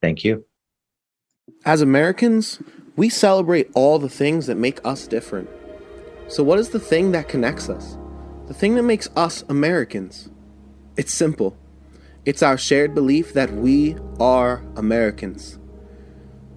Thank 0.00 0.22
you. 0.22 0.44
As 1.66 1.80
Americans, 1.80 2.60
we 2.94 3.08
celebrate 3.08 3.70
all 3.74 3.98
the 3.98 4.10
things 4.10 4.46
that 4.48 4.56
make 4.56 4.84
us 4.84 5.06
different. 5.06 5.48
So, 6.28 6.44
what 6.44 6.58
is 6.58 6.70
the 6.70 6.78
thing 6.78 7.12
that 7.12 7.28
connects 7.28 7.70
us? 7.70 7.96
The 8.48 8.54
thing 8.54 8.74
that 8.74 8.82
makes 8.82 9.08
us 9.16 9.42
Americans? 9.48 10.28
It's 10.98 11.14
simple 11.14 11.56
it's 12.26 12.42
our 12.42 12.56
shared 12.56 12.94
belief 12.94 13.32
that 13.34 13.52
we 13.52 13.96
are 14.20 14.62
Americans. 14.76 15.58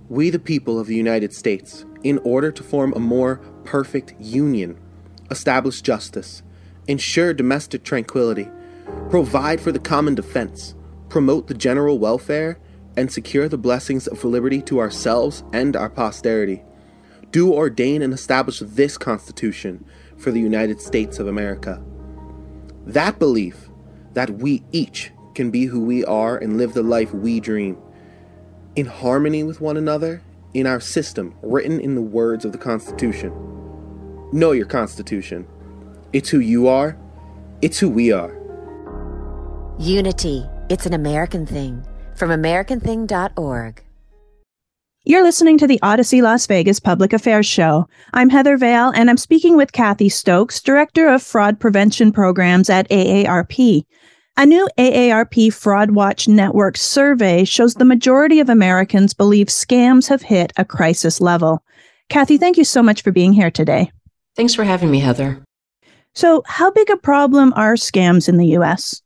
We, 0.10 0.30
the 0.30 0.40
people 0.40 0.80
of 0.80 0.88
the 0.88 0.96
United 0.96 1.34
States, 1.34 1.86
in 2.04 2.20
order 2.20 2.52
to 2.52 2.64
form 2.64 2.94
a 2.94 3.00
more 3.00 3.38
perfect 3.66 4.14
union, 4.20 4.78
establish 5.30 5.82
justice, 5.82 6.42
ensure 6.88 7.34
domestic 7.34 7.84
tranquility, 7.84 8.50
provide 9.10 9.60
for 9.60 9.74
the 9.74 9.80
common 9.80 10.16
defense, 10.16 10.74
promote 11.10 11.48
the 11.48 11.54
general 11.54 12.00
welfare, 12.00 12.60
and 12.98 13.12
secure 13.12 13.48
the 13.48 13.58
blessings 13.58 14.08
of 14.08 14.24
liberty 14.26 14.62
to 14.64 14.80
ourselves 14.80 15.44
and 15.54 15.76
our 15.76 15.90
posterity. 15.90 16.64
Do 17.32 17.54
ordain 17.54 18.02
and 18.02 18.12
establish 18.12 18.60
this 18.60 18.98
Constitution 18.98 19.86
for 20.18 20.32
the 20.32 20.40
United 20.40 20.82
States 20.82 21.20
of 21.20 21.28
America. 21.28 21.82
That 22.88 23.20
belief 23.20 23.70
that 24.14 24.32
we 24.32 24.64
each 24.72 25.12
can 25.36 25.52
be 25.52 25.66
who 25.66 25.82
we 25.82 26.04
are 26.06 26.36
and 26.38 26.58
live 26.58 26.74
the 26.74 26.82
life 26.82 27.14
we 27.14 27.40
dream, 27.40 27.78
in 28.76 28.88
harmony 28.88 29.44
with 29.44 29.62
one 29.62 29.78
another, 29.78 30.24
in 30.56 30.66
our 30.66 30.80
system 30.80 31.36
written 31.44 31.80
in 31.80 31.94
the 31.94 32.02
words 32.02 32.46
of 32.46 32.52
the 32.52 32.58
Constitution. 32.58 33.32
Know 34.32 34.54
your 34.54 34.66
Constitution. 34.66 35.46
It's 36.14 36.30
who 36.30 36.40
you 36.40 36.68
are, 36.68 36.98
it's 37.62 37.78
who 37.78 37.90
we 37.90 38.12
are. 38.12 38.34
Unity. 39.78 40.44
It's 40.70 40.86
an 40.88 40.94
American 40.94 41.46
thing 41.46 41.86
from 42.18 42.30
AmericanThing.org. 42.32 43.84
You're 45.06 45.24
listening 45.24 45.58
to 45.60 45.68
the 45.68 45.80
Audacy 45.82 46.22
Las 46.22 46.48
Vegas 46.48 46.82
Public 46.82 47.14
Affairs 47.14 47.46
Show. 47.46 47.88
I'm 48.14 48.30
Heather 48.30 48.58
Vale, 48.58 48.92
and 48.94 49.10
I'm 49.10 49.16
speaking 49.16 49.56
with 49.56 49.72
Kathy 49.72 50.10
Stokes, 50.10 50.60
Director 50.60 51.08
of 51.08 51.24
Fraud 51.24 51.62
Prevention 51.62 52.12
Programs 52.12 52.70
at 52.70 52.90
AARP. 52.90 53.86
A 54.36 54.46
new 54.46 54.68
AARP 54.78 55.54
Fraud 55.54 55.92
Watch 55.92 56.28
Network 56.28 56.76
survey 56.76 57.46
shows 57.46 57.76
the 57.76 57.86
majority 57.86 58.42
of 58.42 58.50
Americans 58.50 59.14
believe 59.14 59.48
scams 59.48 60.10
have 60.10 60.22
hit 60.22 60.52
a 60.58 60.66
crisis 60.66 61.22
level. 61.22 61.64
Kathy, 62.10 62.38
thank 62.38 62.58
you 62.58 62.66
so 62.66 62.84
much 62.84 63.02
for 63.02 63.12
being 63.12 63.32
here 63.32 63.50
today. 63.50 63.90
Thanks 64.36 64.54
for 64.54 64.66
having 64.66 64.92
me, 64.92 65.00
Heather. 65.00 65.42
So, 66.16 66.44
how 66.46 66.70
big 66.72 66.90
a 66.90 66.98
problem 66.98 67.54
are 67.56 67.76
scams 67.76 68.28
in 68.28 68.36
the 68.36 68.48
U.S.? 68.48 69.02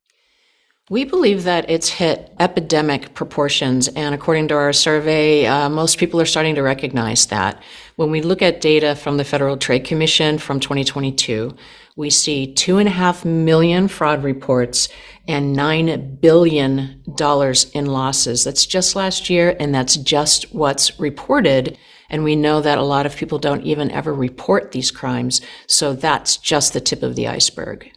We 0.92 1.06
believe 1.06 1.46
that 1.46 1.70
it's 1.70 1.88
hit 1.88 2.34
epidemic 2.38 3.14
proportions, 3.14 3.88
and 3.88 4.14
according 4.14 4.50
to 4.50 4.56
our 4.56 4.74
survey, 4.74 5.46
uh, 5.46 5.70
most 5.70 5.98
people 5.98 6.20
are 6.20 6.26
starting 6.26 6.56
to 6.56 6.62
recognize 6.62 7.28
that. 7.28 7.64
When 7.96 8.12
we 8.12 8.22
look 8.22 8.42
at 8.42 8.60
data 8.60 8.98
from 8.98 9.16
the 9.16 9.24
Federal 9.24 9.56
Trade 9.56 9.86
Commission 9.86 10.38
from 10.38 10.60
2022, 10.60 11.56
we 11.96 12.10
see 12.10 12.54
two 12.54 12.78
and 12.78 12.89
a 12.89 12.92
half 12.92 13.24
million 13.24 13.88
fraud 13.88 14.22
reports 14.22 14.89
and 15.30 15.56
$9 15.56 16.20
billion 16.20 17.04
in 17.74 17.86
losses. 17.86 18.44
That's 18.44 18.66
just 18.66 18.94
last 18.94 19.30
year, 19.30 19.56
and 19.62 19.74
that's 19.74 19.96
just 19.96 20.54
what's 20.54 21.00
reported. 21.00 21.78
And 22.10 22.26
we 22.26 22.36
know 22.36 22.60
that 22.60 22.78
a 22.78 22.84
lot 22.84 23.06
of 23.06 23.16
people 23.16 23.39
don't 23.39 23.64
even 23.64 23.92
ever 23.92 24.14
report 24.14 24.74
these 24.74 24.92
crimes. 24.92 25.39
So 25.68 25.94
that's 25.94 26.36
just 26.36 26.74
the 26.74 26.82
tip 26.82 27.02
of 27.02 27.16
the 27.16 27.30
iceberg. 27.30 27.89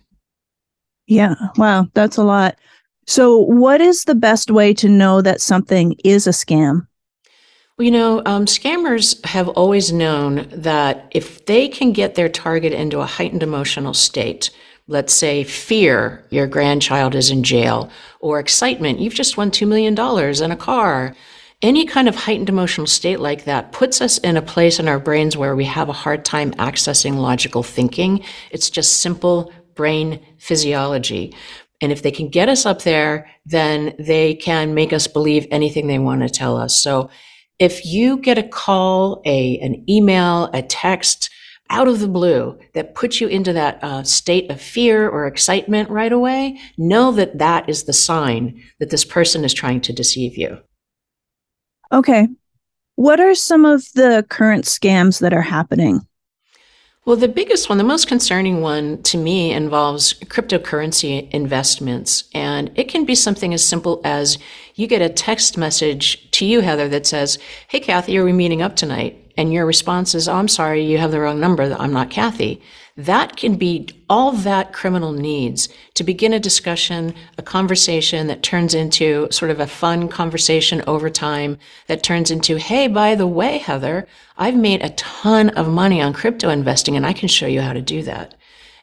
Yeah. 1.09 1.35
Wow. 1.57 1.89
That's 1.95 2.19
a 2.19 2.23
lot. 2.23 2.57
So, 3.07 3.39
what 3.39 3.81
is 3.81 4.05
the 4.05 4.15
best 4.15 4.51
way 4.51 4.73
to 4.75 4.89
know 4.89 5.21
that 5.21 5.41
something 5.41 5.95
is 6.05 6.27
a 6.27 6.31
scam? 6.31 6.87
Well, 7.77 7.85
you 7.85 7.91
know, 7.91 8.23
um, 8.25 8.47
scammers 8.47 9.25
have 9.27 9.49
always 9.49 9.93
known 9.93 10.47
that 10.53 11.11
if 11.11 11.45
they 11.47 11.67
can 11.69 11.93
get 11.93 12.15
their 12.15 12.29
target 12.29 12.73
into 12.73 13.01
a 13.01 13.07
heightened 13.07 13.43
emotional 13.43 13.95
state, 13.95 14.51
let's 14.87 15.13
say 15.13 15.43
fear, 15.43 16.25
your 16.31 16.47
grandchild 16.47 17.15
is 17.15 17.31
in 17.31 17.43
jail, 17.43 17.91
or 18.21 18.39
excitement, 18.39 19.01
you've 19.01 19.15
just 19.15 19.37
won 19.37 19.51
$2 19.51 19.67
million 19.67 19.95
in 20.43 20.51
a 20.53 20.57
car. 20.57 21.17
Any 21.63 21.85
kind 21.85 22.09
of 22.09 22.15
heightened 22.15 22.49
emotional 22.49 22.87
state 22.87 23.19
like 23.19 23.45
that 23.45 23.73
puts 23.73 24.01
us 24.01 24.19
in 24.19 24.37
a 24.37 24.43
place 24.43 24.79
in 24.79 24.87
our 24.87 24.99
brains 25.01 25.37
where 25.37 25.57
we 25.57 25.65
have 25.65 25.89
a 25.89 25.95
hard 25.95 26.25
time 26.25 26.53
accessing 26.53 27.17
logical 27.17 27.63
thinking. 27.63 28.23
It's 28.51 28.71
just 28.71 29.01
simple 29.01 29.53
brain 29.75 30.21
physiology. 30.39 31.35
And 31.81 31.93
if 31.93 32.03
they 32.03 32.11
can 32.11 32.29
get 32.29 32.49
us 32.49 32.67
up 32.67 32.83
there, 32.83 33.31
then 33.45 33.95
they 33.99 34.35
can 34.35 34.75
make 34.75 34.93
us 34.93 35.07
believe 35.07 35.47
anything 35.51 35.87
they 35.87 35.99
want 35.99 36.23
to 36.23 36.29
tell 36.29 36.57
us. 36.57 36.81
So 36.81 37.11
if 37.59 37.85
you 37.85 38.19
get 38.19 38.39
a 38.39 38.43
call, 38.43 39.23
a, 39.25 39.59
an 39.59 39.85
email, 39.89 40.51
a 40.53 40.63
text 40.63 41.31
out 41.71 41.89
of 41.89 42.01
the 42.01 42.09
blue 42.09 42.59
that 42.75 42.95
puts 42.95 43.21
you 43.21 43.29
into 43.29 43.53
that 43.53 43.83
uh, 43.83 44.03
state 44.03 44.51
of 44.51 44.61
fear 44.61 45.09
or 45.09 45.27
excitement 45.27 45.91
right 45.91 46.13
away, 46.13 46.59
know 46.77 47.11
that 47.13 47.39
that 47.39 47.69
is 47.69 47.85
the 47.85 47.93
sign 47.93 48.63
that 48.81 48.91
this 48.91 49.05
person 49.05 49.45
is 49.45 49.55
trying 49.55 49.81
to 49.81 49.93
deceive 49.93 50.37
you. 50.37 50.59
Okay. 51.93 52.29
What 52.97 53.21
are 53.21 53.35
some 53.35 53.65
of 53.65 53.85
the 53.95 54.25
current 54.29 54.65
scams 54.65 55.21
that 55.21 55.33
are 55.33 55.43
happening? 55.43 56.07
Well, 57.07 57.17
the 57.17 57.29
biggest 57.29 57.69
one, 57.69 57.77
the 57.77 57.85
most 57.85 58.09
concerning 58.09 58.63
one 58.63 59.03
to 59.03 59.19
me 59.19 59.53
involves 59.53 60.15
cryptocurrency 60.15 61.31
investments. 61.33 62.25
And 62.33 62.71
it 62.77 62.89
can 62.89 63.05
be 63.05 63.15
something 63.15 63.53
as 63.53 63.63
simple 63.63 64.01
as 64.05 64.39
you 64.75 64.87
get 64.87 65.03
a 65.03 65.11
text 65.11 65.59
message 65.59 66.31
to 66.31 66.47
you, 66.47 66.63
Heather, 66.63 66.89
that 66.89 67.07
says, 67.07 67.39
Hey, 67.69 67.81
Kathy, 67.81 68.17
are 68.17 68.25
we 68.25 68.33
meeting 68.33 68.63
up 68.63 68.75
tonight? 68.75 69.21
And 69.37 69.53
your 69.53 69.67
response 69.67 70.15
is, 70.15 70.29
Oh, 70.29 70.35
I'm 70.35 70.49
sorry, 70.49 70.83
you 70.83 70.97
have 70.97 71.11
the 71.11 71.21
wrong 71.21 71.41
number. 71.41 71.77
I'm 71.79 71.93
not 71.93 72.09
Kathy. 72.09 72.63
That 72.97 73.37
can 73.37 73.57
be 73.57 73.89
all 74.09 74.31
that 74.31 74.73
criminal 74.73 75.11
needs 75.11 75.69
to 75.95 76.05
begin 76.05 76.33
a 76.33 76.39
discussion, 76.39 77.13
a 77.37 77.43
conversation 77.43 78.29
that 78.29 78.45
turns 78.45 78.73
into 78.73 79.27
sort 79.33 79.51
of 79.51 79.59
a 79.59 79.67
fun 79.67 80.09
conversation 80.09 80.81
over 80.87 81.11
time 81.11 81.59
that 81.89 82.05
turns 82.05 82.31
into, 82.31 82.57
hey, 82.57 82.87
by 82.87 83.17
the 83.17 83.27
way, 83.27 83.59
Heather, 83.59 84.07
I've 84.39 84.55
made 84.55 84.81
a 84.81 84.91
ton 84.91 85.49
of 85.51 85.69
money 85.69 86.01
on 86.01 86.13
crypto 86.13 86.51
investing 86.51 86.97
and 86.97 87.05
I 87.05 87.15
can 87.15 87.27
show 87.27 87.49
you 87.49 87.63
how 87.63 87.73
to 87.73 87.83
do 87.83 88.05
that. 88.05 88.37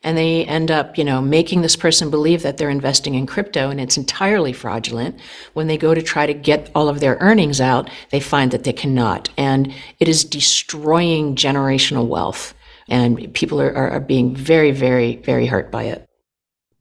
And 0.03 0.17
they 0.17 0.43
end 0.43 0.71
up, 0.71 0.97
you 0.97 1.05
know, 1.05 1.21
making 1.21 1.61
this 1.61 1.77
person 1.77 2.09
believe 2.09 2.41
that 2.41 2.57
they're 2.57 2.69
investing 2.69 3.15
in 3.15 3.25
crypto 3.25 3.69
and 3.69 3.79
it's 3.79 3.95
entirely 3.95 4.51
fraudulent. 4.51 5.17
When 5.53 5.67
they 5.67 5.77
go 5.77 5.93
to 5.93 6.01
try 6.01 6.25
to 6.25 6.33
get 6.33 6.69
all 6.75 6.89
of 6.89 6.99
their 6.99 7.15
earnings 7.21 7.61
out, 7.61 7.89
they 8.09 8.19
find 8.19 8.51
that 8.51 8.65
they 8.65 8.73
cannot. 8.73 9.29
And 9.37 9.73
it 10.01 10.09
is 10.09 10.25
destroying 10.25 11.35
generational 11.37 12.07
wealth 12.07 12.53
and 12.91 13.33
people 13.33 13.59
are, 13.59 13.73
are, 13.75 13.89
are 13.89 13.99
being 13.99 14.35
very, 14.35 14.71
very, 14.71 15.15
very 15.17 15.47
hurt 15.47 15.71
by 15.71 15.83
it. 15.83 16.07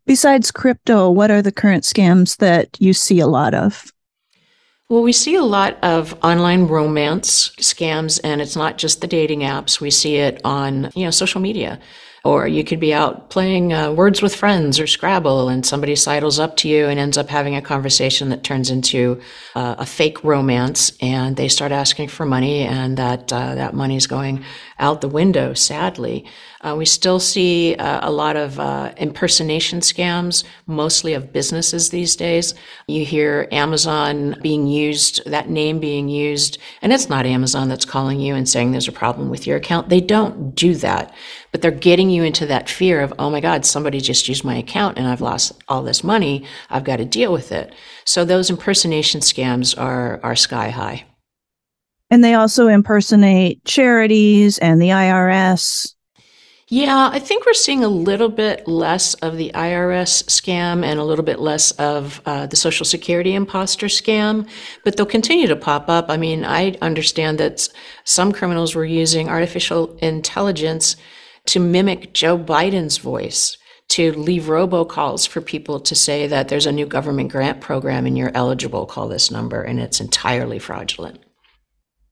Besides 0.06 0.50
crypto, 0.50 1.08
what 1.08 1.30
are 1.30 1.40
the 1.40 1.52
current 1.52 1.84
scams 1.84 2.38
that 2.38 2.76
you 2.80 2.92
see 2.92 3.20
a 3.20 3.28
lot 3.28 3.54
of? 3.54 3.92
Well, 4.88 5.02
we 5.02 5.12
see 5.12 5.36
a 5.36 5.44
lot 5.44 5.78
of 5.84 6.18
online 6.24 6.66
romance 6.66 7.50
scams, 7.60 8.18
and 8.24 8.40
it's 8.40 8.56
not 8.56 8.76
just 8.76 9.00
the 9.00 9.06
dating 9.06 9.40
apps. 9.40 9.80
We 9.80 9.92
see 9.92 10.16
it 10.16 10.40
on, 10.44 10.90
you 10.96 11.04
know, 11.04 11.12
social 11.12 11.40
media. 11.40 11.78
Or 12.22 12.46
you 12.46 12.64
could 12.64 12.80
be 12.80 12.92
out 12.92 13.30
playing 13.30 13.72
uh, 13.72 13.92
Words 13.92 14.20
with 14.20 14.34
Friends 14.34 14.78
or 14.78 14.86
Scrabble, 14.86 15.48
and 15.48 15.64
somebody 15.64 15.96
sidles 15.96 16.38
up 16.38 16.56
to 16.58 16.68
you 16.68 16.86
and 16.86 17.00
ends 17.00 17.16
up 17.16 17.28
having 17.28 17.56
a 17.56 17.62
conversation 17.62 18.28
that 18.28 18.44
turns 18.44 18.70
into 18.70 19.20
uh, 19.54 19.76
a 19.78 19.86
fake 19.86 20.22
romance, 20.22 20.92
and 21.00 21.36
they 21.36 21.48
start 21.48 21.72
asking 21.72 22.08
for 22.08 22.26
money, 22.26 22.62
and 22.62 22.98
that 22.98 23.32
uh, 23.32 23.54
that 23.54 23.72
money's 23.72 24.06
going 24.06 24.44
out 24.78 25.00
the 25.00 25.08
window. 25.08 25.54
Sadly, 25.54 26.26
uh, 26.62 26.74
we 26.76 26.84
still 26.84 27.18
see 27.18 27.74
uh, 27.76 28.06
a 28.06 28.10
lot 28.10 28.36
of 28.36 28.60
uh, 28.60 28.92
impersonation 28.98 29.80
scams, 29.80 30.44
mostly 30.66 31.14
of 31.14 31.32
businesses 31.32 31.88
these 31.88 32.14
days. 32.16 32.54
You 32.86 33.04
hear 33.04 33.48
Amazon 33.50 34.36
being 34.42 34.66
used, 34.66 35.22
that 35.24 35.48
name 35.48 35.80
being 35.80 36.08
used, 36.08 36.58
and 36.82 36.92
it's 36.92 37.08
not 37.08 37.24
Amazon 37.24 37.68
that's 37.68 37.86
calling 37.86 38.20
you 38.20 38.34
and 38.34 38.46
saying 38.46 38.72
there's 38.72 38.88
a 38.88 38.92
problem 38.92 39.30
with 39.30 39.46
your 39.46 39.56
account. 39.56 39.88
They 39.88 40.02
don't 40.02 40.54
do 40.54 40.74
that, 40.76 41.14
but 41.50 41.62
they're 41.62 41.70
getting 41.70 42.10
you 42.10 42.24
into 42.24 42.44
that 42.46 42.68
fear 42.68 43.00
of, 43.00 43.14
oh 43.18 43.30
my 43.30 43.40
God, 43.40 43.64
somebody 43.64 43.98
just 43.98 44.28
used 44.28 44.44
my 44.44 44.56
account 44.56 44.98
and 44.98 45.06
I've 45.06 45.22
lost 45.22 45.52
all 45.68 45.82
this 45.82 46.04
money. 46.04 46.44
I've 46.68 46.84
got 46.84 46.96
to 46.96 47.06
deal 47.06 47.32
with 47.32 47.52
it. 47.52 47.74
So 48.04 48.24
those 48.24 48.50
impersonation 48.50 49.20
scams 49.20 49.78
are, 49.80 50.20
are 50.22 50.36
sky 50.36 50.68
high. 50.68 51.06
And 52.10 52.22
they 52.22 52.34
also 52.34 52.66
impersonate 52.66 53.64
charities 53.64 54.58
and 54.58 54.82
the 54.82 54.88
IRS. 54.88 55.94
Yeah, 56.72 57.10
I 57.12 57.18
think 57.18 57.44
we're 57.44 57.52
seeing 57.52 57.82
a 57.82 57.88
little 57.88 58.28
bit 58.28 58.68
less 58.68 59.14
of 59.14 59.36
the 59.36 59.50
IRS 59.56 60.22
scam 60.26 60.84
and 60.84 61.00
a 61.00 61.04
little 61.04 61.24
bit 61.24 61.40
less 61.40 61.72
of 61.72 62.22
uh, 62.26 62.46
the 62.46 62.54
Social 62.54 62.86
Security 62.86 63.34
imposter 63.34 63.86
scam, 63.86 64.48
but 64.84 64.96
they'll 64.96 65.04
continue 65.04 65.48
to 65.48 65.56
pop 65.56 65.88
up. 65.88 66.06
I 66.08 66.16
mean, 66.16 66.44
I 66.44 66.76
understand 66.80 67.38
that 67.38 67.68
some 68.04 68.30
criminals 68.30 68.76
were 68.76 68.84
using 68.84 69.28
artificial 69.28 69.96
intelligence 69.96 70.94
to 71.46 71.58
mimic 71.58 72.14
Joe 72.14 72.38
Biden's 72.38 72.98
voice 72.98 73.58
to 73.88 74.12
leave 74.12 74.44
robocalls 74.44 75.26
for 75.26 75.40
people 75.40 75.80
to 75.80 75.96
say 75.96 76.28
that 76.28 76.46
there's 76.46 76.66
a 76.66 76.72
new 76.72 76.86
government 76.86 77.32
grant 77.32 77.60
program 77.60 78.06
and 78.06 78.16
you're 78.16 78.30
eligible, 78.32 78.86
call 78.86 79.08
this 79.08 79.32
number, 79.32 79.60
and 79.60 79.80
it's 79.80 80.00
entirely 80.00 80.60
fraudulent. 80.60 81.18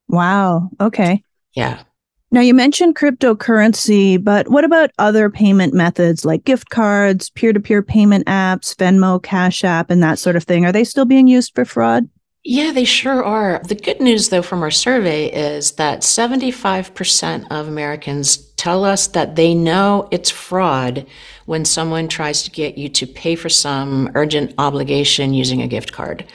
Wow. 0.08 0.70
Okay. 0.80 1.22
Yeah. 1.54 1.84
Now, 2.30 2.42
you 2.42 2.52
mentioned 2.52 2.94
cryptocurrency, 2.94 4.22
but 4.22 4.48
what 4.48 4.64
about 4.64 4.90
other 4.98 5.30
payment 5.30 5.72
methods 5.72 6.26
like 6.26 6.44
gift 6.44 6.68
cards, 6.68 7.30
peer 7.30 7.54
to 7.54 7.60
peer 7.60 7.82
payment 7.82 8.26
apps, 8.26 8.74
Venmo, 8.76 9.22
Cash 9.22 9.64
App, 9.64 9.90
and 9.90 10.02
that 10.02 10.18
sort 10.18 10.36
of 10.36 10.44
thing? 10.44 10.66
Are 10.66 10.72
they 10.72 10.84
still 10.84 11.06
being 11.06 11.26
used 11.26 11.54
for 11.54 11.64
fraud? 11.64 12.06
Yeah, 12.44 12.72
they 12.72 12.84
sure 12.84 13.24
are. 13.24 13.62
The 13.66 13.74
good 13.74 14.00
news, 14.00 14.28
though, 14.28 14.42
from 14.42 14.62
our 14.62 14.70
survey 14.70 15.26
is 15.26 15.72
that 15.72 16.00
75% 16.00 17.46
of 17.50 17.66
Americans 17.66 18.36
tell 18.56 18.84
us 18.84 19.06
that 19.08 19.36
they 19.36 19.54
know 19.54 20.06
it's 20.10 20.30
fraud 20.30 21.06
when 21.46 21.64
someone 21.64 22.08
tries 22.08 22.42
to 22.42 22.50
get 22.50 22.76
you 22.76 22.90
to 22.90 23.06
pay 23.06 23.36
for 23.36 23.48
some 23.48 24.10
urgent 24.14 24.54
obligation 24.58 25.32
using 25.32 25.62
a 25.62 25.68
gift 25.68 25.92
card. 25.92 26.26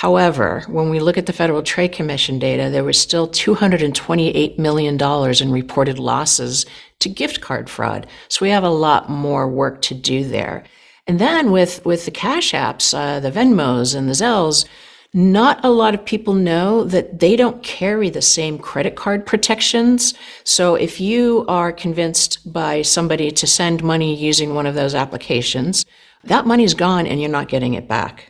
However, 0.00 0.64
when 0.66 0.88
we 0.88 0.98
look 0.98 1.18
at 1.18 1.26
the 1.26 1.32
Federal 1.34 1.62
Trade 1.62 1.92
Commission 1.92 2.38
data, 2.38 2.70
there 2.70 2.84
was 2.84 2.98
still 2.98 3.28
$228 3.28 4.58
million 4.58 4.98
in 4.98 5.52
reported 5.52 5.98
losses 5.98 6.64
to 7.00 7.10
gift 7.10 7.42
card 7.42 7.68
fraud. 7.68 8.06
So 8.30 8.38
we 8.40 8.48
have 8.48 8.64
a 8.64 8.70
lot 8.70 9.10
more 9.10 9.46
work 9.46 9.82
to 9.82 9.94
do 9.94 10.26
there. 10.26 10.64
And 11.06 11.18
then 11.18 11.50
with, 11.50 11.84
with 11.84 12.06
the 12.06 12.10
cash 12.10 12.52
apps, 12.52 12.94
uh, 12.98 13.20
the 13.20 13.30
Venmos 13.30 13.94
and 13.94 14.08
the 14.08 14.14
Zelles, 14.14 14.64
not 15.12 15.62
a 15.62 15.68
lot 15.68 15.92
of 15.92 16.02
people 16.02 16.32
know 16.32 16.82
that 16.84 17.18
they 17.18 17.36
don't 17.36 17.62
carry 17.62 18.08
the 18.08 18.22
same 18.22 18.58
credit 18.58 18.96
card 18.96 19.26
protections. 19.26 20.14
So 20.44 20.76
if 20.76 20.98
you 20.98 21.44
are 21.46 21.72
convinced 21.72 22.50
by 22.50 22.80
somebody 22.80 23.30
to 23.32 23.46
send 23.46 23.84
money 23.84 24.16
using 24.16 24.54
one 24.54 24.64
of 24.64 24.74
those 24.74 24.94
applications, 24.94 25.84
that 26.24 26.46
money's 26.46 26.72
gone 26.72 27.06
and 27.06 27.20
you're 27.20 27.28
not 27.28 27.48
getting 27.48 27.74
it 27.74 27.86
back. 27.86 28.29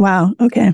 Wow. 0.00 0.32
Okay. 0.40 0.72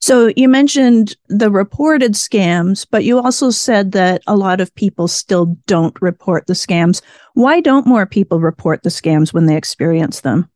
So 0.00 0.32
you 0.34 0.48
mentioned 0.48 1.14
the 1.28 1.50
reported 1.50 2.14
scams, 2.14 2.86
but 2.90 3.04
you 3.04 3.18
also 3.20 3.50
said 3.50 3.92
that 3.92 4.22
a 4.26 4.34
lot 4.34 4.62
of 4.62 4.74
people 4.74 5.08
still 5.08 5.58
don't 5.66 5.94
report 6.00 6.46
the 6.46 6.54
scams. 6.54 7.02
Why 7.34 7.60
don't 7.60 7.86
more 7.86 8.06
people 8.06 8.40
report 8.40 8.82
the 8.82 8.88
scams 8.88 9.34
when 9.34 9.44
they 9.44 9.56
experience 9.58 10.22
them? 10.22 10.49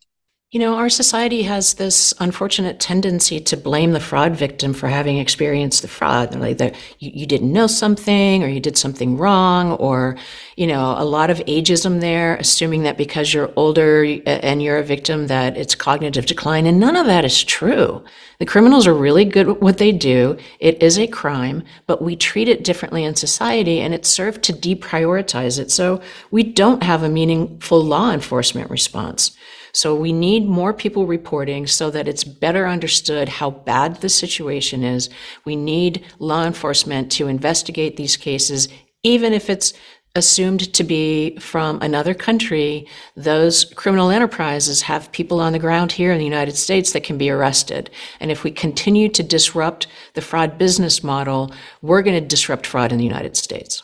You 0.54 0.60
know, 0.60 0.76
our 0.76 0.88
society 0.88 1.42
has 1.42 1.74
this 1.74 2.14
unfortunate 2.20 2.78
tendency 2.78 3.40
to 3.40 3.56
blame 3.56 3.90
the 3.90 3.98
fraud 3.98 4.36
victim 4.36 4.72
for 4.72 4.86
having 4.86 5.18
experienced 5.18 5.82
the 5.82 5.88
fraud. 5.88 6.36
Like 6.36 6.58
that 6.58 6.76
you, 7.00 7.10
you 7.12 7.26
didn't 7.26 7.52
know 7.52 7.66
something 7.66 8.44
or 8.44 8.46
you 8.46 8.60
did 8.60 8.78
something 8.78 9.16
wrong 9.16 9.72
or, 9.72 10.16
you 10.54 10.68
know, 10.68 10.94
a 10.96 11.04
lot 11.04 11.28
of 11.28 11.38
ageism 11.46 12.00
there, 12.00 12.36
assuming 12.36 12.84
that 12.84 12.96
because 12.96 13.34
you're 13.34 13.52
older 13.56 14.04
and 14.26 14.62
you're 14.62 14.78
a 14.78 14.84
victim 14.84 15.26
that 15.26 15.56
it's 15.56 15.74
cognitive 15.74 16.26
decline. 16.26 16.66
And 16.66 16.78
none 16.78 16.94
of 16.94 17.06
that 17.06 17.24
is 17.24 17.42
true. 17.42 18.04
The 18.38 18.46
criminals 18.46 18.86
are 18.86 18.94
really 18.94 19.24
good 19.24 19.48
at 19.48 19.60
what 19.60 19.78
they 19.78 19.90
do. 19.90 20.36
It 20.60 20.80
is 20.80 21.00
a 21.00 21.08
crime, 21.08 21.64
but 21.88 22.00
we 22.00 22.14
treat 22.14 22.46
it 22.46 22.62
differently 22.62 23.02
in 23.02 23.16
society 23.16 23.80
and 23.80 23.92
it 23.92 24.06
served 24.06 24.44
to 24.44 24.52
deprioritize 24.52 25.58
it. 25.58 25.72
So 25.72 26.00
we 26.30 26.44
don't 26.44 26.84
have 26.84 27.02
a 27.02 27.08
meaningful 27.08 27.82
law 27.82 28.12
enforcement 28.12 28.70
response. 28.70 29.36
So 29.74 29.94
we 29.94 30.12
need 30.12 30.46
more 30.46 30.72
people 30.72 31.06
reporting 31.06 31.66
so 31.66 31.90
that 31.90 32.08
it's 32.08 32.22
better 32.22 32.66
understood 32.66 33.28
how 33.28 33.50
bad 33.50 33.96
the 33.96 34.08
situation 34.08 34.84
is. 34.84 35.10
We 35.44 35.56
need 35.56 36.04
law 36.18 36.46
enforcement 36.46 37.10
to 37.12 37.26
investigate 37.26 37.96
these 37.96 38.16
cases, 38.16 38.68
even 39.02 39.32
if 39.32 39.50
it's 39.50 39.74
assumed 40.16 40.72
to 40.72 40.84
be 40.84 41.36
from 41.38 41.82
another 41.82 42.14
country, 42.14 42.86
those 43.16 43.64
criminal 43.74 44.10
enterprises 44.10 44.82
have 44.82 45.10
people 45.10 45.40
on 45.40 45.52
the 45.52 45.58
ground 45.58 45.90
here 45.90 46.12
in 46.12 46.18
the 46.18 46.24
United 46.24 46.56
States 46.56 46.92
that 46.92 47.02
can 47.02 47.18
be 47.18 47.28
arrested. 47.28 47.90
And 48.20 48.30
if 48.30 48.44
we 48.44 48.52
continue 48.52 49.08
to 49.08 49.22
disrupt 49.24 49.88
the 50.14 50.20
fraud 50.20 50.56
business 50.56 51.02
model, 51.02 51.52
we're 51.82 52.02
going 52.02 52.20
to 52.20 52.26
disrupt 52.26 52.66
fraud 52.66 52.92
in 52.92 52.98
the 52.98 53.04
United 53.04 53.36
States. 53.36 53.82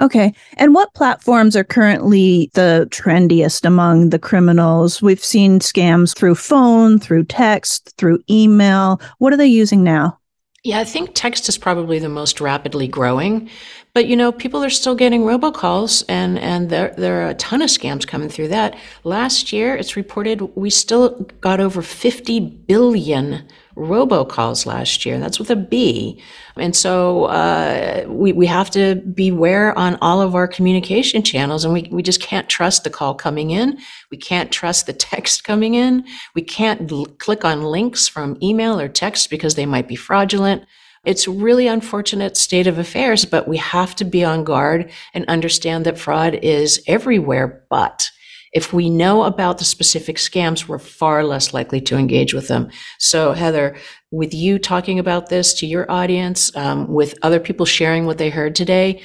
Okay. 0.00 0.32
And 0.56 0.74
what 0.74 0.94
platforms 0.94 1.54
are 1.54 1.64
currently 1.64 2.50
the 2.54 2.88
trendiest 2.90 3.66
among 3.66 4.10
the 4.10 4.18
criminals? 4.18 5.02
We've 5.02 5.22
seen 5.22 5.60
scams 5.60 6.16
through 6.16 6.36
phone, 6.36 6.98
through 6.98 7.24
text, 7.24 7.94
through 7.98 8.22
email. 8.30 9.00
What 9.18 9.32
are 9.32 9.36
they 9.36 9.46
using 9.46 9.84
now? 9.84 10.18
Yeah, 10.62 10.78
I 10.78 10.84
think 10.84 11.10
text 11.14 11.48
is 11.48 11.56
probably 11.56 11.98
the 11.98 12.08
most 12.08 12.40
rapidly 12.40 12.86
growing. 12.86 13.48
But 13.94 14.06
you 14.06 14.16
know, 14.16 14.30
people 14.30 14.62
are 14.62 14.70
still 14.70 14.94
getting 14.94 15.22
robocalls 15.22 16.04
and 16.08 16.38
and 16.38 16.70
there 16.70 16.94
there 16.96 17.22
are 17.22 17.30
a 17.30 17.34
ton 17.34 17.60
of 17.60 17.70
scams 17.70 18.06
coming 18.06 18.28
through 18.28 18.48
that. 18.48 18.78
Last 19.04 19.52
year, 19.52 19.74
it's 19.74 19.96
reported 19.96 20.42
we 20.56 20.70
still 20.70 21.26
got 21.40 21.60
over 21.60 21.82
50 21.82 22.40
billion 22.40 23.46
robocalls 23.76 24.66
last 24.66 25.06
year. 25.06 25.18
That's 25.18 25.38
with 25.38 25.50
a 25.50 25.56
B. 25.56 26.22
And 26.56 26.74
so 26.74 27.24
uh, 27.24 28.04
we, 28.08 28.32
we 28.32 28.46
have 28.46 28.70
to 28.70 28.96
beware 28.96 29.76
on 29.78 29.96
all 30.00 30.20
of 30.20 30.34
our 30.34 30.48
communication 30.48 31.22
channels, 31.22 31.64
and 31.64 31.72
we, 31.72 31.88
we 31.90 32.02
just 32.02 32.20
can't 32.20 32.48
trust 32.48 32.84
the 32.84 32.90
call 32.90 33.14
coming 33.14 33.50
in. 33.50 33.78
We 34.10 34.16
can't 34.16 34.50
trust 34.50 34.86
the 34.86 34.92
text 35.10 35.44
coming 35.44 35.74
in. 35.74 36.06
We 36.34 36.42
can't 36.42 36.90
l- 36.90 37.06
click 37.18 37.44
on 37.44 37.62
links 37.62 38.08
from 38.08 38.38
email 38.42 38.78
or 38.78 38.88
text 38.88 39.30
because 39.30 39.54
they 39.54 39.66
might 39.66 39.88
be 39.88 39.96
fraudulent. 39.96 40.64
It's 41.04 41.26
really 41.26 41.66
unfortunate 41.66 42.36
state 42.36 42.66
of 42.66 42.76
affairs, 42.76 43.24
but 43.24 43.48
we 43.48 43.56
have 43.56 43.96
to 43.96 44.04
be 44.04 44.22
on 44.22 44.44
guard 44.44 44.90
and 45.14 45.24
understand 45.26 45.86
that 45.86 45.98
fraud 45.98 46.34
is 46.34 46.82
everywhere 46.86 47.64
but 47.70 48.10
if 48.52 48.72
we 48.72 48.90
know 48.90 49.22
about 49.22 49.58
the 49.58 49.64
specific 49.64 50.16
scams, 50.16 50.66
we're 50.66 50.78
far 50.78 51.24
less 51.24 51.54
likely 51.54 51.80
to 51.82 51.96
engage 51.96 52.34
with 52.34 52.48
them. 52.48 52.68
So, 52.98 53.32
Heather, 53.32 53.76
with 54.10 54.34
you 54.34 54.58
talking 54.58 54.98
about 54.98 55.28
this 55.28 55.54
to 55.54 55.66
your 55.66 55.90
audience, 55.90 56.54
um, 56.56 56.88
with 56.88 57.14
other 57.22 57.38
people 57.38 57.66
sharing 57.66 58.06
what 58.06 58.18
they 58.18 58.30
heard 58.30 58.54
today, 58.54 59.02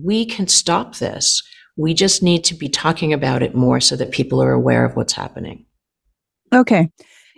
we 0.00 0.24
can 0.24 0.46
stop 0.46 0.96
this. 0.96 1.42
We 1.76 1.92
just 1.92 2.22
need 2.22 2.44
to 2.44 2.54
be 2.54 2.68
talking 2.68 3.12
about 3.12 3.42
it 3.42 3.54
more 3.54 3.80
so 3.80 3.96
that 3.96 4.12
people 4.12 4.40
are 4.40 4.52
aware 4.52 4.84
of 4.84 4.94
what's 4.94 5.12
happening. 5.12 5.66
Okay. 6.52 6.90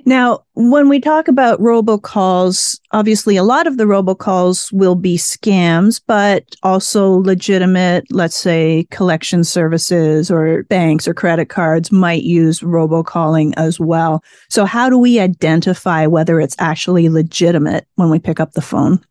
Now, 0.09 0.45
when 0.55 0.89
we 0.89 1.01
talk 1.01 1.27
about 1.27 1.59
robocalls, 1.59 2.79
obviously 2.93 3.37
a 3.37 3.43
lot 3.43 3.67
of 3.67 3.77
the 3.77 3.85
robocalls 3.85 4.73
will 4.73 4.95
be 4.95 5.17
scams, 5.17 6.01
but 6.07 6.45
also 6.63 7.11
legitimate, 7.11 8.05
let's 8.13 8.37
say 8.37 8.87
collection 8.93 9.43
services 9.43 10.31
or 10.31 10.63
banks 10.65 11.09
or 11.09 11.15
credit 11.15 11.49
cards 11.49 11.91
might 11.91 12.23
use 12.23 12.61
robocalling 12.61 13.53
as 13.57 13.81
well. 13.81 14.23
So 14.49 14.65
how 14.65 14.89
do 14.89 14.97
we 14.97 15.19
identify 15.19 16.07
whether 16.07 16.41
it's 16.41 16.57
actually 16.61 17.09
legitimate 17.09 17.89
when 17.97 18.09
we 18.09 18.21
pick 18.21 18.39
up 18.39 18.53
the 18.53 18.63
phone? 18.63 19.05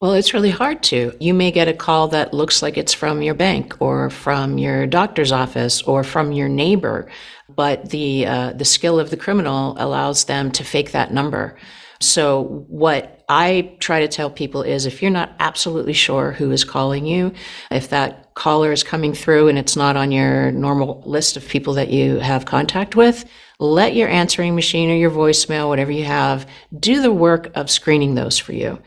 Well, 0.00 0.14
it's 0.14 0.32
really 0.32 0.50
hard 0.50 0.82
to. 0.84 1.14
You 1.20 1.34
may 1.34 1.50
get 1.50 1.68
a 1.68 1.74
call 1.74 2.08
that 2.08 2.32
looks 2.32 2.62
like 2.62 2.78
it's 2.78 2.94
from 2.94 3.20
your 3.20 3.34
bank 3.34 3.76
or 3.82 4.08
from 4.08 4.56
your 4.56 4.86
doctor's 4.86 5.30
office 5.30 5.82
or 5.82 6.02
from 6.02 6.32
your 6.32 6.48
neighbor 6.48 7.10
but 7.56 7.90
the 7.90 8.26
uh, 8.26 8.52
the 8.52 8.64
skill 8.64 8.98
of 9.00 9.10
the 9.10 9.16
criminal 9.16 9.76
allows 9.78 10.24
them 10.24 10.50
to 10.52 10.64
fake 10.64 10.92
that 10.92 11.12
number. 11.12 11.56
So 12.00 12.64
what 12.68 13.24
I 13.28 13.76
try 13.78 14.00
to 14.00 14.08
tell 14.08 14.30
people 14.30 14.62
is 14.62 14.86
if 14.86 15.02
you're 15.02 15.10
not 15.10 15.32
absolutely 15.38 15.92
sure 15.92 16.32
who 16.32 16.50
is 16.50 16.64
calling 16.64 17.04
you, 17.04 17.32
if 17.70 17.90
that 17.90 18.34
caller 18.34 18.72
is 18.72 18.82
coming 18.82 19.12
through 19.12 19.48
and 19.48 19.58
it's 19.58 19.76
not 19.76 19.96
on 19.96 20.10
your 20.10 20.50
normal 20.50 21.02
list 21.04 21.36
of 21.36 21.46
people 21.46 21.74
that 21.74 21.90
you 21.90 22.18
have 22.18 22.46
contact 22.46 22.96
with, 22.96 23.26
let 23.58 23.94
your 23.94 24.08
answering 24.08 24.54
machine 24.54 24.90
or 24.90 24.94
your 24.94 25.10
voicemail, 25.10 25.68
whatever 25.68 25.92
you 25.92 26.04
have, 26.04 26.48
do 26.78 27.02
the 27.02 27.12
work 27.12 27.50
of 27.54 27.70
screening 27.70 28.14
those 28.14 28.38
for 28.38 28.54
you 28.54 28.80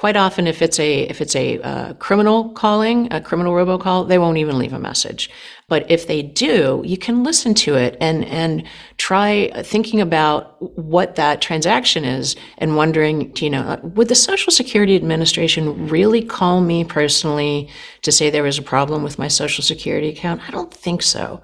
quite 0.00 0.16
often 0.16 0.46
if 0.46 0.62
it's 0.62 0.80
a 0.80 1.02
if 1.10 1.20
it's 1.20 1.36
a 1.36 1.60
uh, 1.60 1.92
criminal 1.94 2.48
calling 2.54 3.12
a 3.12 3.20
criminal 3.20 3.52
robocall 3.52 4.08
they 4.08 4.16
won't 4.16 4.38
even 4.38 4.58
leave 4.58 4.72
a 4.72 4.78
message. 4.78 5.28
But 5.68 5.90
if 5.90 6.06
they 6.06 6.22
do 6.22 6.82
you 6.86 6.96
can 6.96 7.22
listen 7.22 7.52
to 7.66 7.74
it 7.74 7.98
and 8.00 8.24
and 8.24 8.66
try 8.96 9.52
thinking 9.62 10.00
about 10.00 10.56
what 10.78 11.16
that 11.16 11.42
transaction 11.42 12.06
is 12.06 12.34
and 12.56 12.76
wondering 12.76 13.30
you 13.36 13.50
know 13.50 13.78
would 13.82 14.08
the 14.08 14.14
social 14.14 14.50
security 14.50 14.96
administration 14.96 15.86
really 15.88 16.22
call 16.22 16.62
me 16.62 16.82
personally 16.82 17.68
to 18.00 18.10
say 18.10 18.30
there 18.30 18.42
was 18.42 18.56
a 18.56 18.62
problem 18.62 19.02
with 19.02 19.18
my 19.18 19.28
social 19.28 19.62
security 19.62 20.08
account? 20.08 20.40
I 20.48 20.50
don't 20.50 20.72
think 20.72 21.02
so. 21.02 21.42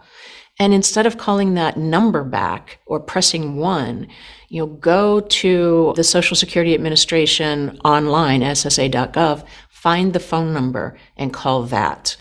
And 0.59 0.73
instead 0.73 1.05
of 1.05 1.19
calling 1.19 1.53
that 1.55 1.77
number 1.77 2.25
back 2.25 2.79
or 2.87 3.01
pressing 3.01 3.57
one, 3.57 4.09
you 4.49 4.61
know, 4.61 4.66
go 4.66 5.20
to 5.20 5.92
the 5.97 6.05
Social 6.05 6.36
Security 6.36 6.74
Administration 6.74 7.78
online, 7.84 8.40
SSA.gov, 8.40 9.44
find 9.70 10.12
the 10.12 10.20
phone 10.20 10.53
number 10.53 10.97
and 11.16 11.32
call 11.32 11.62
that. 11.64 12.16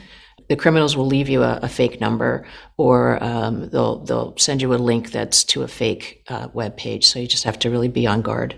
The 0.49 0.55
criminals 0.55 0.95
will 0.95 1.07
leave 1.07 1.27
you 1.27 1.41
a, 1.41 1.59
a 1.63 1.67
fake 1.67 1.99
number, 1.99 2.45
or 2.77 3.23
um, 3.23 3.69
they'll 3.69 4.03
they'll 4.05 4.37
send 4.37 4.61
you 4.61 4.73
a 4.73 4.75
link 4.75 5.11
that's 5.11 5.43
to 5.45 5.63
a 5.63 5.67
fake 5.67 6.23
uh, 6.27 6.49
web 6.53 6.77
page. 6.77 7.05
So 7.07 7.17
you 7.17 7.27
just 7.27 7.45
have 7.45 7.57
to 7.59 7.71
really 7.71 7.87
be 7.87 8.05
on 8.05 8.21
guard. 8.21 8.55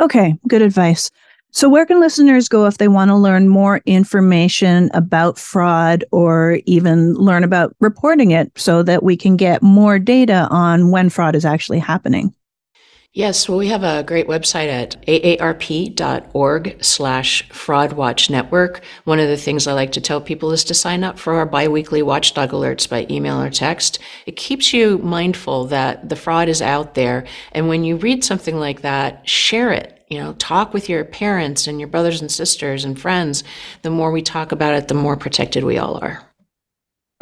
Okay, 0.00 0.34
good 0.48 0.62
advice. 0.62 1.10
So, 1.50 1.68
where 1.68 1.86
can 1.86 2.00
listeners 2.00 2.48
go 2.48 2.66
if 2.66 2.78
they 2.78 2.88
want 2.88 3.10
to 3.10 3.14
learn 3.14 3.48
more 3.48 3.80
information 3.86 4.90
about 4.92 5.38
fraud 5.38 6.04
or 6.10 6.58
even 6.66 7.14
learn 7.14 7.44
about 7.44 7.76
reporting 7.80 8.32
it 8.32 8.50
so 8.56 8.82
that 8.82 9.04
we 9.04 9.16
can 9.16 9.36
get 9.36 9.62
more 9.62 10.00
data 10.00 10.48
on 10.50 10.90
when 10.90 11.10
fraud 11.10 11.36
is 11.36 11.44
actually 11.44 11.78
happening? 11.78 12.34
Yes, 13.16 13.48
well, 13.48 13.58
we 13.58 13.68
have 13.68 13.84
a 13.84 14.02
great 14.02 14.26
website 14.26 14.66
at 14.66 15.00
aarp.org 15.06 16.84
slash 16.84 17.48
fraudwatch 17.48 18.28
network. 18.28 18.82
One 19.04 19.20
of 19.20 19.28
the 19.28 19.36
things 19.36 19.68
I 19.68 19.72
like 19.72 19.92
to 19.92 20.00
tell 20.00 20.20
people 20.20 20.50
is 20.50 20.64
to 20.64 20.74
sign 20.74 21.04
up 21.04 21.16
for 21.20 21.34
our 21.34 21.46
biweekly 21.46 22.02
watchdog 22.02 22.50
alerts 22.50 22.88
by 22.88 23.06
email 23.08 23.40
or 23.40 23.50
text. 23.50 24.00
It 24.26 24.34
keeps 24.34 24.72
you 24.72 24.98
mindful 24.98 25.66
that 25.66 26.08
the 26.08 26.16
fraud 26.16 26.48
is 26.48 26.60
out 26.60 26.94
there. 26.94 27.24
And 27.52 27.68
when 27.68 27.84
you 27.84 27.98
read 27.98 28.24
something 28.24 28.58
like 28.58 28.82
that, 28.82 29.28
share 29.28 29.70
it 29.70 29.92
you 30.08 30.18
know, 30.18 30.34
talk 30.34 30.74
with 30.74 30.88
your 30.88 31.04
parents 31.04 31.66
and 31.66 31.80
your 31.80 31.88
brothers 31.88 32.20
and 32.20 32.30
sisters 32.30 32.84
and 32.84 33.00
friends. 33.00 33.42
The 33.82 33.90
more 33.90 34.12
we 34.12 34.22
talk 34.22 34.52
about 34.52 34.74
it, 34.74 34.86
the 34.86 34.94
more 34.94 35.16
protected 35.16 35.64
we 35.64 35.78
all 35.78 35.96
are. 35.96 36.22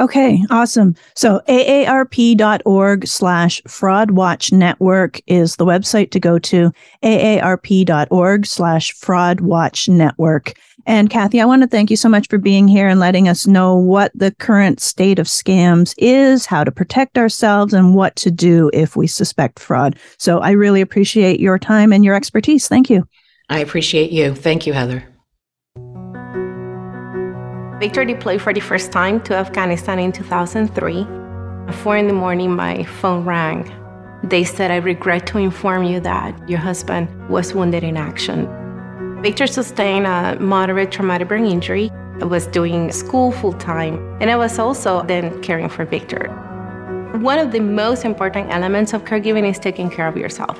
Okay, 0.03 0.44
awesome. 0.50 0.96
So 1.14 1.40
aarp.org 1.48 3.07
slash 3.07 3.62
fraud 3.68 4.11
watch 4.11 4.50
network 4.50 5.20
is 5.28 5.55
the 5.55 5.64
website 5.64 6.11
to 6.11 6.18
go 6.18 6.40
to. 6.40 6.72
aarp.org 7.05 8.46
slash 8.46 8.92
fraud 8.94 9.40
watch 9.42 9.88
network. 9.88 10.55
And 10.86 11.09
Kathy, 11.09 11.40
I 11.40 11.44
want 11.44 11.62
to 11.62 11.68
thank 11.68 11.88
you 11.88 11.96
so 11.96 12.09
much 12.09 12.26
for 12.28 12.38
being 12.38 12.66
here 12.66 12.88
and 12.88 12.98
letting 12.98 13.28
us 13.28 13.46
know 13.46 13.76
what 13.76 14.11
the 14.12 14.32
current 14.32 14.80
state 14.80 15.20
of 15.20 15.28
scams 15.28 15.94
is, 15.98 16.46
how 16.46 16.64
to 16.64 16.72
protect 16.72 17.16
ourselves, 17.16 17.72
and 17.72 17.94
what 17.94 18.16
to 18.16 18.32
do 18.32 18.72
if 18.72 18.96
we 18.96 19.07
suspect 19.07 19.61
fraud. 19.61 19.96
So 20.18 20.40
I 20.40 20.50
really 20.50 20.80
appreciate 20.80 21.38
your 21.38 21.61
time 21.61 21.92
and 21.92 22.05
your 22.05 22.16
expertise. 22.16 22.66
Thank 22.66 22.90
you. 22.90 23.07
I 23.48 23.61
appreciate 23.61 24.11
you. 24.11 24.34
Thank 24.34 24.66
you, 24.66 24.72
Heather. 24.72 25.05
Victor 27.83 28.05
deployed 28.05 28.41
for 28.41 28.55
the 28.55 28.61
first 28.61 28.93
time 28.93 29.20
to 29.22 29.35
Afghanistan 29.35 29.99
in 29.99 30.12
2003. 30.12 31.01
At 31.66 31.74
4 31.74 31.97
in 31.97 32.07
the 32.07 32.12
morning, 32.12 32.55
my 32.55 32.85
phone 32.85 33.24
rang. 33.24 33.74
They 34.22 34.45
said, 34.45 34.70
I 34.70 34.76
regret 34.76 35.26
to 35.26 35.39
inform 35.39 35.83
you 35.83 35.99
that 35.99 36.49
your 36.49 36.61
husband 36.61 37.09
was 37.28 37.55
wounded 37.55 37.83
in 37.83 37.97
action. 37.97 38.47
Victor 39.20 39.49
sustained 39.49 40.07
a 40.07 40.39
moderate 40.39 40.93
traumatic 40.93 41.26
brain 41.26 41.45
injury. 41.45 41.91
I 42.20 42.24
was 42.24 42.47
doing 42.47 42.93
school 42.93 43.33
full 43.33 43.55
time, 43.55 43.97
and 44.20 44.30
I 44.30 44.37
was 44.37 44.61
also 44.61 45.03
then 45.03 45.43
caring 45.43 45.68
for 45.68 45.85
Victor. 45.85 46.28
One 47.18 47.41
of 47.41 47.51
the 47.51 47.59
most 47.59 48.05
important 48.05 48.53
elements 48.53 48.93
of 48.93 49.05
caregiving 49.05 49.51
is 49.51 49.59
taking 49.59 49.91
care 49.91 50.07
of 50.07 50.16
yourself. 50.16 50.57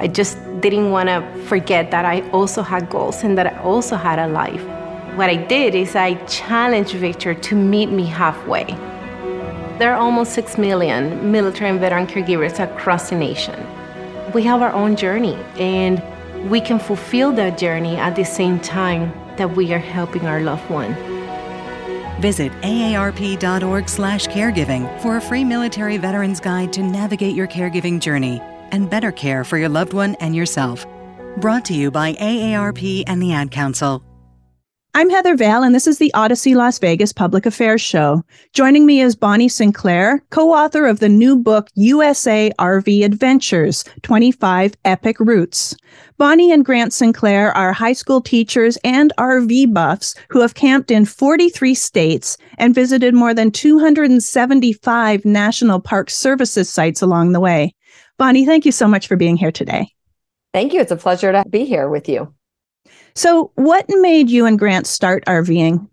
I 0.00 0.08
just 0.08 0.36
didn't 0.60 0.90
want 0.90 1.10
to 1.10 1.22
forget 1.46 1.92
that 1.92 2.04
I 2.04 2.28
also 2.30 2.62
had 2.62 2.90
goals 2.90 3.22
and 3.22 3.38
that 3.38 3.46
I 3.46 3.56
also 3.60 3.94
had 3.94 4.18
a 4.18 4.26
life. 4.26 4.66
What 5.16 5.30
I 5.30 5.36
did 5.36 5.74
is 5.74 5.96
I 5.96 6.14
challenged 6.26 6.92
Victor 6.92 7.32
to 7.32 7.54
meet 7.54 7.90
me 7.90 8.04
halfway. 8.04 8.66
There 9.78 9.94
are 9.94 9.98
almost 9.98 10.34
6 10.34 10.58
million 10.58 11.32
military 11.32 11.70
and 11.70 11.80
veteran 11.80 12.06
caregivers 12.06 12.60
across 12.60 13.08
the 13.08 13.16
nation. 13.16 13.58
We 14.34 14.42
have 14.42 14.60
our 14.60 14.74
own 14.74 14.94
journey, 14.94 15.38
and 15.58 16.02
we 16.50 16.60
can 16.60 16.78
fulfill 16.78 17.32
that 17.32 17.56
journey 17.56 17.96
at 17.96 18.14
the 18.14 18.24
same 18.24 18.60
time 18.60 19.10
that 19.38 19.56
we 19.56 19.72
are 19.72 19.78
helping 19.78 20.26
our 20.26 20.40
loved 20.40 20.68
one. 20.68 20.94
Visit 22.20 22.52
aarp.org/caregiving 22.60 25.00
for 25.00 25.16
a 25.16 25.20
free 25.20 25.44
military 25.44 25.96
veterans 25.96 26.40
guide 26.40 26.74
to 26.74 26.82
navigate 26.82 27.34
your 27.34 27.46
caregiving 27.46 28.00
journey 28.00 28.42
and 28.70 28.90
better 28.90 29.12
care 29.12 29.44
for 29.44 29.56
your 29.56 29.70
loved 29.70 29.94
one 29.94 30.14
and 30.16 30.36
yourself. 30.36 30.86
Brought 31.38 31.64
to 31.66 31.74
you 31.74 31.90
by 31.90 32.12
AARP 32.20 33.04
and 33.06 33.22
the 33.22 33.32
Ad 33.32 33.50
Council. 33.50 34.02
I'm 34.96 35.10
Heather 35.10 35.36
Vale, 35.36 35.62
and 35.62 35.74
this 35.74 35.86
is 35.86 35.98
the 35.98 36.10
Audacy 36.14 36.54
Las 36.54 36.78
Vegas 36.78 37.12
Public 37.12 37.44
Affairs 37.44 37.82
Show. 37.82 38.24
Joining 38.54 38.86
me 38.86 39.02
is 39.02 39.14
Bonnie 39.14 39.46
Sinclair, 39.46 40.24
co 40.30 40.54
author 40.54 40.86
of 40.86 41.00
the 41.00 41.08
new 41.10 41.36
book 41.36 41.68
USA 41.74 42.50
RV 42.58 43.04
Adventures 43.04 43.84
25 44.04 44.72
Epic 44.86 45.20
Routes. 45.20 45.76
Bonnie 46.16 46.50
and 46.50 46.64
Grant 46.64 46.94
Sinclair 46.94 47.54
are 47.54 47.74
high 47.74 47.92
school 47.92 48.22
teachers 48.22 48.78
and 48.84 49.12
RV 49.18 49.74
buffs 49.74 50.14
who 50.30 50.40
have 50.40 50.54
camped 50.54 50.90
in 50.90 51.04
43 51.04 51.74
states 51.74 52.38
and 52.56 52.74
visited 52.74 53.12
more 53.12 53.34
than 53.34 53.50
275 53.50 55.26
National 55.26 55.78
Park 55.78 56.08
Services 56.08 56.70
sites 56.70 57.02
along 57.02 57.32
the 57.32 57.40
way. 57.40 57.74
Bonnie, 58.16 58.46
thank 58.46 58.64
you 58.64 58.72
so 58.72 58.88
much 58.88 59.08
for 59.08 59.16
being 59.16 59.36
here 59.36 59.52
today. 59.52 59.92
Thank 60.54 60.72
you. 60.72 60.80
It's 60.80 60.90
a 60.90 60.96
pleasure 60.96 61.32
to 61.32 61.44
be 61.50 61.66
here 61.66 61.90
with 61.90 62.08
you. 62.08 62.32
So, 63.16 63.50
what 63.54 63.86
made 63.88 64.28
you 64.28 64.44
and 64.44 64.58
Grant 64.58 64.86
start 64.86 65.24
RVing? 65.24 65.88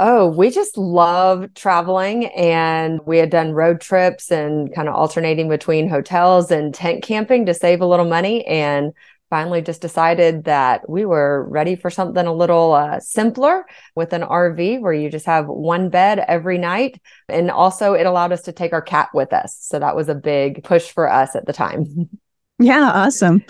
Oh, 0.00 0.26
we 0.26 0.50
just 0.50 0.76
love 0.76 1.54
traveling 1.54 2.26
and 2.26 2.98
we 3.06 3.18
had 3.18 3.30
done 3.30 3.52
road 3.52 3.80
trips 3.80 4.32
and 4.32 4.74
kind 4.74 4.88
of 4.88 4.94
alternating 4.96 5.48
between 5.48 5.88
hotels 5.88 6.50
and 6.50 6.74
tent 6.74 7.04
camping 7.04 7.46
to 7.46 7.54
save 7.54 7.80
a 7.80 7.86
little 7.86 8.08
money 8.08 8.44
and 8.46 8.92
finally 9.30 9.62
just 9.62 9.80
decided 9.80 10.42
that 10.44 10.90
we 10.90 11.04
were 11.04 11.46
ready 11.48 11.76
for 11.76 11.90
something 11.90 12.26
a 12.26 12.34
little 12.34 12.72
uh, 12.72 12.98
simpler 12.98 13.64
with 13.94 14.12
an 14.12 14.24
RV 14.24 14.80
where 14.80 14.92
you 14.92 15.10
just 15.10 15.26
have 15.26 15.46
one 15.46 15.90
bed 15.90 16.24
every 16.26 16.58
night. 16.58 17.00
And 17.28 17.52
also, 17.52 17.94
it 17.94 18.04
allowed 18.04 18.32
us 18.32 18.42
to 18.42 18.52
take 18.52 18.72
our 18.72 18.82
cat 18.82 19.10
with 19.14 19.32
us. 19.32 19.56
So 19.60 19.78
that 19.78 19.94
was 19.94 20.08
a 20.08 20.14
big 20.16 20.64
push 20.64 20.90
for 20.90 21.08
us 21.08 21.36
at 21.36 21.46
the 21.46 21.52
time. 21.52 22.10
Yeah, 22.58 22.92
awesome. 22.94 23.42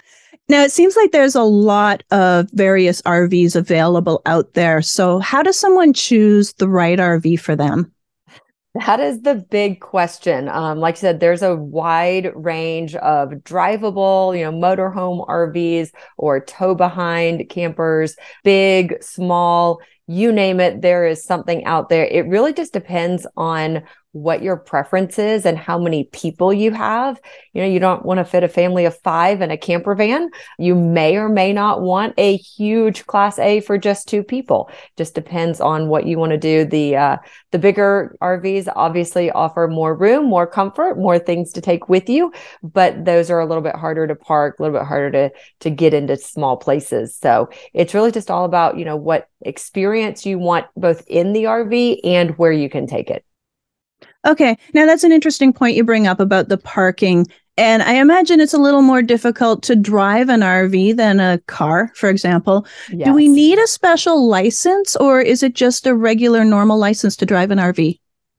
Now, 0.49 0.62
it 0.62 0.72
seems 0.72 0.97
like 0.97 1.12
there's 1.12 1.34
a 1.34 1.43
lot 1.43 2.03
of 2.11 2.51
various 2.53 3.01
RVs 3.03 3.57
available 3.57 4.20
out 4.26 4.55
there. 4.55 4.82
So, 4.82 5.18
how 5.18 5.43
does 5.43 5.59
someone 5.59 5.93
choose 5.93 6.53
the 6.55 6.68
right 6.68 6.99
RV 6.99 7.40
for 7.40 7.57
them? 7.57 7.93
That 8.74 9.01
is 9.01 9.20
the 9.20 9.34
big 9.34 9.80
question. 9.80 10.49
Um, 10.49 10.78
like 10.78 10.97
I 10.97 10.99
said, 10.99 11.20
there's 11.20 11.43
a 11.43 11.57
wide 11.57 12.32
range 12.34 12.95
of 12.97 13.30
drivable, 13.30 14.36
you 14.36 14.45
know, 14.45 14.53
motorhome 14.53 15.26
RVs 15.28 15.90
or 16.16 16.40
tow 16.40 16.74
behind 16.74 17.51
campers, 17.51 18.16
big, 18.45 19.03
small, 19.03 19.80
you 20.12 20.30
name 20.32 20.60
it. 20.60 20.82
There 20.82 21.06
is 21.06 21.24
something 21.24 21.64
out 21.64 21.88
there. 21.88 22.04
It 22.04 22.26
really 22.26 22.52
just 22.52 22.72
depends 22.72 23.26
on 23.36 23.82
what 24.12 24.42
your 24.42 24.56
preference 24.56 25.18
is 25.18 25.46
and 25.46 25.56
how 25.56 25.78
many 25.78 26.04
people 26.04 26.52
you 26.52 26.70
have. 26.70 27.18
You 27.54 27.62
know, 27.62 27.68
you 27.68 27.80
don't 27.80 28.04
want 28.04 28.18
to 28.18 28.24
fit 28.24 28.44
a 28.44 28.48
family 28.48 28.84
of 28.84 28.98
five 29.00 29.40
in 29.40 29.50
a 29.50 29.56
camper 29.56 29.94
van. 29.94 30.28
You 30.58 30.74
may 30.74 31.16
or 31.16 31.30
may 31.30 31.52
not 31.52 31.80
want 31.80 32.14
a 32.18 32.36
huge 32.36 33.06
class 33.06 33.38
A 33.38 33.60
for 33.60 33.78
just 33.78 34.08
two 34.08 34.22
people. 34.22 34.70
Just 34.98 35.14
depends 35.14 35.62
on 35.62 35.88
what 35.88 36.06
you 36.06 36.18
want 36.18 36.32
to 36.32 36.38
do. 36.38 36.66
The 36.66 36.96
uh, 36.96 37.16
the 37.52 37.58
bigger 37.58 38.16
RVs 38.20 38.70
obviously 38.76 39.30
offer 39.30 39.66
more 39.66 39.94
room, 39.94 40.26
more 40.26 40.46
comfort, 40.46 40.98
more 40.98 41.18
things 41.18 41.52
to 41.52 41.62
take 41.62 41.88
with 41.88 42.08
you, 42.10 42.32
but 42.62 43.06
those 43.06 43.30
are 43.30 43.40
a 43.40 43.46
little 43.46 43.62
bit 43.62 43.76
harder 43.76 44.06
to 44.06 44.14
park, 44.14 44.58
a 44.58 44.62
little 44.62 44.78
bit 44.78 44.86
harder 44.86 45.10
to 45.10 45.30
to 45.60 45.70
get 45.70 45.94
into 45.94 46.16
small 46.18 46.58
places. 46.58 47.16
So 47.16 47.48
it's 47.72 47.94
really 47.94 48.12
just 48.12 48.30
all 48.30 48.44
about, 48.44 48.76
you 48.76 48.84
know, 48.84 48.96
what 48.96 49.28
experience 49.40 50.01
you 50.24 50.38
want 50.38 50.66
both 50.76 51.05
in 51.07 51.32
the 51.32 51.44
RV 51.44 52.00
and 52.05 52.30
where 52.38 52.53
you 52.53 52.68
can 52.68 52.86
take 52.86 53.11
it. 53.11 53.24
Okay. 54.26 54.57
Now 54.72 54.86
that's 54.86 55.05
an 55.05 55.12
interesting 55.12 55.53
point 55.53 55.76
you 55.76 55.84
bring 55.84 56.07
up 56.07 56.20
about 56.20 56.48
the 56.48 56.59
parking. 56.59 57.26
And 57.59 57.82
I 57.82 57.94
imagine 57.94 58.40
it's 58.40 58.55
a 58.55 58.59
little 58.59 58.82
more 58.82 59.03
difficult 59.03 59.62
to 59.64 59.76
drive 59.76 60.28
an 60.28 60.40
RV 60.40 60.96
than 60.96 61.20
a 61.20 61.38
car, 61.46 61.92
for 61.94 62.09
example. 62.09 62.66
Yes. 62.90 63.07
Do 63.07 63.14
we 63.14 63.28
need 63.28 63.59
a 63.59 63.66
special 63.66 64.26
license 64.26 64.96
or 64.96 65.20
is 65.20 65.42
it 65.42 65.55
just 65.55 65.86
a 65.86 65.94
regular 65.94 66.44
normal 66.44 66.78
license 66.78 67.16
to 67.16 67.26
drive 67.26 67.50
an 67.50 67.59
RV? 67.59 67.98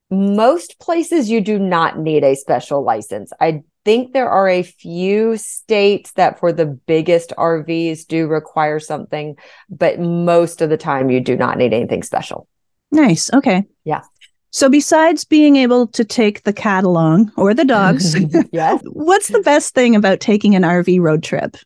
Most 0.09 0.79
places 0.79 1.29
you 1.29 1.41
do 1.41 1.59
not 1.59 1.99
need 1.99 2.23
a 2.23 2.35
special 2.35 2.83
license. 2.83 3.31
I 3.39 3.63
think 3.85 4.13
there 4.13 4.29
are 4.29 4.47
a 4.47 4.63
few 4.63 5.37
states 5.37 6.11
that 6.13 6.39
for 6.39 6.51
the 6.51 6.65
biggest 6.65 7.33
RVs 7.37 8.07
do 8.07 8.27
require 8.27 8.79
something, 8.79 9.35
but 9.69 9.99
most 9.99 10.61
of 10.61 10.69
the 10.69 10.77
time 10.77 11.09
you 11.09 11.19
do 11.19 11.35
not 11.35 11.57
need 11.57 11.73
anything 11.73 12.03
special. 12.03 12.47
Nice. 12.91 13.33
Okay. 13.33 13.63
Yeah. 13.83 14.01
So, 14.51 14.69
besides 14.69 15.25
being 15.25 15.55
able 15.55 15.87
to 15.87 16.05
take 16.05 16.43
the 16.43 16.53
cat 16.53 16.83
along 16.83 17.31
or 17.37 17.55
the 17.55 17.65
dogs, 17.65 18.15
yes. 18.51 18.81
what's 18.85 19.29
the 19.29 19.39
best 19.39 19.73
thing 19.73 19.95
about 19.95 20.19
taking 20.19 20.55
an 20.55 20.61
RV 20.61 21.01
road 21.01 21.23
trip? 21.23 21.57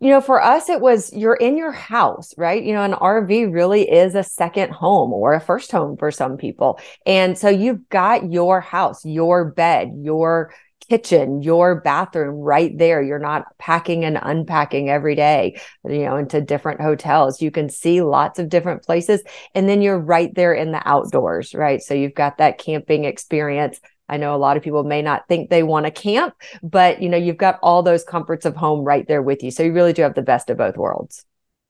You 0.00 0.08
know, 0.08 0.20
for 0.22 0.42
us, 0.42 0.70
it 0.70 0.80
was 0.80 1.12
you're 1.12 1.34
in 1.34 1.58
your 1.58 1.72
house, 1.72 2.32
right? 2.38 2.62
You 2.62 2.72
know, 2.72 2.84
an 2.84 2.92
RV 2.92 3.52
really 3.52 3.90
is 3.90 4.14
a 4.14 4.22
second 4.22 4.72
home 4.72 5.12
or 5.12 5.34
a 5.34 5.40
first 5.40 5.72
home 5.72 5.98
for 5.98 6.10
some 6.10 6.38
people. 6.38 6.80
And 7.04 7.36
so 7.36 7.50
you've 7.50 7.86
got 7.90 8.32
your 8.32 8.62
house, 8.62 9.04
your 9.04 9.50
bed, 9.50 9.92
your 9.98 10.54
kitchen, 10.88 11.42
your 11.42 11.80
bathroom 11.80 12.36
right 12.36 12.76
there. 12.76 13.02
You're 13.02 13.18
not 13.18 13.56
packing 13.58 14.04
and 14.04 14.18
unpacking 14.20 14.88
every 14.88 15.14
day, 15.14 15.60
you 15.84 16.04
know, 16.04 16.16
into 16.16 16.40
different 16.40 16.80
hotels. 16.80 17.40
You 17.40 17.50
can 17.50 17.68
see 17.68 18.02
lots 18.02 18.38
of 18.38 18.48
different 18.48 18.82
places. 18.82 19.22
And 19.54 19.68
then 19.68 19.82
you're 19.82 19.98
right 19.98 20.34
there 20.34 20.52
in 20.52 20.72
the 20.72 20.86
outdoors, 20.88 21.54
right? 21.54 21.80
So 21.82 21.94
you've 21.94 22.14
got 22.14 22.38
that 22.38 22.58
camping 22.58 23.04
experience. 23.04 23.80
I 24.08 24.16
know 24.16 24.34
a 24.34 24.38
lot 24.38 24.56
of 24.56 24.62
people 24.62 24.82
may 24.82 25.02
not 25.02 25.28
think 25.28 25.48
they 25.48 25.62
want 25.62 25.86
to 25.86 25.92
camp, 25.92 26.34
but 26.62 27.00
you 27.00 27.08
know, 27.08 27.16
you've 27.16 27.36
got 27.36 27.60
all 27.62 27.82
those 27.82 28.02
comforts 28.02 28.44
of 28.44 28.56
home 28.56 28.80
right 28.80 29.06
there 29.06 29.22
with 29.22 29.42
you. 29.42 29.52
So 29.52 29.62
you 29.62 29.72
really 29.72 29.92
do 29.92 30.02
have 30.02 30.14
the 30.14 30.22
best 30.22 30.50
of 30.50 30.58
both 30.58 30.76
worlds. 30.76 31.24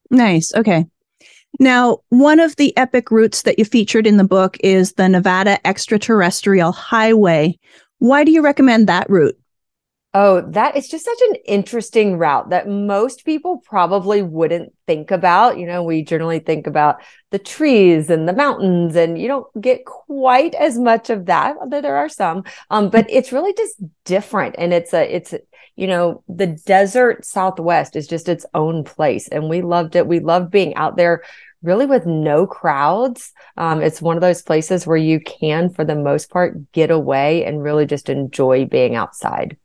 Nice. 0.09 0.53
Okay. 0.55 0.85
Now, 1.59 1.99
one 2.09 2.39
of 2.39 2.55
the 2.55 2.75
epic 2.77 3.11
routes 3.11 3.43
that 3.43 3.59
you 3.59 3.65
featured 3.65 4.07
in 4.07 4.17
the 4.17 4.23
book 4.23 4.57
is 4.61 4.93
the 4.93 5.09
Nevada 5.09 5.65
Extraterrestrial 5.67 6.71
Highway. 6.71 7.59
Why 8.01 8.23
do 8.23 8.31
you 8.31 8.41
recommend 8.41 8.87
that 8.87 9.11
route? 9.11 9.37
Oh, 10.15 10.41
that 10.41 10.75
is 10.75 10.89
just 10.89 11.05
such 11.05 11.19
an 11.29 11.35
interesting 11.45 12.17
route 12.17 12.49
that 12.49 12.67
most 12.67 13.25
people 13.25 13.59
probably 13.63 14.23
wouldn't 14.23 14.73
think 14.87 15.11
about. 15.11 15.59
You 15.59 15.67
know, 15.67 15.83
we 15.83 16.01
generally 16.01 16.39
think 16.39 16.65
about 16.65 17.03
the 17.29 17.37
trees 17.37 18.09
and 18.09 18.27
the 18.27 18.33
mountains, 18.33 18.95
and 18.95 19.21
you 19.21 19.27
don't 19.27 19.61
get 19.61 19.85
quite 19.85 20.55
as 20.55 20.79
much 20.79 21.11
of 21.11 21.27
that. 21.27 21.57
Although 21.61 21.81
there 21.81 21.95
are 21.95 22.09
some, 22.09 22.43
um, 22.71 22.89
but 22.89 23.05
it's 23.07 23.31
really 23.31 23.53
just 23.53 23.75
different, 24.03 24.55
and 24.57 24.73
it's 24.73 24.95
a, 24.95 25.15
it's, 25.15 25.35
you 25.75 25.85
know, 25.85 26.23
the 26.27 26.47
desert 26.47 27.23
Southwest 27.23 27.95
is 27.95 28.07
just 28.07 28.27
its 28.27 28.47
own 28.55 28.83
place, 28.83 29.27
and 29.27 29.47
we 29.47 29.61
loved 29.61 29.95
it. 29.95 30.07
We 30.07 30.21
loved 30.21 30.49
being 30.49 30.73
out 30.73 30.97
there 30.97 31.21
really 31.61 31.85
with 31.85 32.05
no 32.05 32.47
crowds. 32.47 33.31
Um, 33.57 33.81
it's 33.81 34.01
one 34.01 34.17
of 34.17 34.21
those 34.21 34.41
places 34.41 34.87
where 34.87 34.97
you 34.97 35.19
can, 35.19 35.69
for 35.69 35.85
the 35.85 35.95
most 35.95 36.29
part, 36.29 36.71
get 36.71 36.91
away 36.91 37.45
and 37.45 37.63
really 37.63 37.85
just 37.85 38.09
enjoy 38.09 38.65
being 38.65 38.95
outside. 38.95 39.57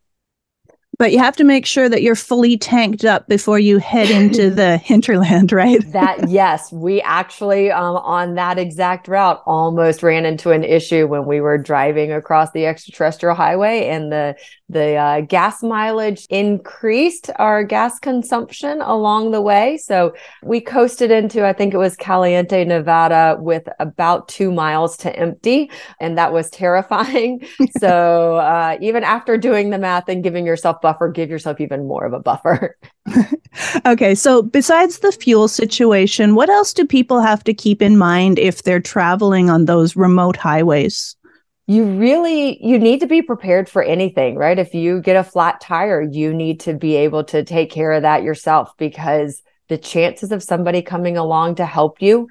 But 0.98 1.12
you 1.12 1.18
have 1.18 1.36
to 1.36 1.44
make 1.44 1.66
sure 1.66 1.88
that 1.90 2.02
you're 2.02 2.14
fully 2.14 2.56
tanked 2.56 3.04
up 3.04 3.28
before 3.28 3.58
you 3.58 3.78
head 3.78 4.10
into 4.10 4.50
the 4.54 4.78
hinterland, 4.78 5.52
right? 5.52 5.80
that 5.92 6.28
yes, 6.28 6.72
we 6.72 7.02
actually 7.02 7.70
um, 7.70 7.96
on 7.96 8.34
that 8.34 8.58
exact 8.58 9.06
route 9.06 9.42
almost 9.44 10.02
ran 10.02 10.24
into 10.24 10.52
an 10.52 10.64
issue 10.64 11.06
when 11.06 11.26
we 11.26 11.40
were 11.40 11.58
driving 11.58 12.12
across 12.12 12.50
the 12.52 12.66
extraterrestrial 12.66 13.34
highway, 13.34 13.88
and 13.88 14.10
the 14.10 14.36
the 14.68 14.96
uh, 14.96 15.20
gas 15.22 15.62
mileage 15.62 16.26
increased 16.28 17.30
our 17.36 17.62
gas 17.62 17.98
consumption 17.98 18.80
along 18.82 19.30
the 19.30 19.40
way. 19.40 19.76
So 19.76 20.14
we 20.42 20.60
coasted 20.60 21.10
into, 21.10 21.46
I 21.46 21.52
think 21.52 21.72
it 21.72 21.78
was 21.78 21.96
Caliente, 21.96 22.64
Nevada, 22.64 23.36
with 23.38 23.68
about 23.78 24.28
two 24.28 24.50
miles 24.50 24.96
to 24.98 25.16
empty, 25.16 25.70
and 26.00 26.18
that 26.18 26.32
was 26.32 26.50
terrifying. 26.50 27.46
so 27.78 28.36
uh, 28.36 28.76
even 28.80 29.04
after 29.04 29.36
doing 29.38 29.70
the 29.70 29.78
math 29.78 30.08
and 30.08 30.22
giving 30.22 30.46
yourself 30.46 30.80
buffer, 30.80 31.08
give 31.08 31.30
yourself 31.30 31.60
even 31.60 31.86
more 31.86 32.04
of 32.04 32.12
a 32.12 32.20
buffer. 32.20 32.76
okay. 33.86 34.14
So, 34.14 34.42
besides 34.42 34.98
the 34.98 35.12
fuel 35.12 35.48
situation, 35.48 36.34
what 36.34 36.50
else 36.50 36.72
do 36.72 36.86
people 36.86 37.20
have 37.20 37.44
to 37.44 37.54
keep 37.54 37.82
in 37.82 37.96
mind 37.96 38.38
if 38.38 38.62
they're 38.62 38.80
traveling 38.80 39.50
on 39.50 39.64
those 39.64 39.96
remote 39.96 40.36
highways? 40.36 41.15
You 41.66 41.84
really 41.84 42.64
you 42.64 42.78
need 42.78 43.00
to 43.00 43.06
be 43.06 43.22
prepared 43.22 43.68
for 43.68 43.82
anything 43.82 44.36
right? 44.36 44.58
If 44.58 44.74
you 44.74 45.00
get 45.00 45.16
a 45.16 45.24
flat 45.24 45.60
tire 45.60 46.00
you 46.00 46.32
need 46.32 46.60
to 46.60 46.74
be 46.74 46.96
able 46.96 47.24
to 47.24 47.44
take 47.44 47.70
care 47.70 47.92
of 47.92 48.02
that 48.02 48.22
yourself 48.22 48.72
because 48.78 49.42
the 49.68 49.78
chances 49.78 50.30
of 50.30 50.42
somebody 50.42 50.80
coming 50.80 51.16
along 51.16 51.56
to 51.56 51.66
help 51.66 52.00
you 52.00 52.28